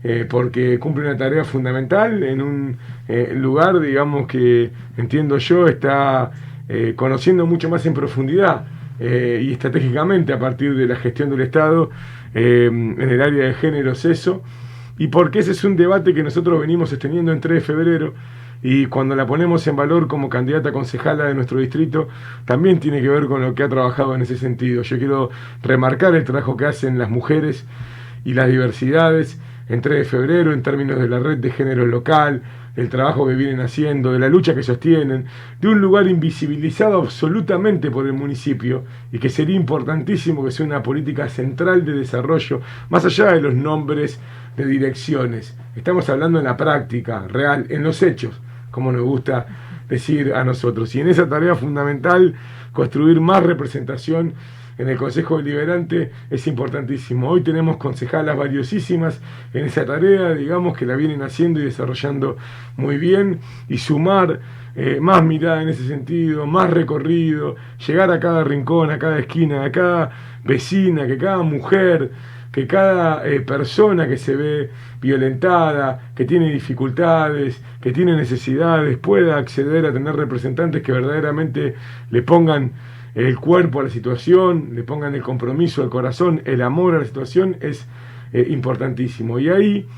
eh, 0.04 0.26
porque 0.28 0.78
cumple 0.78 1.04
una 1.08 1.16
tarea 1.16 1.44
fundamental 1.44 2.22
en 2.22 2.40
un 2.40 2.76
eh, 3.08 3.32
lugar, 3.34 3.80
digamos, 3.80 4.28
que 4.28 4.70
entiendo 4.96 5.38
yo 5.38 5.66
está 5.66 6.30
eh, 6.68 6.92
conociendo 6.94 7.46
mucho 7.46 7.68
más 7.68 7.84
en 7.86 7.94
profundidad 7.94 8.66
y 9.00 9.52
estratégicamente 9.52 10.32
a 10.32 10.40
partir 10.40 10.74
de 10.74 10.84
la 10.88 10.96
gestión 10.96 11.30
del 11.30 11.42
Estado 11.42 11.88
en 12.34 13.00
el 13.00 13.22
área 13.22 13.46
de 13.46 13.54
géneros 13.54 14.04
eso, 14.04 14.42
y 14.98 15.06
porque 15.06 15.38
ese 15.38 15.52
es 15.52 15.62
un 15.62 15.76
debate 15.76 16.12
que 16.12 16.24
nosotros 16.24 16.60
venimos 16.60 16.90
sosteniendo 16.90 17.30
en 17.30 17.40
3 17.40 17.54
de 17.54 17.60
febrero 17.60 18.14
y 18.62 18.86
cuando 18.86 19.14
la 19.14 19.26
ponemos 19.26 19.66
en 19.66 19.76
valor 19.76 20.08
como 20.08 20.28
candidata 20.28 20.72
concejala 20.72 21.24
de 21.24 21.34
nuestro 21.34 21.60
distrito, 21.60 22.08
también 22.44 22.80
tiene 22.80 23.00
que 23.00 23.08
ver 23.08 23.26
con 23.26 23.42
lo 23.42 23.54
que 23.54 23.62
ha 23.62 23.68
trabajado 23.68 24.14
en 24.14 24.22
ese 24.22 24.36
sentido. 24.36 24.82
Yo 24.82 24.98
quiero 24.98 25.30
remarcar 25.62 26.14
el 26.14 26.24
trabajo 26.24 26.56
que 26.56 26.66
hacen 26.66 26.98
las 26.98 27.10
mujeres 27.10 27.66
y 28.24 28.34
las 28.34 28.48
diversidades 28.48 29.40
en 29.68 29.80
3 29.82 29.98
de 29.98 30.04
febrero 30.04 30.52
en 30.52 30.62
términos 30.62 30.98
de 30.98 31.08
la 31.08 31.18
red 31.18 31.38
de 31.38 31.50
género 31.50 31.86
local, 31.86 32.42
el 32.74 32.88
trabajo 32.88 33.26
que 33.26 33.34
vienen 33.34 33.60
haciendo, 33.60 34.12
de 34.12 34.18
la 34.18 34.28
lucha 34.28 34.54
que 34.54 34.62
sostienen, 34.62 35.26
de 35.60 35.68
un 35.68 35.80
lugar 35.80 36.06
invisibilizado 36.06 37.00
absolutamente 37.00 37.90
por 37.90 38.06
el 38.06 38.12
municipio 38.12 38.84
y 39.12 39.18
que 39.18 39.28
sería 39.28 39.56
importantísimo 39.56 40.44
que 40.44 40.52
sea 40.52 40.64
una 40.64 40.82
política 40.82 41.28
central 41.28 41.84
de 41.84 41.92
desarrollo, 41.92 42.60
más 42.88 43.04
allá 43.04 43.32
de 43.32 43.40
los 43.40 43.54
nombres 43.54 44.20
de 44.56 44.64
direcciones. 44.64 45.56
Estamos 45.76 46.08
hablando 46.08 46.38
en 46.38 46.44
la 46.44 46.56
práctica, 46.56 47.26
real, 47.28 47.66
en 47.68 47.82
los 47.82 48.02
hechos, 48.02 48.40
como 48.78 48.92
nos 48.92 49.02
gusta 49.02 49.44
decir 49.88 50.32
a 50.32 50.44
nosotros. 50.44 50.94
Y 50.94 51.00
en 51.00 51.08
esa 51.08 51.28
tarea 51.28 51.56
fundamental, 51.56 52.36
construir 52.72 53.20
más 53.20 53.42
representación 53.42 54.34
en 54.78 54.88
el 54.88 54.96
Consejo 54.96 55.38
Deliberante 55.38 56.12
es 56.30 56.46
importantísimo. 56.46 57.28
Hoy 57.28 57.40
tenemos 57.40 57.78
concejalas 57.78 58.36
valiosísimas 58.36 59.20
en 59.52 59.64
esa 59.64 59.84
tarea, 59.84 60.32
digamos 60.32 60.78
que 60.78 60.86
la 60.86 60.94
vienen 60.94 61.22
haciendo 61.22 61.58
y 61.58 61.64
desarrollando 61.64 62.36
muy 62.76 62.98
bien, 62.98 63.40
y 63.68 63.78
sumar 63.78 64.38
eh, 64.76 64.98
más 65.00 65.24
mirada 65.24 65.60
en 65.60 65.70
ese 65.70 65.88
sentido, 65.88 66.46
más 66.46 66.70
recorrido, 66.70 67.56
llegar 67.84 68.12
a 68.12 68.20
cada 68.20 68.44
rincón, 68.44 68.92
a 68.92 68.98
cada 69.00 69.18
esquina, 69.18 69.64
a 69.64 69.72
cada 69.72 70.12
vecina, 70.44 71.04
que 71.08 71.18
cada 71.18 71.42
mujer, 71.42 72.12
que 72.52 72.66
cada 72.66 73.26
eh, 73.26 73.40
persona 73.40 74.08
que 74.08 74.16
se 74.16 74.34
ve 74.34 74.70
violentada, 75.00 76.12
que 76.14 76.24
tiene 76.24 76.50
dificultades, 76.52 77.60
que 77.80 77.92
tiene 77.92 78.16
necesidades, 78.16 78.96
pueda 78.98 79.36
acceder 79.36 79.86
a 79.86 79.92
tener 79.92 80.16
representantes 80.16 80.82
que 80.82 80.92
verdaderamente 80.92 81.74
le 82.10 82.22
pongan 82.22 82.72
el 83.14 83.36
cuerpo 83.38 83.80
a 83.80 83.84
la 83.84 83.90
situación, 83.90 84.70
le 84.74 84.82
pongan 84.82 85.14
el 85.14 85.22
compromiso 85.22 85.82
al 85.82 85.90
corazón, 85.90 86.42
el 86.44 86.62
amor 86.62 86.94
a 86.94 86.98
la 86.98 87.04
situación, 87.04 87.56
es 87.60 87.86
eh, 88.32 88.46
importantísimo. 88.50 89.38
Y 89.38 89.48
ahí 89.48 89.88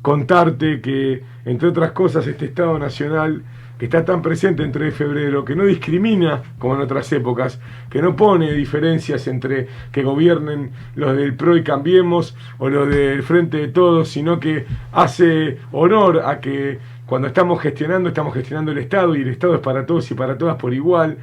contarte 0.00 0.80
que, 0.80 1.22
entre 1.44 1.68
otras 1.68 1.92
cosas, 1.92 2.26
este 2.26 2.46
Estado 2.46 2.78
Nacional, 2.78 3.42
está 3.84 4.04
tan 4.04 4.22
presente 4.22 4.62
en 4.62 4.72
3 4.72 4.86
de 4.86 4.92
febrero, 4.92 5.44
que 5.44 5.56
no 5.56 5.64
discrimina 5.64 6.42
como 6.58 6.74
en 6.74 6.82
otras 6.82 7.10
épocas, 7.12 7.60
que 7.90 8.00
no 8.00 8.14
pone 8.14 8.52
diferencias 8.52 9.26
entre 9.26 9.66
que 9.90 10.02
gobiernen 10.02 10.70
los 10.94 11.16
del 11.16 11.34
PRO 11.34 11.56
y 11.56 11.64
Cambiemos 11.64 12.36
o 12.58 12.68
los 12.68 12.88
del 12.88 13.22
Frente 13.22 13.56
de 13.58 13.68
Todos, 13.68 14.08
sino 14.08 14.38
que 14.38 14.66
hace 14.92 15.58
honor 15.72 16.22
a 16.24 16.40
que 16.40 16.78
cuando 17.06 17.28
estamos 17.28 17.60
gestionando, 17.60 18.08
estamos 18.08 18.34
gestionando 18.34 18.72
el 18.72 18.78
Estado 18.78 19.16
y 19.16 19.22
el 19.22 19.28
Estado 19.28 19.54
es 19.56 19.60
para 19.60 19.84
todos 19.84 20.10
y 20.10 20.14
para 20.14 20.38
todas 20.38 20.56
por 20.56 20.72
igual. 20.72 21.18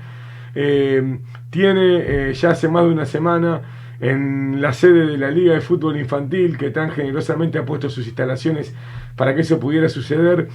Eh, 0.53 1.20
tiene 1.49 2.30
eh, 2.30 2.34
ya 2.34 2.51
hace 2.51 2.68
más 2.68 2.84
de 2.84 2.89
una 2.89 3.05
semana 3.05 3.62
en 4.01 4.62
la 4.62 4.74
sede 4.74 5.05
de 5.05 5.18
la 5.18 5.32
Liga 5.32 5.53
de 5.53 5.62
Fútbol 5.62 5.97
Infantil, 5.97 6.57
que 6.57 6.72
tan 6.72 6.91
generosamente 6.91 7.57
ha 7.57 7.66
puesto 7.66 7.89
sus 7.89 8.05
instalaciones 8.05 8.74
para 9.16 9.36
que 9.36 9.41
eso 9.41 9.60
pudiera 9.60 9.89
suceder, 9.89 10.47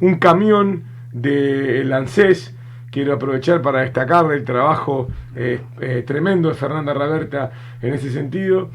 un 0.00 0.16
camión 0.16 0.84
del 1.12 1.92
ANSES, 1.92 2.54
quiero 2.90 3.14
aprovechar 3.14 3.62
para 3.62 3.80
destacar 3.80 4.30
el 4.32 4.44
trabajo 4.44 5.08
eh, 5.36 5.60
eh, 5.80 6.04
tremendo 6.06 6.48
de 6.48 6.54
Fernanda 6.54 6.92
Raberta 6.94 7.50
en 7.80 7.94
ese 7.94 8.10
sentido, 8.10 8.70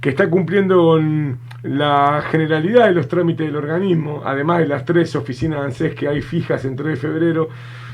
que 0.00 0.10
está 0.10 0.30
cumpliendo 0.30 0.76
con 0.82 1.38
la 1.62 2.22
generalidad 2.30 2.86
de 2.86 2.92
los 2.92 3.08
trámites 3.08 3.46
del 3.46 3.56
organismo, 3.56 4.22
además 4.24 4.60
de 4.60 4.68
las 4.68 4.84
tres 4.84 5.14
oficinas 5.16 5.60
de 5.60 5.64
ANSES 5.66 5.94
que 5.94 6.08
hay 6.08 6.22
fijas 6.22 6.64
en 6.64 6.76
3 6.76 6.88
de 6.90 6.96
febrero, 6.96 7.48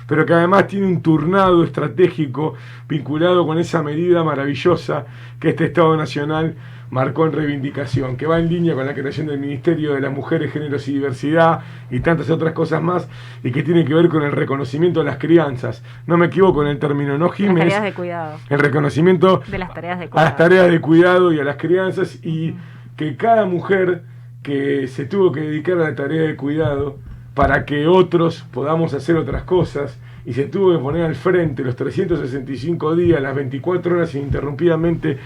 pero 0.06 0.26
que 0.26 0.34
además 0.34 0.66
tiene 0.66 0.86
un 0.86 1.00
turnado 1.00 1.64
estratégico 1.64 2.54
vinculado 2.86 3.46
con 3.46 3.58
esa 3.58 3.82
medida 3.82 4.22
maravillosa 4.22 5.06
que 5.40 5.50
este 5.50 5.66
Estado 5.66 5.96
Nacional 5.96 6.54
marcó 6.94 7.26
en 7.26 7.32
reivindicación, 7.32 8.16
que 8.16 8.24
va 8.24 8.38
en 8.38 8.48
línea 8.48 8.74
con 8.74 8.86
la 8.86 8.94
creación 8.94 9.26
del 9.26 9.40
Ministerio 9.40 9.94
de 9.94 10.00
las 10.00 10.12
Mujeres, 10.12 10.52
Géneros 10.52 10.86
y 10.86 10.92
Diversidad 10.92 11.58
y 11.90 11.98
tantas 11.98 12.30
otras 12.30 12.52
cosas 12.52 12.80
más, 12.80 13.08
y 13.42 13.50
que 13.50 13.64
tiene 13.64 13.84
que 13.84 13.92
ver 13.94 14.08
con 14.08 14.22
el 14.22 14.30
reconocimiento 14.30 15.00
de 15.00 15.06
las 15.06 15.18
crianzas. 15.18 15.82
No 16.06 16.16
me 16.16 16.26
equivoco 16.26 16.62
en 16.62 16.68
el 16.68 16.78
término, 16.78 17.18
¿no, 17.18 17.26
Las 17.26 17.36
Jiménez? 17.36 17.64
tareas 17.64 17.82
de 17.82 17.94
cuidado. 17.94 18.38
El 18.48 18.60
reconocimiento 18.60 19.42
De 19.48 19.58
las 19.58 19.74
tareas 19.74 19.98
de 19.98 20.04
a 20.04 20.08
cuidado. 20.08 20.28
las 20.28 20.36
tareas 20.36 20.70
de 20.70 20.80
cuidado 20.80 21.32
y 21.32 21.40
a 21.40 21.44
las 21.44 21.56
crianzas 21.56 22.24
y 22.24 22.54
que 22.96 23.16
cada 23.16 23.44
mujer 23.44 24.04
que 24.44 24.86
se 24.86 25.04
tuvo 25.04 25.32
que 25.32 25.40
dedicar 25.40 25.74
a 25.78 25.90
la 25.90 25.94
tarea 25.96 26.22
de 26.22 26.36
cuidado 26.36 27.00
para 27.34 27.64
que 27.64 27.88
otros 27.88 28.46
podamos 28.52 28.94
hacer 28.94 29.16
otras 29.16 29.42
cosas 29.42 29.98
y 30.24 30.32
se 30.34 30.44
tuvo 30.44 30.70
que 30.72 30.78
poner 30.78 31.02
al 31.02 31.16
frente 31.16 31.64
los 31.64 31.74
365 31.74 32.94
días, 32.94 33.20
las 33.20 33.34
24 33.34 33.96
horas 33.96 34.14
ininterrumpidamente, 34.14 35.18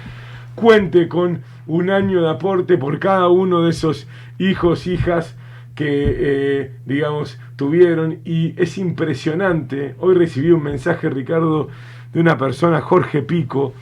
cuente 0.58 1.08
con 1.08 1.42
un 1.66 1.90
año 1.90 2.22
de 2.22 2.30
aporte 2.30 2.78
por 2.78 2.98
cada 2.98 3.28
uno 3.28 3.62
de 3.62 3.70
esos 3.70 4.08
hijos, 4.38 4.86
hijas 4.86 5.36
que, 5.74 5.86
eh, 5.88 6.72
digamos, 6.84 7.38
tuvieron. 7.56 8.18
Y 8.24 8.60
es 8.60 8.78
impresionante. 8.78 9.94
Hoy 10.00 10.14
recibí 10.16 10.50
un 10.50 10.62
mensaje, 10.62 11.08
Ricardo, 11.08 11.68
de 12.12 12.20
una 12.20 12.36
persona, 12.36 12.80
Jorge 12.80 13.22
Pico, 13.22 13.74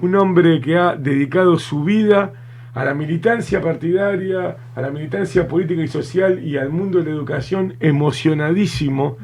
un 0.00 0.16
hombre 0.16 0.60
que 0.60 0.76
ha 0.76 0.96
dedicado 0.96 1.58
su 1.58 1.84
vida 1.84 2.32
a 2.74 2.84
la 2.84 2.94
militancia 2.94 3.60
partidaria, 3.60 4.56
a 4.74 4.80
la 4.80 4.90
militancia 4.90 5.46
política 5.46 5.82
y 5.82 5.88
social 5.88 6.42
y 6.42 6.56
al 6.56 6.70
mundo 6.70 6.98
de 6.98 7.06
la 7.06 7.10
educación, 7.10 7.74
emocionadísimo, 7.80 9.16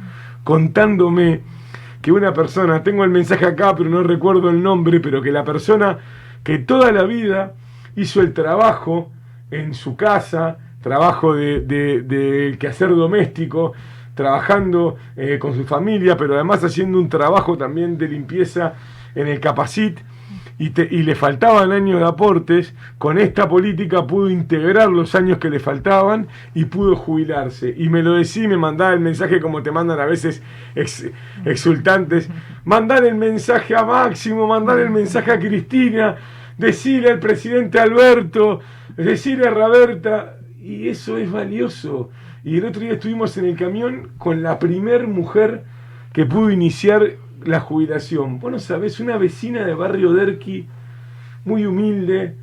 contándome 0.44 1.40
que 2.02 2.12
una 2.12 2.32
persona, 2.32 2.82
tengo 2.84 3.02
el 3.02 3.10
mensaje 3.10 3.46
acá, 3.46 3.74
pero 3.74 3.90
no 3.90 4.02
recuerdo 4.02 4.50
el 4.50 4.62
nombre, 4.62 5.00
pero 5.00 5.20
que 5.22 5.32
la 5.32 5.44
persona 5.44 5.98
que 6.46 6.58
toda 6.60 6.92
la 6.92 7.02
vida 7.02 7.54
hizo 7.96 8.20
el 8.20 8.32
trabajo 8.32 9.10
en 9.50 9.74
su 9.74 9.96
casa, 9.96 10.58
trabajo 10.80 11.34
de, 11.34 11.60
de- 11.62 12.02
de 12.02 12.56
quehacer 12.56 12.90
doméstico, 12.90 13.72
trabajando 14.14 14.96
eh, 15.16 15.40
con 15.40 15.56
su 15.56 15.64
familia, 15.64 16.16
pero 16.16 16.34
además 16.34 16.62
haciendo 16.62 17.00
un 17.00 17.08
trabajo 17.08 17.58
también 17.58 17.98
de 17.98 18.06
limpieza 18.06 18.74
en 19.16 19.26
el 19.26 19.40
Capacit, 19.40 19.98
y, 20.58 20.70
le 21.02 21.14
faltaban 21.14 21.70
años 21.70 22.00
de 22.00 22.06
aportes, 22.06 22.74
con 22.96 23.18
esta 23.18 23.46
política 23.46 24.06
pudo 24.06 24.30
integrar 24.30 24.88
los 24.88 25.14
años 25.14 25.36
que 25.36 25.50
le 25.50 25.60
faltaban 25.60 26.28
y 26.54 26.64
pudo 26.64 26.96
jubilarse. 26.96 27.74
Y 27.76 27.90
me 27.90 28.02
lo 28.02 28.14
decía, 28.14 28.44
y 28.44 28.48
me 28.48 28.56
mandaba 28.56 28.94
el 28.94 29.00
mensaje 29.00 29.38
como 29.38 29.62
te 29.62 29.70
mandan 29.70 30.00
a 30.00 30.06
veces 30.06 30.42
ex- 30.74 31.10
exultantes, 31.44 32.30
mandar 32.64 33.04
el 33.04 33.16
mensaje 33.16 33.76
a 33.76 33.84
Máximo, 33.84 34.46
mandar 34.46 34.78
el 34.78 34.88
mensaje 34.88 35.30
a 35.30 35.38
Cristina, 35.38 36.16
decirle 36.58 37.10
al 37.10 37.18
presidente 37.18 37.78
Alberto, 37.78 38.60
decirle 38.96 39.48
a 39.48 39.50
Raberta, 39.50 40.36
y 40.60 40.88
eso 40.88 41.16
es 41.18 41.30
valioso. 41.30 42.10
Y 42.44 42.58
el 42.58 42.64
otro 42.64 42.82
día 42.82 42.92
estuvimos 42.92 43.36
en 43.38 43.46
el 43.46 43.56
camión 43.56 44.10
con 44.18 44.42
la 44.42 44.58
primer 44.58 45.06
mujer 45.06 45.64
que 46.12 46.26
pudo 46.26 46.50
iniciar 46.50 47.16
la 47.44 47.60
jubilación. 47.60 48.38
Bueno, 48.38 48.58
sabes, 48.58 49.00
una 49.00 49.16
vecina 49.16 49.64
de 49.64 49.74
barrio 49.74 50.12
Derqui, 50.12 50.66
muy 51.44 51.66
humilde, 51.66 52.34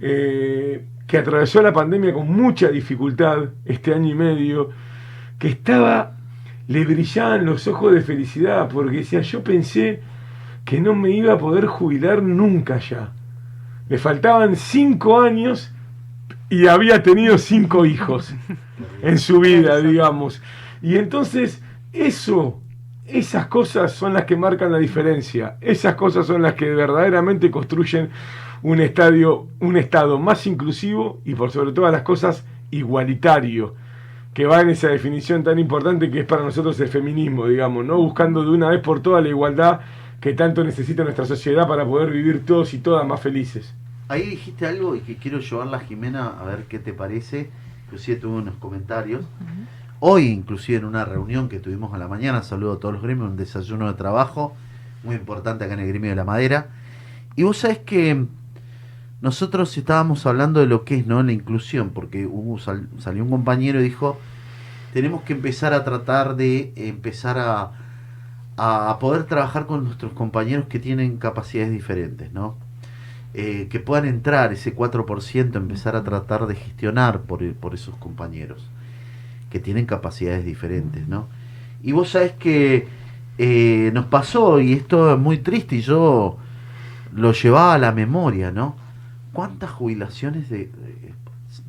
eh, 0.00 0.84
que 1.06 1.18
atravesó 1.18 1.62
la 1.62 1.72
pandemia 1.72 2.12
con 2.12 2.30
mucha 2.30 2.68
dificultad 2.68 3.48
este 3.64 3.94
año 3.94 4.10
y 4.10 4.14
medio, 4.14 4.70
que 5.38 5.48
estaba, 5.48 6.16
le 6.68 6.84
brillaban 6.84 7.46
los 7.46 7.66
ojos 7.66 7.94
de 7.94 8.02
felicidad, 8.02 8.68
porque 8.68 8.98
decía, 8.98 9.22
yo 9.22 9.42
pensé 9.42 10.02
que 10.64 10.80
no 10.80 10.94
me 10.94 11.10
iba 11.10 11.32
a 11.32 11.38
poder 11.38 11.66
jubilar 11.66 12.22
nunca 12.22 12.78
ya. 12.78 13.12
Le 13.88 13.98
faltaban 13.98 14.56
cinco 14.56 15.20
años 15.20 15.72
y 16.50 16.66
había 16.66 17.02
tenido 17.02 17.38
cinco 17.38 17.86
hijos 17.86 18.34
en 19.02 19.18
su 19.18 19.40
vida, 19.40 19.78
digamos. 19.80 20.42
Y 20.82 20.96
entonces 20.96 21.62
eso, 21.92 22.60
esas 23.06 23.46
cosas 23.46 23.92
son 23.92 24.14
las 24.14 24.24
que 24.24 24.36
marcan 24.36 24.72
la 24.72 24.78
diferencia. 24.78 25.56
Esas 25.60 25.94
cosas 25.94 26.26
son 26.26 26.42
las 26.42 26.54
que 26.54 26.70
verdaderamente 26.70 27.50
construyen 27.50 28.10
un 28.62 28.80
estadio, 28.80 29.46
un 29.60 29.76
estado 29.76 30.18
más 30.18 30.46
inclusivo 30.46 31.20
y 31.24 31.34
por 31.34 31.50
sobre 31.50 31.72
todas 31.72 31.92
las 31.92 32.02
cosas 32.02 32.44
igualitario, 32.70 33.74
que 34.34 34.46
va 34.46 34.60
en 34.60 34.70
esa 34.70 34.88
definición 34.88 35.42
tan 35.42 35.58
importante 35.58 36.10
que 36.10 36.20
es 36.20 36.26
para 36.26 36.42
nosotros 36.42 36.78
el 36.80 36.88
feminismo, 36.88 37.46
digamos, 37.46 37.84
¿no? 37.84 37.96
Buscando 37.96 38.42
de 38.42 38.50
una 38.50 38.68
vez 38.68 38.80
por 38.80 39.00
todas 39.00 39.22
la 39.22 39.28
igualdad 39.28 39.80
que 40.20 40.34
tanto 40.34 40.64
necesita 40.64 41.04
nuestra 41.04 41.24
sociedad 41.24 41.66
para 41.68 41.84
poder 41.84 42.10
vivir 42.10 42.44
todos 42.44 42.74
y 42.74 42.78
todas 42.78 43.06
más 43.06 43.20
felices. 43.20 43.74
Ahí 44.08 44.22
dijiste 44.26 44.66
algo 44.66 44.96
y 44.96 45.00
que 45.00 45.16
quiero 45.16 45.38
llevarla 45.40 45.76
a 45.78 45.80
Jimena 45.80 46.28
a 46.40 46.44
ver 46.44 46.64
qué 46.64 46.78
te 46.78 46.92
parece. 46.94 47.50
Inclusive 47.84 48.18
tuve 48.18 48.38
unos 48.38 48.54
comentarios. 48.56 49.24
Hoy, 50.00 50.28
inclusive 50.28 50.78
en 50.78 50.84
una 50.84 51.04
reunión 51.04 51.48
que 51.48 51.58
tuvimos 51.58 51.92
a 51.92 51.98
la 51.98 52.08
mañana, 52.08 52.42
saludo 52.42 52.74
a 52.74 52.78
todos 52.80 52.94
los 52.94 53.02
gremios, 53.02 53.28
un 53.30 53.36
desayuno 53.36 53.86
de 53.88 53.94
trabajo 53.94 54.54
muy 55.04 55.16
importante 55.16 55.64
acá 55.64 55.74
en 55.74 55.80
el 55.80 55.88
gremio 55.88 56.10
de 56.10 56.16
la 56.16 56.24
madera. 56.24 56.68
Y 57.36 57.42
vos 57.42 57.58
sabés 57.58 57.78
que 57.78 58.26
nosotros 59.20 59.76
estábamos 59.76 60.24
hablando 60.26 60.60
de 60.60 60.66
lo 60.66 60.84
que 60.84 60.96
es 60.96 61.06
no 61.06 61.22
la 61.22 61.32
inclusión, 61.32 61.90
porque 61.90 62.26
hubo, 62.26 62.58
sal- 62.58 62.88
salió 62.98 63.24
un 63.24 63.30
compañero 63.30 63.80
y 63.80 63.84
dijo, 63.84 64.18
tenemos 64.92 65.22
que 65.22 65.32
empezar 65.32 65.74
a 65.74 65.84
tratar 65.84 66.36
de 66.36 66.72
empezar 66.76 67.38
a, 67.38 67.72
a 68.56 68.98
poder 69.00 69.24
trabajar 69.24 69.66
con 69.66 69.84
nuestros 69.84 70.12
compañeros 70.12 70.66
que 70.68 70.78
tienen 70.78 71.18
capacidades 71.18 71.72
diferentes, 71.72 72.32
¿no? 72.32 72.56
Eh, 73.40 73.68
que 73.70 73.78
puedan 73.78 74.04
entrar 74.06 74.52
ese 74.52 74.74
4%, 74.74 75.58
empezar 75.58 75.94
a 75.94 76.02
tratar 76.02 76.48
de 76.48 76.56
gestionar 76.56 77.20
por, 77.22 77.54
por 77.54 77.72
esos 77.72 77.94
compañeros 77.94 78.68
que 79.48 79.60
tienen 79.60 79.86
capacidades 79.86 80.44
diferentes, 80.44 81.06
¿no? 81.06 81.28
Y 81.80 81.92
vos 81.92 82.08
sabés 82.10 82.32
que 82.32 82.88
eh, 83.38 83.92
nos 83.94 84.06
pasó, 84.06 84.60
y 84.60 84.72
esto 84.72 85.12
es 85.14 85.20
muy 85.20 85.38
triste, 85.38 85.76
y 85.76 85.82
yo 85.82 86.36
lo 87.14 87.30
llevaba 87.30 87.74
a 87.74 87.78
la 87.78 87.92
memoria, 87.92 88.50
¿no? 88.50 88.74
¿Cuántas 89.32 89.70
jubilaciones 89.70 90.50
de, 90.50 90.66
de- 90.66 91.14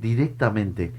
directamente 0.01 0.91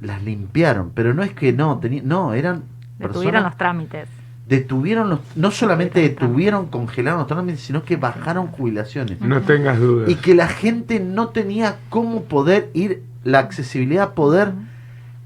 las 0.00 0.22
limpiaron? 0.22 0.92
Pero 0.94 1.12
no 1.12 1.22
es 1.22 1.34
que 1.34 1.52
no, 1.52 1.78
no, 2.02 2.32
eran 2.32 2.62
personas 2.98 3.42
los 3.44 3.56
trámites. 3.58 4.08
Detuvieron 4.52 5.08
los, 5.08 5.20
no 5.34 5.50
solamente 5.50 6.00
Detuvieron 6.00 6.66
congelaron 6.66 7.20
los 7.20 7.26
trámites, 7.26 7.60
sino 7.60 7.84
que 7.84 7.96
bajaron 7.96 8.48
jubilaciones. 8.48 9.18
No 9.20 9.40
tengas 9.40 9.80
dudas. 9.80 10.10
Y 10.10 10.16
que 10.16 10.34
la 10.34 10.46
gente 10.46 11.00
no 11.00 11.28
tenía 11.28 11.76
cómo 11.88 12.24
poder 12.24 12.68
ir, 12.74 13.02
la 13.24 13.38
accesibilidad 13.38 14.04
a 14.04 14.14
poder 14.14 14.52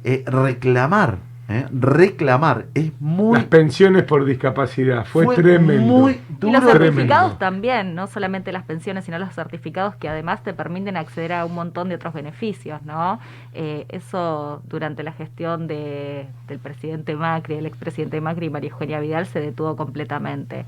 eh, 0.04 0.22
reclamar, 0.26 1.18
¿eh? 1.48 1.66
reclamar. 1.72 2.66
Es 2.74 2.92
muy, 3.00 3.34
Las 3.38 3.44
pensiones 3.44 4.04
por 4.04 4.24
discapacidad, 4.24 5.04
fue, 5.04 5.34
tremendo. 5.34 5.80
muy 5.80 6.12
Y 6.12 6.16
los 6.16 6.40
Tremendo. 6.40 6.70
certificados 6.70 7.38
también, 7.38 7.94
no 7.94 8.06
solamente 8.06 8.52
las 8.52 8.64
pensiones, 8.64 9.04
sino 9.04 9.18
los 9.18 9.34
certificados 9.34 9.94
que 9.96 10.08
además 10.08 10.42
te 10.42 10.52
permiten 10.54 10.96
acceder 10.96 11.32
a 11.32 11.44
un 11.44 11.54
montón 11.54 11.88
de 11.88 11.94
otros 11.94 12.14
beneficios, 12.14 12.82
¿no? 12.82 13.18
Eh, 13.54 13.86
eso 13.88 14.62
durante 14.68 15.02
la 15.02 15.12
gestión 15.12 15.66
de, 15.66 16.26
del 16.48 16.58
presidente 16.58 17.14
Macri, 17.16 17.54
el 17.54 17.66
expresidente 17.66 18.20
Macri 18.20 18.46
y 18.46 18.50
María 18.50 18.70
Eugenia 18.70 19.00
Vidal 19.00 19.26
se 19.26 19.40
detuvo 19.40 19.76
completamente. 19.76 20.66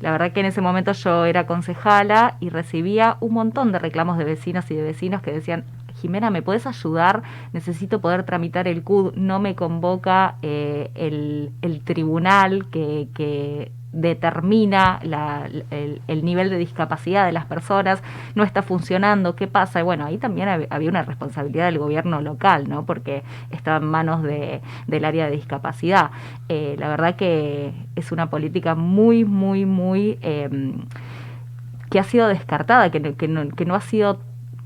La 0.00 0.12
verdad 0.12 0.32
que 0.32 0.40
en 0.40 0.46
ese 0.46 0.62
momento 0.62 0.92
yo 0.92 1.26
era 1.26 1.46
concejala 1.46 2.36
y 2.40 2.48
recibía 2.48 3.18
un 3.20 3.34
montón 3.34 3.70
de 3.72 3.78
reclamos 3.78 4.16
de 4.16 4.24
vecinos 4.24 4.70
y 4.70 4.74
de 4.74 4.82
vecinos 4.82 5.20
que 5.20 5.30
decían, 5.30 5.64
Jimena, 6.00 6.30
¿me 6.30 6.42
puedes 6.42 6.66
ayudar? 6.66 7.22
Necesito 7.52 8.00
poder 8.00 8.24
tramitar 8.24 8.66
el 8.68 8.82
CUD. 8.82 9.14
No 9.14 9.38
me 9.40 9.54
convoca 9.54 10.36
eh, 10.42 10.90
el, 10.94 11.52
tribunal 11.84 12.66
que, 12.70 13.72
determina 13.92 15.00
el, 15.02 16.00
el 16.06 16.24
nivel 16.24 16.48
de 16.48 16.58
discapacidad 16.58 17.26
de 17.26 17.32
las 17.32 17.46
personas, 17.46 18.00
no 18.36 18.44
está 18.44 18.62
funcionando, 18.62 19.34
¿qué 19.34 19.48
pasa? 19.48 19.80
Y 19.80 19.82
bueno, 19.82 20.06
ahí 20.06 20.16
también 20.16 20.48
hab- 20.48 20.68
había 20.70 20.88
una 20.90 21.02
responsabilidad 21.02 21.64
del 21.64 21.78
gobierno 21.78 22.20
local, 22.20 22.68
¿no? 22.68 22.86
Porque 22.86 23.24
estaba 23.50 23.78
en 23.78 23.86
manos 23.86 24.22
de, 24.22 24.60
del 24.86 25.04
área 25.04 25.26
de 25.26 25.32
discapacidad. 25.32 26.12
Eh, 26.48 26.76
la 26.78 26.88
verdad 26.88 27.16
que 27.16 27.72
es 27.96 28.12
una 28.12 28.30
política 28.30 28.76
muy, 28.76 29.24
muy, 29.24 29.66
muy... 29.66 30.18
em, 30.22 30.82
que 31.90 31.98
ha 31.98 32.04
sido 32.04 32.28
descartada, 32.28 32.90
que 32.90 33.00
no, 33.00 33.16
que 33.16 33.26
no, 33.26 33.48
que 33.48 33.64
no 33.64 33.74
ha 33.74 33.80
sido 33.80 34.20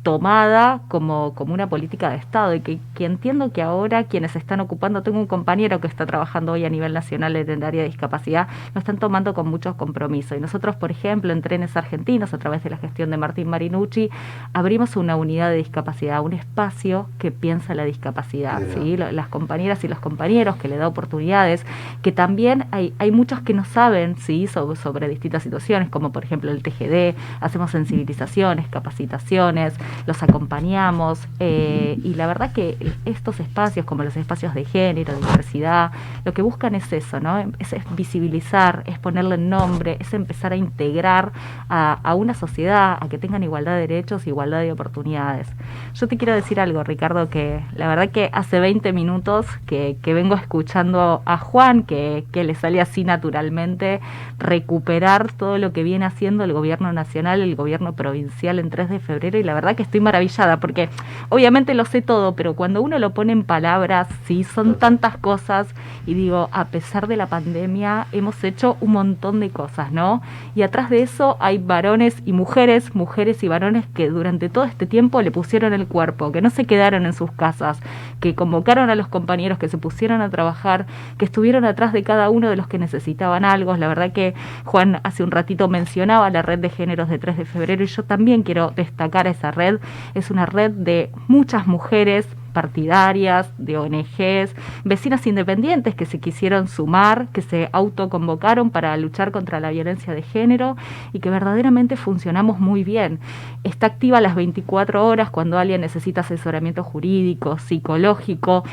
tomada 0.04 0.82
como, 0.88 1.34
como 1.34 1.54
una 1.54 1.68
política 1.68 2.10
de 2.10 2.16
Estado 2.16 2.54
y 2.54 2.60
que, 2.60 2.78
que 2.94 3.06
entiendo 3.06 3.52
que 3.52 3.62
ahora 3.62 4.04
quienes 4.04 4.36
están 4.36 4.60
ocupando, 4.60 5.02
tengo 5.02 5.18
un 5.18 5.26
compañero 5.26 5.80
que 5.80 5.86
está 5.88 6.04
trabajando 6.04 6.52
hoy 6.52 6.64
a 6.66 6.70
nivel 6.70 6.92
nacional 6.92 7.34
en 7.34 7.48
el 7.48 7.62
área 7.62 7.82
de 7.82 7.88
discapacidad, 7.88 8.46
lo 8.74 8.80
están 8.80 8.98
tomando 8.98 9.32
con 9.32 9.48
muchos 9.48 9.74
compromisos. 9.76 10.36
Y 10.36 10.40
nosotros, 10.42 10.76
por 10.76 10.90
ejemplo, 10.90 11.32
en 11.32 11.40
Trenes 11.40 11.74
Argentinos, 11.76 12.34
a 12.34 12.38
través 12.38 12.62
de 12.62 12.70
la 12.70 12.76
gestión 12.76 13.10
de 13.10 13.16
Martín 13.16 13.48
Marinucci, 13.48 14.10
abrimos 14.52 14.94
una 14.96 15.16
unidad 15.16 15.48
de 15.48 15.56
discapacidad, 15.56 16.20
un 16.20 16.34
espacio 16.34 17.08
que 17.18 17.30
piensa 17.30 17.74
la 17.74 17.84
discapacidad. 17.84 18.60
¿sí? 18.74 18.98
Las 18.98 19.28
compañeras 19.28 19.84
y 19.84 19.88
los 19.88 20.00
compañeros 20.00 20.56
que 20.56 20.68
le 20.68 20.76
da 20.76 20.86
oportunidades, 20.86 21.64
que 22.02 22.12
también 22.12 22.66
hay, 22.72 22.92
hay 22.98 23.10
muchos 23.10 23.40
que 23.40 23.54
no 23.54 23.64
saben 23.64 24.18
¿sí? 24.18 24.48
sobre, 24.48 24.76
sobre 24.76 25.08
distintas 25.08 25.42
situaciones, 25.42 25.88
como 25.88 26.12
por 26.12 26.24
ejemplo 26.24 26.50
el 26.50 26.62
TGD, 26.62 27.16
hacemos 27.40 27.70
sensibilizaciones, 27.70 28.68
capacitaciones, 28.68 29.74
los 30.06 30.22
acompañamos 30.22 31.26
eh, 31.40 31.98
y 32.02 32.14
la 32.14 32.26
verdad 32.26 32.52
que 32.52 32.76
estos 33.04 33.40
espacios 33.40 33.86
como 33.86 34.04
los 34.04 34.16
espacios 34.16 34.54
de 34.54 34.64
género, 34.64 35.14
diversidad, 35.14 35.92
lo 36.24 36.32
que 36.32 36.42
buscan 36.42 36.74
es 36.74 36.92
eso, 36.92 37.20
¿no? 37.20 37.38
Es, 37.58 37.74
visibilizar, 37.96 38.82
es 38.86 38.98
ponerle 38.98 39.38
nombre, 39.38 39.96
es 40.00 40.14
empezar 40.14 40.52
a 40.52 40.56
integrar 40.56 41.32
a, 41.68 42.14
una 42.14 42.34
sociedad, 42.34 42.98
a 43.00 43.08
que 43.08 43.18
tengan 43.18 43.42
igualdad 43.42 43.74
de 43.74 43.86
derechos, 43.86 44.26
igualdad 44.26 44.60
de 44.60 44.72
oportunidades. 44.72 45.48
Yo 45.94 46.08
te 46.08 46.16
quiero 46.16 46.34
decir 46.34 46.60
algo, 46.60 46.82
Ricardo, 46.84 47.28
que 47.28 47.60
la 47.74 47.88
verdad 47.88 48.10
que 48.10 48.30
hace 48.32 48.60
20 48.60 48.92
minutos 48.92 49.46
que, 49.66 49.96
que 50.02 50.14
vengo 50.14 50.34
escuchando 50.34 51.22
a 51.24 51.38
Juan, 51.38 51.82
que, 51.82 52.24
que 52.32 52.44
le 52.44 52.54
sale 52.54 52.80
así 52.80 53.04
naturalmente 53.04 54.00
recuperar 54.38 55.32
todo 55.32 55.58
lo 55.58 55.72
que 55.72 55.82
viene 55.82 56.04
haciendo 56.04 56.44
el 56.44 56.52
gobierno 56.52 56.92
nacional, 56.92 57.40
el 57.40 57.56
gobierno 57.56 57.94
provincial 57.94 58.58
en 58.58 58.70
3 58.70 58.90
de 58.90 59.00
febrero, 59.00 59.38
y 59.38 59.42
la 59.42 59.54
verdad 59.54 59.76
que 59.76 59.82
estoy 59.84 60.00
maravillada, 60.00 60.58
porque 60.58 60.88
obviamente 61.28 61.74
lo 61.74 61.84
sé 61.84 62.02
todo, 62.02 62.34
pero 62.34 62.54
cuando 62.54 62.82
uno 62.82 62.98
lo 62.98 63.14
pone 63.14 63.32
en 63.32 63.44
palabras, 63.44 64.08
sí, 64.26 64.44
son 64.44 64.74
tantas 64.78 65.16
cosas, 65.16 65.68
y 66.06 66.14
digo, 66.14 66.48
a 66.52 66.66
pesar 66.66 67.06
de 67.06 67.16
la 67.16 67.26
pandemia, 67.26 68.06
hemos 68.12 68.42
hecho 68.44 68.76
un 68.80 68.92
montón 68.92 69.40
de 69.40 69.50
cosas, 69.50 69.92
¿no? 69.92 70.22
Y 70.54 70.62
atrás 70.62 70.90
de 70.90 71.02
eso 71.02 71.36
hay 71.40 71.58
varones 71.58 72.22
y 72.24 72.32
mujeres, 72.32 72.94
mujeres 72.94 73.42
y 73.42 73.48
varones 73.48 73.86
que 73.94 74.10
durante 74.10 74.48
todo 74.48 74.64
este 74.64 74.86
tiempo 74.86 75.22
le 75.22 75.30
pusieron 75.30 75.72
el 75.72 75.86
cuerpo, 75.86 76.32
que 76.32 76.42
no 76.42 76.50
se 76.50 76.64
quedaron 76.64 77.06
en 77.06 77.12
sus 77.12 77.32
casas, 77.32 77.80
que 78.20 78.34
convocaron 78.34 78.90
a 78.90 78.94
los 78.94 79.08
compañeros, 79.08 79.58
que 79.58 79.68
se 79.68 79.78
pusieron 79.78 80.20
a 80.20 80.30
trabajar, 80.30 80.86
que 81.18 81.24
estuvieron 81.24 81.64
atrás 81.64 81.92
de 81.92 82.02
cada 82.02 82.30
uno 82.30 82.50
de 82.50 82.56
los 82.56 82.66
que 82.66 82.78
necesitaban 82.78 83.44
algo. 83.44 83.76
La 83.76 83.88
verdad 83.88 84.12
que 84.12 84.34
Juan 84.64 85.00
hace 85.04 85.22
un 85.22 85.30
ratito 85.30 85.68
mencionaba 85.68 86.30
la 86.30 86.42
red 86.42 86.58
de 86.58 86.70
géneros 86.70 87.08
de 87.08 87.18
3 87.18 87.36
de 87.36 87.44
febrero 87.44 87.84
y 87.84 87.86
yo 87.86 88.04
también 88.04 88.42
quiero 88.42 88.70
destacar 88.70 89.26
esa 89.26 89.50
red. 89.50 89.73
Es 90.14 90.30
una 90.30 90.46
red 90.46 90.70
de 90.70 91.10
muchas 91.28 91.66
mujeres 91.66 92.26
partidarias, 92.54 93.52
de 93.58 93.76
ONGs, 93.76 94.54
vecinas 94.84 95.26
independientes 95.26 95.94
que 95.94 96.06
se 96.06 96.20
quisieron 96.20 96.68
sumar, 96.68 97.28
que 97.32 97.42
se 97.42 97.68
autoconvocaron 97.72 98.70
para 98.70 98.96
luchar 98.96 99.32
contra 99.32 99.60
la 99.60 99.70
violencia 99.70 100.14
de 100.14 100.22
género 100.22 100.76
y 101.12 101.18
que 101.18 101.28
verdaderamente 101.28 101.96
funcionamos 101.96 102.60
muy 102.60 102.84
bien. 102.84 103.18
Está 103.64 103.86
activa 103.86 104.22
las 104.22 104.34
24 104.36 105.04
horas 105.04 105.28
cuando 105.28 105.58
alguien 105.58 105.82
necesita 105.82 106.22
asesoramiento 106.22 106.82
jurídico, 106.82 107.58
psicológico, 107.58 108.64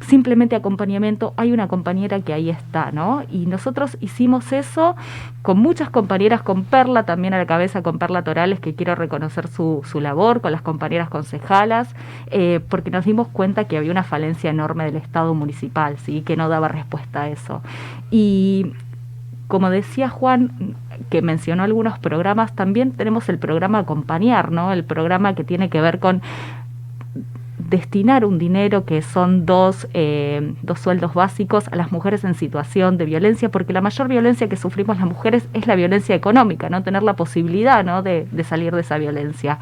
simplemente 0.00 0.56
acompañamiento, 0.56 1.34
hay 1.36 1.52
una 1.52 1.68
compañera 1.68 2.20
que 2.20 2.32
ahí 2.32 2.50
está, 2.50 2.90
¿no? 2.90 3.22
Y 3.30 3.46
nosotros 3.46 3.96
hicimos 4.00 4.52
eso 4.52 4.96
con 5.42 5.58
muchas 5.58 5.90
compañeras, 5.90 6.42
con 6.42 6.64
Perla 6.64 7.04
también 7.04 7.34
a 7.34 7.38
la 7.38 7.46
cabeza, 7.46 7.82
con 7.82 7.98
Perla 7.98 8.22
Torales, 8.22 8.60
que 8.60 8.74
quiero 8.74 8.94
reconocer 8.94 9.48
su, 9.48 9.82
su 9.84 10.00
labor, 10.00 10.40
con 10.40 10.52
las 10.52 10.62
compañeras 10.62 11.10
concejalas, 11.10 11.94
eh, 12.30 12.60
porque 12.68 12.90
nos 12.90 13.04
dimos 13.04 13.28
cuenta 13.28 13.64
que 13.64 13.76
había 13.76 13.90
una 13.90 14.04
falencia 14.04 14.50
enorme 14.50 14.84
del 14.84 14.96
Estado 14.96 15.34
municipal, 15.34 15.98
¿sí? 15.98 16.22
Que 16.22 16.36
no 16.36 16.48
daba 16.48 16.68
respuesta 16.68 17.22
a 17.22 17.28
eso. 17.28 17.62
Y 18.10 18.72
como 19.48 19.68
decía 19.68 20.08
Juan, 20.08 20.76
que 21.10 21.22
mencionó 21.22 21.64
algunos 21.64 21.98
programas, 21.98 22.54
también 22.54 22.92
tenemos 22.92 23.28
el 23.28 23.38
programa 23.38 23.80
Acompañar, 23.80 24.52
¿no? 24.52 24.72
El 24.72 24.84
programa 24.84 25.34
que 25.34 25.44
tiene 25.44 25.68
que 25.68 25.80
ver 25.80 25.98
con 25.98 26.22
destinar 27.70 28.24
un 28.24 28.38
dinero 28.38 28.84
que 28.84 29.00
son 29.00 29.46
dos, 29.46 29.86
eh, 29.94 30.54
dos 30.62 30.80
sueldos 30.80 31.14
básicos 31.14 31.68
a 31.68 31.76
las 31.76 31.92
mujeres 31.92 32.24
en 32.24 32.34
situación 32.34 32.98
de 32.98 33.04
violencia, 33.04 33.48
porque 33.48 33.72
la 33.72 33.80
mayor 33.80 34.08
violencia 34.08 34.48
que 34.48 34.56
sufrimos 34.56 34.98
las 34.98 35.06
mujeres 35.06 35.48
es 35.54 35.68
la 35.68 35.76
violencia 35.76 36.16
económica, 36.16 36.68
no 36.68 36.82
tener 36.82 37.04
la 37.04 37.14
posibilidad 37.14 37.84
¿no? 37.84 38.02
de, 38.02 38.26
salir 38.42 38.74
de 38.74 38.80
esa 38.80 38.98
violencia. 38.98 39.60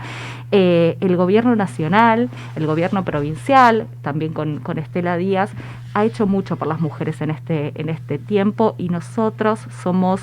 Eh, 0.51 0.97
el 1.01 1.17
gobierno 1.17 1.55
nacional, 1.55 2.31
el 2.57 2.67
gobierno 2.67 3.05
provincial, 3.05 3.87
también 4.01 4.33
con, 4.33 4.61
con 4.61 4.79
Estela 4.79 5.19
Díaz, 5.19 5.51
ha 5.95 6.05
hecho 6.05 6.27
mucho 6.27 6.57
por 6.57 6.69
las 6.69 6.81
mujeres 6.81 7.21
en 7.21 7.31
este, 7.31 7.73
en 7.81 7.89
este 7.89 8.19
tiempo 8.19 8.75
y 8.79 8.89
nosotros 8.89 9.61
somos 9.83 10.21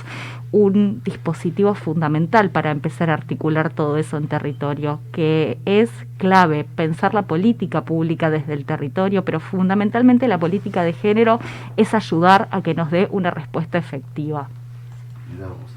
un 0.51 1.01
dispositivo 1.03 1.75
fundamental 1.75 2.49
para 2.49 2.71
empezar 2.71 3.09
a 3.09 3.13
articular 3.15 3.71
todo 3.71 3.97
eso 3.97 4.15
en 4.15 4.27
territorio, 4.27 4.99
que 5.11 5.57
es 5.65 5.89
clave 6.17 6.65
pensar 6.75 7.13
la 7.13 7.23
política 7.23 7.83
pública 7.83 8.29
desde 8.29 8.53
el 8.53 8.63
territorio, 8.63 9.25
pero 9.25 9.39
fundamentalmente 9.41 10.27
la 10.29 10.37
política 10.37 10.83
de 10.83 10.93
género 10.93 11.39
es 11.75 11.93
ayudar 11.93 12.47
a 12.51 12.61
que 12.61 12.73
nos 12.73 12.89
dé 12.91 13.07
una 13.11 13.31
respuesta 13.31 13.77
efectiva. 13.77 14.47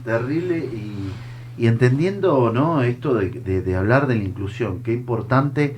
Terrible 0.05 0.59
y, 0.59 1.13
y 1.59 1.67
entendiendo 1.67 2.53
¿no? 2.53 2.83
esto 2.83 3.15
de- 3.15 3.63
de 3.63 3.77
hablar 3.77 4.07
de 4.07 4.15
la 4.15 4.23
inclusión, 4.25 4.81
qué 4.85 4.93
importante, 4.93 5.77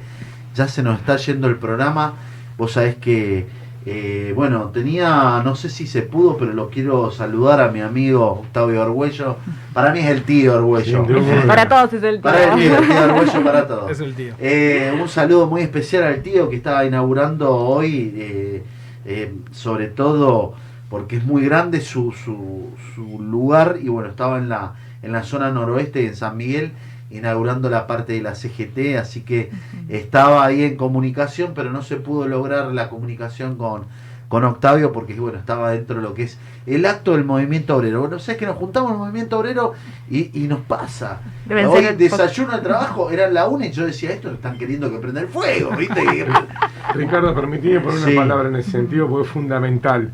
ya 0.54 0.68
se 0.68 0.82
nos 0.82 0.98
está 1.00 1.16
yendo 1.16 1.48
el 1.48 1.56
programa, 1.56 2.14
vos 2.58 2.72
sabés 2.72 2.96
que, 2.96 3.46
eh, 3.86 4.32
bueno, 4.36 4.68
tenía, 4.68 5.40
no 5.42 5.54
sé 5.54 5.70
si 5.70 5.86
se 5.86 6.02
pudo, 6.02 6.36
pero 6.36 6.52
lo 6.52 6.68
quiero 6.68 7.10
saludar 7.10 7.60
a 7.62 7.68
mi 7.70 7.80
amigo 7.80 8.26
Octavio 8.42 8.82
Orgüello, 8.82 9.36
para 9.72 9.90
mí 9.92 10.00
es 10.00 10.06
el 10.06 10.22
tío 10.24 10.54
Orgüello. 10.56 11.06
Para 11.46 11.66
todos 11.68 11.92
es 11.94 12.02
el 12.02 12.20
Para 12.20 12.52
el 12.52 12.60
tío, 12.60 12.70
tema. 12.74 12.78
el 12.78 12.86
tío 12.88 13.04
Orgüello 13.04 13.44
para 13.44 13.66
todos. 13.66 13.90
Es 13.90 14.00
el 14.00 14.14
tío. 14.14 14.34
Eh, 14.38 14.92
un 15.00 15.08
saludo 15.08 15.46
muy 15.46 15.62
especial 15.62 16.02
al 16.02 16.22
tío 16.22 16.50
que 16.50 16.56
estaba 16.56 16.84
inaugurando 16.84 17.50
hoy, 17.54 18.12
eh, 18.16 18.62
eh, 19.06 19.34
sobre 19.50 19.86
todo 19.88 20.54
porque 20.90 21.16
es 21.16 21.24
muy 21.24 21.42
grande 21.44 21.80
su, 21.80 22.12
su, 22.12 22.66
su 22.94 23.22
lugar 23.22 23.78
y 23.80 23.88
bueno, 23.88 24.10
estaba 24.10 24.38
en 24.38 24.48
la, 24.48 24.74
en 25.02 25.12
la 25.12 25.22
zona 25.22 25.50
noroeste, 25.50 26.04
en 26.06 26.16
San 26.16 26.36
Miguel, 26.36 26.72
inaugurando 27.10 27.68
la 27.70 27.86
parte 27.86 28.12
de 28.14 28.22
la 28.22 28.34
CGT, 28.34 28.96
así 29.00 29.22
que 29.22 29.50
estaba 29.88 30.44
ahí 30.44 30.62
en 30.62 30.76
comunicación, 30.76 31.52
pero 31.54 31.70
no 31.70 31.82
se 31.82 31.96
pudo 31.96 32.26
lograr 32.28 32.66
la 32.72 32.88
comunicación 32.88 33.56
con, 33.56 33.84
con 34.28 34.44
Octavio 34.44 34.92
porque 34.92 35.14
bueno, 35.18 35.38
estaba 35.38 35.72
dentro 35.72 35.96
de 35.96 36.02
lo 36.02 36.14
que 36.14 36.22
es 36.22 36.38
el 36.66 36.86
acto 36.86 37.12
del 37.12 37.24
movimiento 37.24 37.76
obrero. 37.76 38.00
Bueno, 38.00 38.16
o 38.16 38.18
sea, 38.20 38.34
es 38.34 38.38
que 38.38 38.46
nos 38.46 38.56
juntamos 38.56 38.90
en 38.90 38.94
el 38.94 39.00
movimiento 39.00 39.38
obrero 39.40 39.72
y, 40.08 40.30
y 40.40 40.46
nos 40.46 40.60
pasa. 40.60 41.20
Deben 41.46 41.66
Hoy 41.66 41.82
ser- 41.82 41.96
desayuno 41.96 42.54
de 42.56 42.62
trabajo, 42.62 43.10
era 43.10 43.28
la 43.28 43.48
una 43.48 43.66
y 43.66 43.72
yo 43.72 43.84
decía, 43.86 44.10
esto 44.12 44.30
están 44.30 44.56
queriendo 44.56 44.88
que 44.90 44.98
prenda 44.98 45.20
el 45.20 45.28
fuego, 45.28 45.72
¿viste? 45.76 46.00
Ricardo, 46.94 47.34
permitime 47.34 47.80
poner 47.80 47.98
Sí. 48.00 48.12
una 48.12 48.22
palabra 48.22 48.48
en 48.48 48.56
ese 48.56 48.70
sentido 48.70 49.08
porque 49.08 49.26
es 49.26 49.32
fundamental 49.32 50.12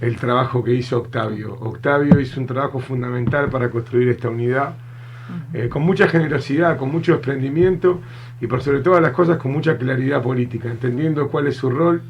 el 0.00 0.16
trabajo 0.16 0.64
que 0.64 0.72
hizo 0.72 0.96
Octavio. 0.98 1.54
Octavio 1.60 2.18
hizo 2.18 2.40
un 2.40 2.46
trabajo 2.46 2.78
fundamental 2.80 3.50
para 3.50 3.68
construir 3.70 4.08
esta 4.08 4.30
unidad, 4.30 4.72
eh, 5.52 5.68
con 5.68 5.82
mucha 5.82 6.08
generosidad, 6.08 6.76
con 6.76 6.90
mucho 6.90 7.12
desprendimiento 7.12 8.00
y 8.40 8.46
por 8.46 8.62
sobre 8.62 8.80
todas 8.80 9.02
las 9.02 9.12
cosas 9.12 9.38
con 9.38 9.52
mucha 9.52 9.76
claridad 9.76 10.22
política, 10.22 10.70
entendiendo 10.70 11.28
cuál 11.28 11.46
es 11.46 11.56
su 11.56 11.70
rol, 11.70 12.02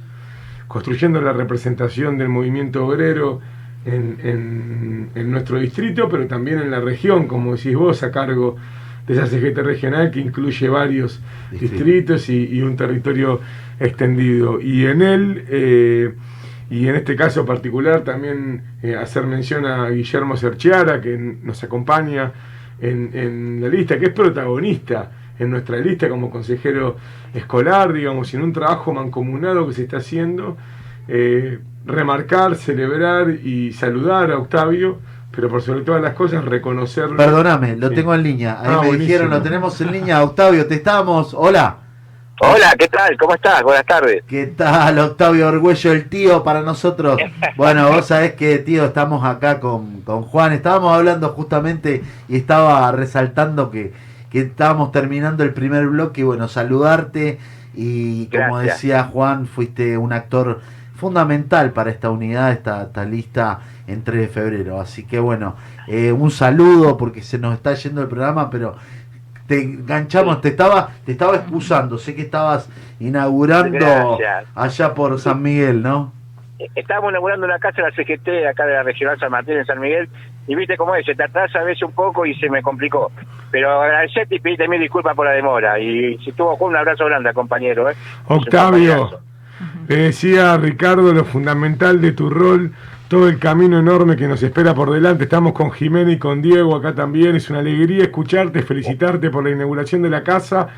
construyendo 0.68 1.20
la 1.20 1.32
representación 1.32 2.18
del 2.18 2.28
movimiento 2.28 2.86
obrero 2.86 3.40
en, 3.84 5.10
nuestro 5.30 5.58
distrito, 5.58 6.08
pero 6.08 6.26
también 6.26 6.58
en 6.58 6.70
la 6.70 6.80
región, 6.80 7.26
como 7.26 7.56
decís 7.56 7.74
vos, 7.74 8.02
a 8.02 8.10
cargo 8.10 8.56
de 9.06 9.14
esa 9.14 9.26
CGT 9.26 9.58
regional 9.58 10.10
que 10.10 10.20
incluye 10.20 10.68
varios 10.68 11.20
Distrito. 11.50 11.74
distritos 11.74 12.28
y, 12.28 12.62
un 12.62 12.76
territorio 12.76 13.40
extendido. 13.80 14.60
Y 14.60 14.84
en 14.86 15.02
él, 15.02 15.44
eh, 15.48 16.14
y 16.70 16.86
en 16.86 16.94
este 16.94 17.16
caso 17.16 17.44
particular, 17.44 18.04
también 18.04 18.62
eh, 18.82 18.94
hacer 18.94 19.24
mención 19.26 19.66
a 19.66 19.88
Guillermo 19.90 20.36
Serchiara, 20.36 21.00
que 21.00 21.16
nos 21.16 21.64
acompaña 21.64 22.32
en, 22.80 23.10
en 23.14 23.60
la 23.60 23.68
lista, 23.68 23.98
que 23.98 24.06
es 24.06 24.12
protagonista 24.12 25.10
en 25.38 25.50
nuestra 25.50 25.78
lista 25.78 26.08
como 26.08 26.30
consejero 26.30 26.96
escolar, 27.32 27.92
digamos, 27.92 28.32
y 28.32 28.36
en 28.36 28.42
un 28.42 28.52
trabajo 28.52 28.92
mancomunado 28.92 29.66
que 29.66 29.72
se 29.74 29.82
está 29.84 29.98
haciendo, 29.98 30.56
eh, 31.08 31.58
remarcar, 31.86 32.56
celebrar 32.56 33.30
y 33.30 33.72
saludar 33.72 34.30
a 34.32 34.38
Octavio, 34.38 34.98
pero 35.30 35.48
por 35.48 35.62
sobre 35.62 35.80
todas 35.82 36.02
las 36.02 36.14
cosas 36.14 36.44
reconocerlo. 36.44 37.16
Perdóname, 37.16 37.76
lo 37.76 37.88
Sí. 37.88 37.94
tengo 37.94 38.14
en 38.14 38.22
línea. 38.22 38.58
Ahí 38.60 38.66
Ah, 38.66 38.70
me 38.70 38.76
buenísimo. 38.88 38.98
dijeron, 39.04 39.30
lo 39.30 39.42
tenemos 39.42 39.80
en 39.80 39.92
línea. 39.92 40.22
Octavio, 40.22 40.66
te 40.66 40.74
estamos. 40.74 41.32
Hola. 41.34 41.78
Hola, 42.42 42.74
¿qué 42.78 42.88
tal? 42.88 43.18
¿Cómo 43.18 43.34
estás? 43.34 43.62
Buenas 43.62 43.84
tardes. 43.84 44.22
¿Qué 44.26 44.46
tal, 44.46 44.98
Octavio 44.98 45.48
Orgüello, 45.48 45.92
el 45.92 46.08
tío 46.08 46.42
para 46.42 46.62
nosotros? 46.62 47.20
Bueno, 47.56 47.90
vos 47.90 48.06
sabés 48.06 48.32
que, 48.32 48.56
tío, 48.58 48.86
estamos 48.86 49.22
acá 49.24 49.60
con, 49.60 50.00
con 50.00 50.22
Juan. 50.22 50.52
Estábamos 50.54 50.94
hablando 50.94 51.28
justamente 51.30 52.02
y 52.28 52.36
estaba 52.38 52.90
resaltando 52.92 53.70
que, 53.70 53.92
que 54.30 54.40
estábamos 54.40 54.90
terminando 54.90 55.44
el 55.44 55.52
primer 55.52 55.86
bloque. 55.88 56.24
Bueno, 56.24 56.48
saludarte. 56.48 57.38
Y 57.74 58.26
como 58.28 58.56
Gracias. 58.56 58.76
decía 58.76 59.04
Juan, 59.04 59.46
fuiste 59.46 59.98
un 59.98 60.14
actor 60.14 60.60
fundamental 60.96 61.72
para 61.72 61.90
esta 61.90 62.10
unidad, 62.10 62.52
esta, 62.52 62.82
esta 62.84 63.04
lista 63.04 63.60
en 63.86 64.02
3 64.02 64.20
de 64.20 64.28
febrero. 64.28 64.80
Así 64.80 65.04
que 65.04 65.18
bueno, 65.18 65.56
eh, 65.86 66.12
un 66.12 66.30
saludo 66.30 66.96
porque 66.96 67.22
se 67.22 67.38
nos 67.38 67.54
está 67.54 67.74
yendo 67.74 68.00
el 68.00 68.08
programa, 68.08 68.48
pero 68.48 68.76
te 69.50 69.60
enganchamos, 69.60 70.40
te 70.40 70.50
estaba, 70.50 70.90
te 71.04 71.10
estaba 71.10 71.34
excusando, 71.34 71.98
sé 71.98 72.14
que 72.14 72.22
estabas 72.22 72.70
inaugurando 73.00 73.72
Gracias. 73.72 74.46
allá 74.54 74.94
por 74.94 75.18
San 75.18 75.42
Miguel, 75.42 75.82
¿no? 75.82 76.12
Estábamos 76.76 77.10
inaugurando 77.10 77.46
una 77.46 77.58
casa 77.58 77.82
en 77.82 77.88
la 77.88 77.90
CGT, 77.90 78.46
acá 78.48 78.64
de 78.64 78.74
la 78.74 78.84
Regional 78.84 79.18
San 79.18 79.32
Martín, 79.32 79.56
en 79.56 79.66
San 79.66 79.80
Miguel, 79.80 80.08
y 80.46 80.54
viste 80.54 80.76
cómo 80.76 80.94
es, 80.94 81.04
se 81.04 81.16
te 81.16 81.24
atrasa 81.24 81.58
a 81.58 81.64
veces 81.64 81.82
un 81.82 81.90
poco 81.90 82.24
y 82.24 82.36
se 82.36 82.48
me 82.48 82.62
complicó. 82.62 83.10
Pero 83.50 83.82
agradecerte 83.82 84.36
y 84.36 84.38
pedirte 84.38 84.68
mil 84.68 84.80
disculpas 84.80 85.16
por 85.16 85.26
la 85.26 85.32
demora. 85.32 85.80
Y 85.80 86.16
si 86.18 86.30
estuvo 86.30 86.54
Juan, 86.54 86.70
un 86.70 86.76
abrazo 86.76 87.06
grande, 87.06 87.34
compañero. 87.34 87.90
¿eh? 87.90 87.94
Octavio, 88.28 89.18
le 89.88 89.96
decía 89.96 90.52
a 90.52 90.58
Ricardo 90.58 91.12
lo 91.12 91.24
fundamental 91.24 92.00
de 92.00 92.12
tu 92.12 92.30
rol, 92.30 92.72
todo 93.10 93.28
el 93.28 93.40
camino 93.40 93.76
enorme 93.80 94.14
que 94.14 94.28
nos 94.28 94.40
espera 94.40 94.72
por 94.72 94.88
delante. 94.92 95.24
Estamos 95.24 95.52
con 95.52 95.72
Jimena 95.72 96.12
y 96.12 96.18
con 96.18 96.40
Diego 96.40 96.76
acá 96.76 96.94
también. 96.94 97.34
Es 97.34 97.50
una 97.50 97.58
alegría 97.58 98.04
escucharte, 98.04 98.62
felicitarte 98.62 99.30
por 99.30 99.42
la 99.42 99.50
inauguración 99.50 100.00
de 100.02 100.10
la 100.10 100.22
casa. 100.22 100.68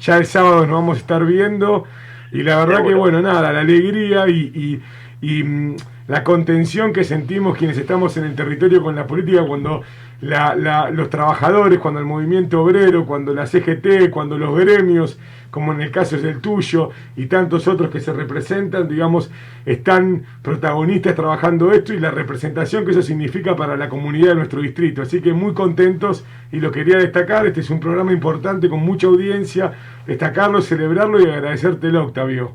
Ya 0.00 0.16
el 0.16 0.24
sábado 0.24 0.62
nos 0.66 0.70
vamos 0.70 0.96
a 0.96 1.00
estar 1.00 1.22
viendo. 1.26 1.84
Y 2.32 2.44
la 2.44 2.64
verdad 2.64 2.82
que, 2.82 2.94
bueno, 2.94 3.20
nada, 3.20 3.52
la 3.52 3.60
alegría 3.60 4.26
y, 4.26 4.80
y- 5.20 5.40
y, 5.40 5.44
mm, 5.44 5.76
la 6.08 6.24
contención 6.24 6.94
que 6.94 7.04
sentimos 7.04 7.58
quienes 7.58 7.76
estamos 7.76 8.16
en 8.16 8.24
el 8.24 8.34
territorio 8.34 8.82
con 8.82 8.96
la 8.96 9.06
política 9.06 9.44
cuando 9.46 9.82
la- 10.22 10.54
la- 10.54 10.88
los 10.90 11.10
trabajadores, 11.10 11.78
cuando 11.78 12.00
el 12.00 12.06
movimiento 12.06 12.62
obrero, 12.62 13.04
cuando 13.04 13.34
la 13.34 13.44
CGT, 13.46 14.08
cuando 14.08 14.38
los 14.38 14.56
gremios, 14.58 15.18
como 15.52 15.74
en 15.74 15.82
el 15.82 15.90
caso 15.90 16.16
es 16.16 16.24
el 16.24 16.40
tuyo 16.40 16.88
y 17.14 17.26
tantos 17.26 17.68
otros 17.68 17.90
que 17.90 18.00
se 18.00 18.14
representan, 18.14 18.88
digamos, 18.88 19.30
están 19.66 20.24
protagonistas 20.40 21.14
trabajando 21.14 21.72
esto 21.72 21.92
y 21.92 22.00
la 22.00 22.10
representación 22.10 22.86
que 22.86 22.92
eso 22.92 23.02
significa 23.02 23.54
para 23.54 23.76
la 23.76 23.90
comunidad 23.90 24.30
de 24.30 24.36
nuestro 24.36 24.62
distrito. 24.62 25.02
Así 25.02 25.20
que 25.20 25.34
muy 25.34 25.52
contentos 25.52 26.26
y 26.52 26.58
lo 26.58 26.72
quería 26.72 26.96
destacar, 26.96 27.46
este 27.46 27.60
es 27.60 27.68
un 27.68 27.80
programa 27.80 28.14
importante 28.14 28.70
con 28.70 28.80
mucha 28.80 29.08
audiencia, 29.08 29.74
destacarlo, 30.06 30.62
celebrarlo 30.62 31.20
y 31.20 31.30
agradecértelo, 31.30 32.02
Octavio. 32.02 32.52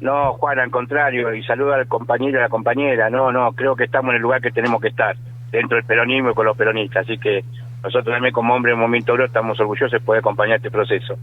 No, 0.00 0.32
Juan, 0.32 0.60
al 0.60 0.70
contrario, 0.70 1.34
y 1.34 1.42
saluda 1.42 1.74
al 1.74 1.88
compañero 1.88 2.38
y 2.38 2.40
a 2.40 2.44
la 2.44 2.48
compañera. 2.48 3.10
No, 3.10 3.30
no, 3.32 3.52
creo 3.52 3.76
que 3.76 3.84
estamos 3.84 4.10
en 4.10 4.16
el 4.16 4.22
lugar 4.22 4.40
que 4.40 4.50
tenemos 4.50 4.80
que 4.80 4.88
estar, 4.88 5.14
dentro 5.50 5.76
del 5.76 5.84
peronismo 5.84 6.30
y 6.30 6.34
con 6.34 6.46
los 6.46 6.56
peronistas. 6.56 7.04
Así 7.04 7.18
que 7.18 7.44
nosotros 7.82 8.14
también 8.14 8.32
como 8.32 8.54
hombre 8.54 8.72
en 8.72 8.78
Movimiento 8.78 9.12
Obrero 9.12 9.26
estamos 9.26 9.60
orgullosos 9.60 9.92
de 9.92 10.00
poder 10.00 10.20
acompañar 10.20 10.56
este 10.56 10.70
proceso. 10.70 11.18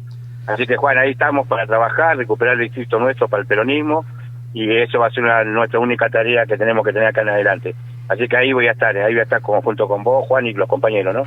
Así 0.47 0.67
que, 0.67 0.75
Juan, 0.77 0.97
ahí 0.97 1.11
estamos 1.11 1.47
para 1.47 1.65
trabajar, 1.65 2.17
recuperar 2.17 2.53
el 2.55 2.61
distrito 2.61 2.99
nuestro 2.99 3.27
para 3.27 3.41
el 3.41 3.47
peronismo, 3.47 4.05
y 4.53 4.75
eso 4.77 4.99
va 4.99 5.07
a 5.07 5.11
ser 5.11 5.23
una- 5.23 5.43
nuestra 5.43 5.79
única 5.79 6.09
tarea 6.09 6.45
que 6.45 6.57
tenemos 6.57 6.85
que 6.85 6.93
tener 6.93 7.07
acá 7.07 7.21
en 7.21 7.29
adelante. 7.29 7.75
Así 8.07 8.27
que 8.27 8.37
ahí 8.37 8.53
voy 8.53 8.67
a 8.67 8.71
estar, 8.73 8.95
ahí 8.95 9.13
voy 9.13 9.19
a 9.19 9.23
estar 9.23 9.41
como, 9.41 9.61
junto 9.61 9.87
con 9.87 10.03
vos, 10.03 10.25
Juan, 10.27 10.45
y 10.45 10.53
los 10.53 10.69
compañeros, 10.69 11.13
¿no? 11.15 11.23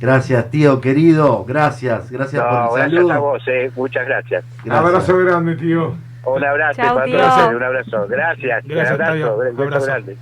Gracias, 0.00 0.50
tío 0.50 0.80
querido. 0.80 1.44
Gracias, 1.44 2.10
gracias 2.10 2.42
No, 2.42 2.68
por 2.68 2.80
el 2.80 2.90
gracias 2.90 3.10
a 3.10 3.18
vos, 3.18 3.42
eh, 3.48 3.70
muchas 3.76 4.06
gracias. 4.06 4.44
Gracias. 4.64 4.84
Abrazo 4.86 5.18
grande, 5.18 5.56
tío. 5.56 5.94
Un 6.26 6.44
abrazo 6.44 6.82
Chau, 6.82 7.04
tío. 7.04 7.18
todos, 7.18 7.54
un 7.54 7.62
abrazo. 7.62 8.06
Gracias, 8.08 8.64
Gracias, 8.66 8.98
un 8.98 9.02
abrazo, 9.02 9.36
un 9.38 9.62
Abrazo. 9.62 9.86
grande. 9.86 10.16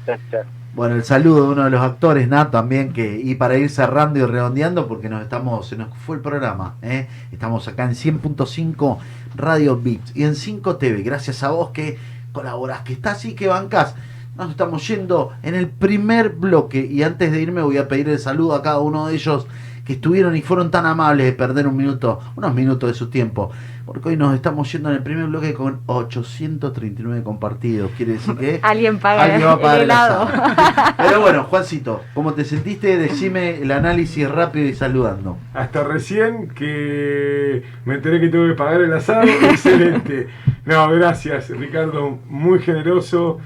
Bueno, 0.75 0.97
el 0.97 1.05
saludo 1.05 1.45
de 1.45 1.53
uno 1.53 1.65
de 1.65 1.71
los 1.71 1.81
actores, 1.81 2.27
Nat, 2.27 2.51
también, 2.51 2.93
que, 2.93 3.21
y 3.21 3.37
para 3.37 3.57
ir 3.57 3.71
cerrando 3.71 4.19
y 4.19 4.25
redondeando, 4.25 4.89
porque 4.89 5.09
nos 5.09 5.23
estamos, 5.23 5.69
se 5.69 5.77
nos 5.77 5.97
fue 5.99 6.17
el 6.17 6.23
programa, 6.23 6.75
¿eh? 6.83 7.07
estamos 7.31 7.69
acá 7.69 7.85
en 7.85 7.93
100.5 7.93 8.99
Radio 9.37 9.81
Beats 9.81 10.11
y 10.17 10.25
en 10.25 10.35
5 10.35 10.75
TV, 10.75 11.03
gracias 11.03 11.45
a 11.45 11.51
vos 11.51 11.71
que 11.71 11.97
colaborás, 12.33 12.81
que 12.81 12.95
estás 12.95 13.25
y 13.25 13.35
que 13.35 13.47
bancás. 13.47 13.95
Nos 14.37 14.51
estamos 14.51 14.85
yendo 14.89 15.31
en 15.45 15.55
el 15.55 15.69
primer 15.69 16.31
bloque 16.31 16.85
y 16.85 17.05
antes 17.05 17.31
de 17.31 17.41
irme 17.41 17.63
voy 17.63 17.79
a 17.79 17.87
pedir 17.87 18.09
el 18.09 18.19
saludo 18.19 18.57
a 18.57 18.63
cada 18.63 18.81
uno 18.81 19.07
de 19.07 19.15
ellos 19.15 19.47
que 19.85 19.93
estuvieron 19.93 20.35
y 20.35 20.43
fueron 20.43 20.73
tan 20.73 20.87
amables 20.87 21.27
de 21.27 21.35
perder 21.35 21.69
un 21.69 21.77
minuto, 21.77 22.19
unos 22.35 22.53
minutos 22.53 22.91
de 22.91 22.95
su 22.95 23.11
tiempo, 23.11 23.53
porque 23.85 24.11
hoy 24.11 24.17
nos 24.17 24.35
estamos 24.35 24.71
yendo 24.73 24.91
en 24.91 24.97
el 24.97 25.03
primer 25.03 25.27
bloque 25.27 25.55
con 25.55 25.81
839 25.87 27.23
compartidos, 27.23 27.91
quiere 27.97 28.13
decir 28.15 28.35
que 28.37 28.61
Alguien 28.63 28.99
paga 28.99 29.25
Alguien 29.25 29.49
va 29.49 29.53
a 29.53 29.59
pagar 29.61 29.77
el 29.77 29.83
el 29.83 29.91
helado. 29.91 30.23
asado. 30.23 30.95
Pero 30.97 31.21
bueno, 31.21 31.45
Juancito, 31.45 32.03
¿cómo 32.15 32.35
te 32.35 32.45
sentiste? 32.45 32.97
Decime 32.99 33.61
el 33.63 33.71
análisis 33.71 34.29
rápido 34.31 34.67
y 34.67 34.75
saludando. 34.75 35.37
Hasta 35.53 35.85
recién 35.85 36.49
que 36.49 37.63
me 37.85 37.95
enteré 37.95 38.21
que 38.21 38.29
tengo 38.29 38.47
que 38.47 38.55
pagar 38.55 38.81
el 38.81 38.93
asado. 38.93 39.23
Excelente. 39.43 40.29
No, 40.65 40.91
gracias, 40.91 41.51
Ricardo. 41.51 42.19
Muy 42.29 42.61
generoso. 42.61 43.39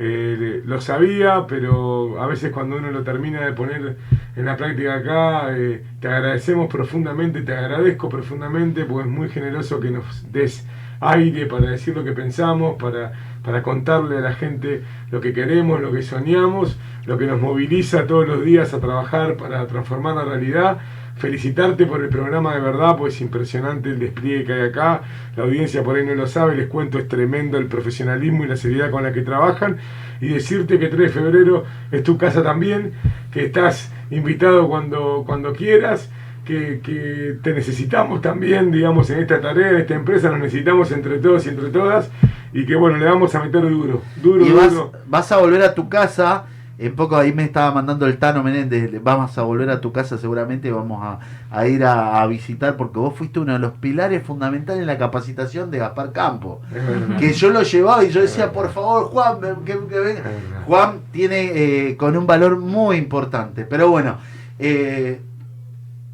Eh, 0.00 0.62
lo 0.64 0.80
sabía, 0.80 1.44
pero 1.48 2.22
a 2.22 2.26
veces 2.28 2.52
cuando 2.52 2.76
uno 2.76 2.92
lo 2.92 3.02
termina 3.02 3.44
de 3.44 3.52
poner 3.52 3.96
en 4.36 4.44
la 4.44 4.56
práctica 4.56 4.94
acá, 4.94 5.56
eh, 5.56 5.82
te 6.00 6.06
agradecemos 6.06 6.72
profundamente, 6.72 7.40
te 7.42 7.52
agradezco 7.52 8.08
profundamente, 8.08 8.84
porque 8.84 9.08
es 9.08 9.14
muy 9.14 9.28
generoso 9.28 9.80
que 9.80 9.90
nos 9.90 10.30
des 10.32 10.64
aire 11.00 11.46
para 11.46 11.70
decir 11.70 11.96
lo 11.96 12.04
que 12.04 12.12
pensamos, 12.12 12.76
para, 12.80 13.12
para 13.42 13.64
contarle 13.64 14.18
a 14.18 14.20
la 14.20 14.34
gente 14.34 14.84
lo 15.10 15.20
que 15.20 15.32
queremos, 15.32 15.80
lo 15.80 15.90
que 15.90 16.02
soñamos, 16.02 16.78
lo 17.04 17.18
que 17.18 17.26
nos 17.26 17.40
moviliza 17.40 18.06
todos 18.06 18.28
los 18.28 18.44
días 18.44 18.74
a 18.74 18.80
trabajar 18.80 19.36
para 19.36 19.66
transformar 19.66 20.14
la 20.14 20.24
realidad. 20.24 20.78
Felicitarte 21.18 21.84
por 21.86 22.02
el 22.02 22.08
programa 22.08 22.54
de 22.54 22.60
verdad, 22.60 22.96
pues 22.96 23.14
es 23.14 23.20
impresionante 23.20 23.88
el 23.90 23.98
despliegue 23.98 24.44
que 24.44 24.52
hay 24.52 24.68
acá. 24.68 25.02
La 25.36 25.44
audiencia 25.44 25.82
por 25.82 25.96
ahí 25.96 26.06
no 26.06 26.14
lo 26.14 26.26
sabe, 26.26 26.56
les 26.56 26.68
cuento, 26.68 26.98
es 26.98 27.08
tremendo 27.08 27.58
el 27.58 27.66
profesionalismo 27.66 28.44
y 28.44 28.48
la 28.48 28.56
seriedad 28.56 28.90
con 28.90 29.02
la 29.02 29.12
que 29.12 29.22
trabajan. 29.22 29.78
Y 30.20 30.28
decirte 30.28 30.78
que 30.78 30.88
3 30.88 31.00
de 31.00 31.08
febrero 31.08 31.64
es 31.90 32.02
tu 32.02 32.16
casa 32.16 32.42
también, 32.42 32.92
que 33.32 33.44
estás 33.46 33.92
invitado 34.10 34.68
cuando, 34.68 35.24
cuando 35.26 35.52
quieras, 35.52 36.10
que, 36.44 36.80
que 36.82 37.36
te 37.42 37.52
necesitamos 37.52 38.22
también, 38.22 38.70
digamos, 38.70 39.10
en 39.10 39.18
esta 39.18 39.40
tarea, 39.40 39.70
en 39.70 39.76
esta 39.78 39.94
empresa, 39.94 40.30
nos 40.30 40.40
necesitamos 40.40 40.90
entre 40.92 41.18
todos 41.18 41.44
y 41.46 41.50
entre 41.50 41.68
todas. 41.70 42.10
Y 42.52 42.64
que 42.64 42.74
bueno, 42.76 42.96
le 42.96 43.04
vamos 43.04 43.34
a 43.34 43.44
meter 43.44 43.60
duro, 43.68 44.02
duro, 44.22 44.46
Y 44.46 44.52
vas, 44.52 44.72
duro. 44.72 44.92
vas 45.06 45.30
a 45.32 45.36
volver 45.38 45.62
a 45.62 45.74
tu 45.74 45.88
casa. 45.88 46.46
En 46.78 46.94
poco 46.94 47.16
ahí 47.16 47.32
me 47.32 47.42
estaba 47.42 47.74
mandando 47.74 48.06
el 48.06 48.18
Tano 48.18 48.44
Menéndez. 48.44 49.02
Vamos 49.02 49.36
a 49.36 49.42
volver 49.42 49.68
a 49.68 49.80
tu 49.80 49.92
casa 49.92 50.16
seguramente. 50.16 50.70
Vamos 50.70 51.02
a, 51.02 51.18
a 51.50 51.66
ir 51.66 51.84
a, 51.84 52.22
a 52.22 52.26
visitar 52.28 52.76
porque 52.76 53.00
vos 53.00 53.14
fuiste 53.16 53.40
uno 53.40 53.52
de 53.52 53.58
los 53.58 53.72
pilares 53.72 54.22
fundamentales 54.22 54.82
en 54.82 54.86
la 54.86 54.96
capacitación 54.96 55.72
de 55.72 55.78
Gaspar 55.78 56.12
Campo. 56.12 56.60
Es. 56.72 57.18
Que 57.18 57.32
yo 57.32 57.50
lo 57.50 57.62
llevaba 57.62 58.04
y 58.04 58.10
yo 58.10 58.20
decía, 58.20 58.52
por 58.52 58.70
favor, 58.70 59.06
Juan, 59.06 59.40
que, 59.64 59.72
que 59.88 59.98
venga. 59.98 60.20
Es. 60.20 60.66
Juan 60.66 61.00
tiene 61.10 61.50
eh, 61.90 61.96
con 61.96 62.16
un 62.16 62.26
valor 62.28 62.58
muy 62.58 62.96
importante. 62.96 63.64
Pero 63.64 63.90
bueno, 63.90 64.18
eh, 64.60 65.20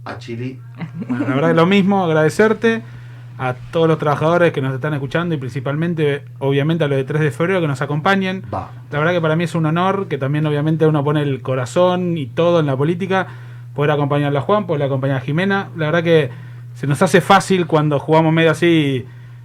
a 0.07 0.17
Chile. 0.17 0.61
Bueno, 1.09 1.29
la 1.29 1.35
verdad 1.35 1.49
que 1.51 1.55
lo 1.55 1.67
mismo, 1.67 2.05
agradecerte 2.05 2.83
a 3.39 3.55
todos 3.73 3.89
los 3.89 3.99
trabajadores 3.99 4.53
que 4.53 4.61
nos 4.61 4.75
están 4.75 4.95
escuchando 4.95 5.35
y 5.35 5.39
principalmente, 5.39 6.25
obviamente, 6.39 6.85
a 6.85 6.89
los 6.89 6.97
de 6.97 7.05
3 7.05 7.21
de 7.21 7.31
febrero 7.31 7.61
que 7.61 7.67
nos 7.67 7.83
acompañen. 7.83 8.45
Va. 8.53 8.71
La 8.91 8.99
verdad 8.99 9.13
que 9.13 9.21
para 9.21 9.37
mí 9.37 9.45
es 9.45 9.55
un 9.55 9.67
honor 9.67 10.07
que 10.09 10.19
también 10.19 10.47
obviamente 10.47 10.87
uno 10.87 11.03
pone 11.03 11.23
el 11.23 11.43
corazón 11.43 12.17
y 12.17 12.27
todo 12.27 12.61
en 12.61 12.67
la 12.67 12.77
política, 12.77 13.27
poder 13.75 13.91
acompañarla 13.91 14.39
a 14.39 14.43
Juan, 14.43 14.67
poder 14.67 14.85
acompañar 14.85 15.19
a 15.19 15.21
Jimena. 15.21 15.69
La 15.77 15.87
verdad 15.87 16.05
que 16.05 16.31
se 16.75 16.87
nos 16.87 17.03
hace 17.03 17.21
fácil 17.21 17.67
cuando 17.67 17.99
jugamos 17.99 18.33
medio 18.33 18.51
así 18.51 19.05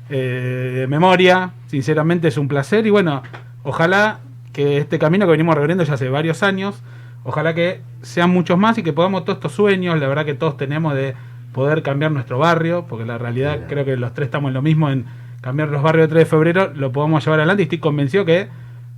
eh, 0.09 0.71
de 0.75 0.87
memoria, 0.87 1.51
sinceramente 1.67 2.27
es 2.27 2.37
un 2.37 2.47
placer 2.47 2.85
y 2.87 2.89
bueno, 2.89 3.21
ojalá 3.63 4.19
que 4.53 4.77
este 4.77 4.97
camino 4.97 5.25
que 5.25 5.31
venimos 5.31 5.53
recorriendo 5.55 5.83
ya 5.83 5.93
hace 5.93 6.09
varios 6.09 6.41
años, 6.41 6.81
ojalá 7.23 7.53
que 7.53 7.81
sean 8.01 8.31
muchos 8.31 8.57
más 8.57 8.77
y 8.79 8.83
que 8.83 8.93
podamos 8.93 9.25
todos 9.25 9.37
estos 9.37 9.51
sueños, 9.51 9.99
la 9.99 10.07
verdad 10.07 10.25
que 10.25 10.33
todos 10.33 10.57
tenemos 10.57 10.95
de 10.95 11.13
poder 11.53 11.83
cambiar 11.83 12.11
nuestro 12.11 12.37
barrio, 12.37 12.85
porque 12.87 13.05
la 13.05 13.17
realidad 13.17 13.65
creo 13.67 13.85
que 13.85 13.97
los 13.97 14.13
tres 14.13 14.27
estamos 14.27 14.49
en 14.49 14.53
lo 14.53 14.61
mismo 14.61 14.89
en 14.89 15.05
cambiar 15.41 15.69
los 15.69 15.81
barrios 15.81 16.07
de 16.07 16.15
3 16.15 16.25
de 16.25 16.29
febrero, 16.29 16.71
lo 16.75 16.91
podemos 16.91 17.23
llevar 17.23 17.39
adelante 17.39 17.63
y 17.63 17.65
estoy 17.65 17.79
convencido 17.79 18.25
que 18.25 18.49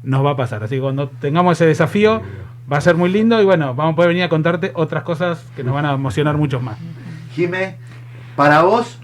nos 0.03 0.25
va 0.25 0.31
a 0.31 0.35
pasar. 0.35 0.63
Así 0.63 0.75
que 0.75 0.81
cuando 0.81 1.09
tengamos 1.09 1.57
ese 1.57 1.65
desafío 1.65 2.21
va 2.71 2.77
a 2.77 2.81
ser 2.81 2.95
muy 2.95 3.09
lindo 3.09 3.39
y 3.41 3.45
bueno, 3.45 3.75
vamos 3.75 3.93
a 3.93 3.95
poder 3.95 4.09
venir 4.09 4.23
a 4.23 4.29
contarte 4.29 4.71
otras 4.75 5.03
cosas 5.03 5.45
que 5.55 5.63
nos 5.63 5.73
van 5.73 5.85
a 5.85 5.93
emocionar 5.93 6.37
muchos 6.37 6.61
más. 6.61 6.77
Jime, 7.33 7.77
para 8.35 8.63
vos, 8.63 8.99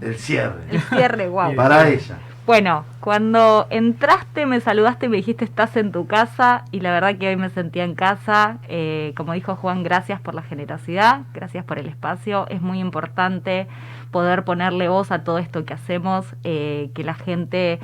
el 0.00 0.16
cierre. 0.16 0.60
El 0.70 0.80
cierre, 0.80 1.28
wow. 1.28 1.54
Para 1.54 1.88
ella. 1.88 2.18
Bueno, 2.50 2.84
cuando 2.98 3.68
entraste 3.70 4.44
me 4.44 4.60
saludaste 4.60 5.08
me 5.08 5.18
dijiste 5.18 5.44
estás 5.44 5.76
en 5.76 5.92
tu 5.92 6.08
casa 6.08 6.64
y 6.72 6.80
la 6.80 6.90
verdad 6.90 7.16
que 7.16 7.28
hoy 7.28 7.36
me 7.36 7.48
sentía 7.48 7.84
en 7.84 7.94
casa. 7.94 8.58
Eh, 8.66 9.12
como 9.16 9.34
dijo 9.34 9.54
Juan, 9.54 9.84
gracias 9.84 10.20
por 10.20 10.34
la 10.34 10.42
generosidad, 10.42 11.20
gracias 11.32 11.64
por 11.64 11.78
el 11.78 11.86
espacio. 11.86 12.48
Es 12.48 12.60
muy 12.60 12.80
importante 12.80 13.68
poder 14.10 14.42
ponerle 14.42 14.88
voz 14.88 15.12
a 15.12 15.22
todo 15.22 15.38
esto 15.38 15.64
que 15.64 15.74
hacemos, 15.74 16.26
eh, 16.42 16.90
que 16.92 17.04
la 17.04 17.14
gente 17.14 17.78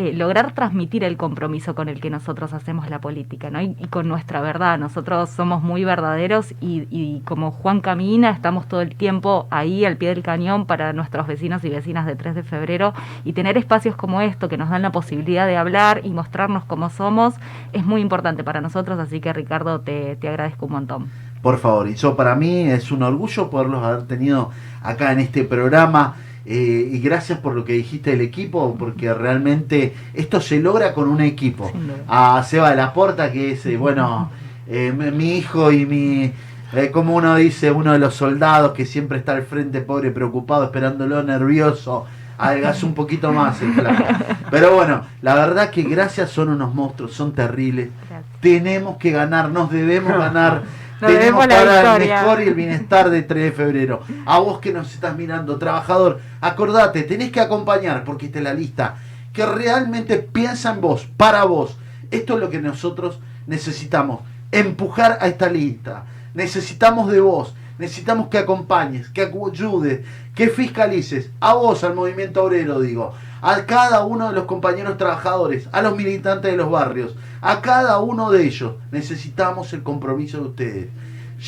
eh, 0.00 0.14
lograr 0.14 0.54
transmitir 0.54 1.04
el 1.04 1.18
compromiso 1.18 1.74
con 1.74 1.90
el 1.90 2.00
que 2.00 2.08
nosotros 2.08 2.54
hacemos 2.54 2.88
la 2.88 3.02
política, 3.02 3.50
¿no? 3.50 3.60
Y, 3.60 3.76
y 3.78 3.86
con 3.88 4.08
nuestra 4.08 4.40
verdad. 4.40 4.78
Nosotros 4.78 5.28
somos 5.28 5.62
muy 5.62 5.84
verdaderos 5.84 6.54
y, 6.62 7.20
como 7.26 7.50
Juan 7.50 7.82
camina, 7.82 8.30
estamos 8.30 8.66
todo 8.66 8.80
el 8.80 8.94
tiempo 8.94 9.46
ahí 9.50 9.84
al 9.84 9.98
pie 9.98 10.08
del 10.08 10.22
cañón 10.22 10.64
para 10.64 10.94
nuestros 10.94 11.26
vecinos 11.26 11.62
y 11.66 11.68
vecinas 11.68 12.06
de 12.06 12.16
3 12.16 12.34
de 12.34 12.42
febrero 12.42 12.94
y 13.26 13.34
tener 13.34 13.58
espacios 13.58 13.94
como 13.94 14.22
esto 14.22 14.48
que 14.48 14.56
nos 14.56 14.70
dan 14.70 14.80
la 14.80 14.90
posibilidad 14.90 15.46
de 15.46 15.58
hablar 15.58 16.00
y 16.02 16.12
mostrarnos 16.12 16.64
cómo 16.64 16.88
somos 16.88 17.34
es 17.74 17.84
muy 17.84 18.00
importante 18.00 18.42
para 18.42 18.62
nosotros, 18.62 18.98
así 18.98 19.20
que 19.20 19.34
Ricardo 19.34 19.80
te, 19.80 20.16
te 20.16 20.28
agradezco 20.30 20.64
un 20.64 20.72
montón. 20.72 21.10
Por 21.42 21.58
favor, 21.58 21.88
y 21.88 21.94
yo 21.94 22.16
para 22.16 22.34
mí 22.36 22.70
es 22.70 22.90
un 22.90 23.02
orgullo 23.02 23.50
poderlos 23.50 23.84
haber 23.84 24.06
tenido 24.06 24.50
acá 24.82 25.12
en 25.12 25.20
este 25.20 25.44
programa. 25.44 26.16
Eh, 26.52 26.88
y 26.90 26.98
gracias 26.98 27.38
por 27.38 27.54
lo 27.54 27.64
que 27.64 27.74
dijiste 27.74 28.10
del 28.10 28.22
equipo, 28.22 28.74
porque 28.76 29.14
realmente 29.14 29.94
esto 30.14 30.40
se 30.40 30.58
logra 30.58 30.94
con 30.94 31.08
un 31.08 31.20
equipo. 31.20 31.70
A 32.08 32.42
Seba 32.42 32.70
de 32.70 32.76
la 32.76 32.92
Porta, 32.92 33.30
que 33.30 33.52
es, 33.52 33.64
eh, 33.66 33.76
bueno, 33.76 34.32
eh, 34.66 34.92
mi 34.92 35.12
mi 35.12 35.38
hijo 35.38 35.70
y 35.70 35.86
mi, 35.86 36.32
eh, 36.72 36.90
como 36.90 37.14
uno 37.14 37.36
dice, 37.36 37.70
uno 37.70 37.92
de 37.92 38.00
los 38.00 38.16
soldados 38.16 38.72
que 38.72 38.84
siempre 38.84 39.18
está 39.18 39.36
al 39.36 39.44
frente, 39.44 39.80
pobre, 39.80 40.10
preocupado, 40.10 40.64
esperándolo, 40.64 41.22
nervioso. 41.22 42.06
Adelgazó 42.36 42.86
un 42.86 42.94
poquito 42.94 43.32
más 43.32 43.62
el 43.62 43.72
flaco. 43.72 44.02
Pero 44.50 44.74
bueno, 44.74 45.02
la 45.22 45.36
verdad 45.36 45.70
que 45.70 45.84
gracias 45.84 46.30
son 46.30 46.48
unos 46.48 46.74
monstruos, 46.74 47.12
son 47.12 47.32
terribles. 47.32 47.90
Gracias. 48.08 48.40
Tenemos 48.40 48.96
que 48.96 49.12
ganar, 49.12 49.50
nos 49.50 49.70
debemos 49.70 50.18
ganar. 50.18 50.62
Nos 51.00 51.12
Tenemos 51.12 51.46
la 51.46 51.56
para 51.56 51.96
el 51.96 52.08
mejor 52.08 52.42
y 52.42 52.48
el 52.48 52.54
bienestar 52.54 53.08
de 53.08 53.22
3 53.22 53.44
de 53.44 53.52
febrero. 53.52 54.02
A 54.26 54.38
vos 54.38 54.58
que 54.58 54.72
nos 54.72 54.92
estás 54.92 55.16
mirando, 55.16 55.56
trabajador, 55.58 56.20
acordate, 56.42 57.02
tenés 57.04 57.32
que 57.32 57.40
acompañar, 57.40 58.04
porque 58.04 58.26
esta 58.26 58.38
es 58.38 58.44
la 58.44 58.52
lista, 58.52 58.96
que 59.32 59.46
realmente 59.46 60.18
piensa 60.18 60.72
en 60.72 60.82
vos, 60.82 61.08
para 61.16 61.44
vos. 61.44 61.78
Esto 62.10 62.34
es 62.34 62.40
lo 62.40 62.50
que 62.50 62.60
nosotros 62.60 63.18
necesitamos, 63.46 64.20
empujar 64.52 65.16
a 65.20 65.28
esta 65.28 65.48
lista. 65.48 66.04
Necesitamos 66.34 67.10
de 67.10 67.20
vos, 67.20 67.54
necesitamos 67.78 68.28
que 68.28 68.38
acompañes, 68.38 69.08
que 69.08 69.22
ayudes, 69.22 70.00
que 70.34 70.48
fiscalices. 70.48 71.30
A 71.40 71.54
vos, 71.54 71.82
al 71.82 71.94
movimiento 71.94 72.44
obrero, 72.44 72.78
digo. 72.80 73.14
A 73.42 73.64
cada 73.66 74.04
uno 74.04 74.28
de 74.28 74.34
los 74.34 74.44
compañeros 74.44 74.96
trabajadores, 74.98 75.68
a 75.72 75.82
los 75.82 75.96
militantes 75.96 76.50
de 76.50 76.56
los 76.56 76.70
barrios, 76.70 77.14
a 77.40 77.60
cada 77.60 77.98
uno 78.00 78.30
de 78.30 78.44
ellos. 78.46 78.74
Necesitamos 78.90 79.72
el 79.72 79.82
compromiso 79.82 80.38
de 80.38 80.44
ustedes. 80.44 80.88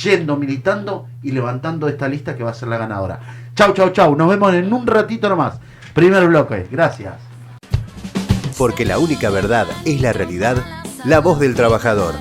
Yendo, 0.03 0.36
militando 0.36 1.07
y 1.22 1.32
levantando 1.32 1.86
esta 1.86 2.09
lista 2.09 2.34
que 2.34 2.45
va 2.45 2.51
a 2.51 2.55
ser 2.55 2.68
la 2.68 2.78
ganadora. 2.78 3.20
Chau, 3.55 3.74
chau, 3.74 3.90
chau. 3.90 4.16
Nos 4.16 4.30
vemos 4.30 4.55
en 4.55 4.72
un 4.72 4.86
ratito 4.86 5.28
nomás. 5.28 5.61
Primer 5.95 6.26
bloque. 6.26 6.66
Gracias. 6.70 7.14
Porque 8.57 8.84
la 8.84 8.99
única 8.99 9.28
verdad 9.28 9.66
es 9.84 10.01
la 10.01 10.12
realidad, 10.12 10.57
la 11.05 11.20
voz 11.20 11.38
del 11.40 11.55
trabajador. 11.55 12.14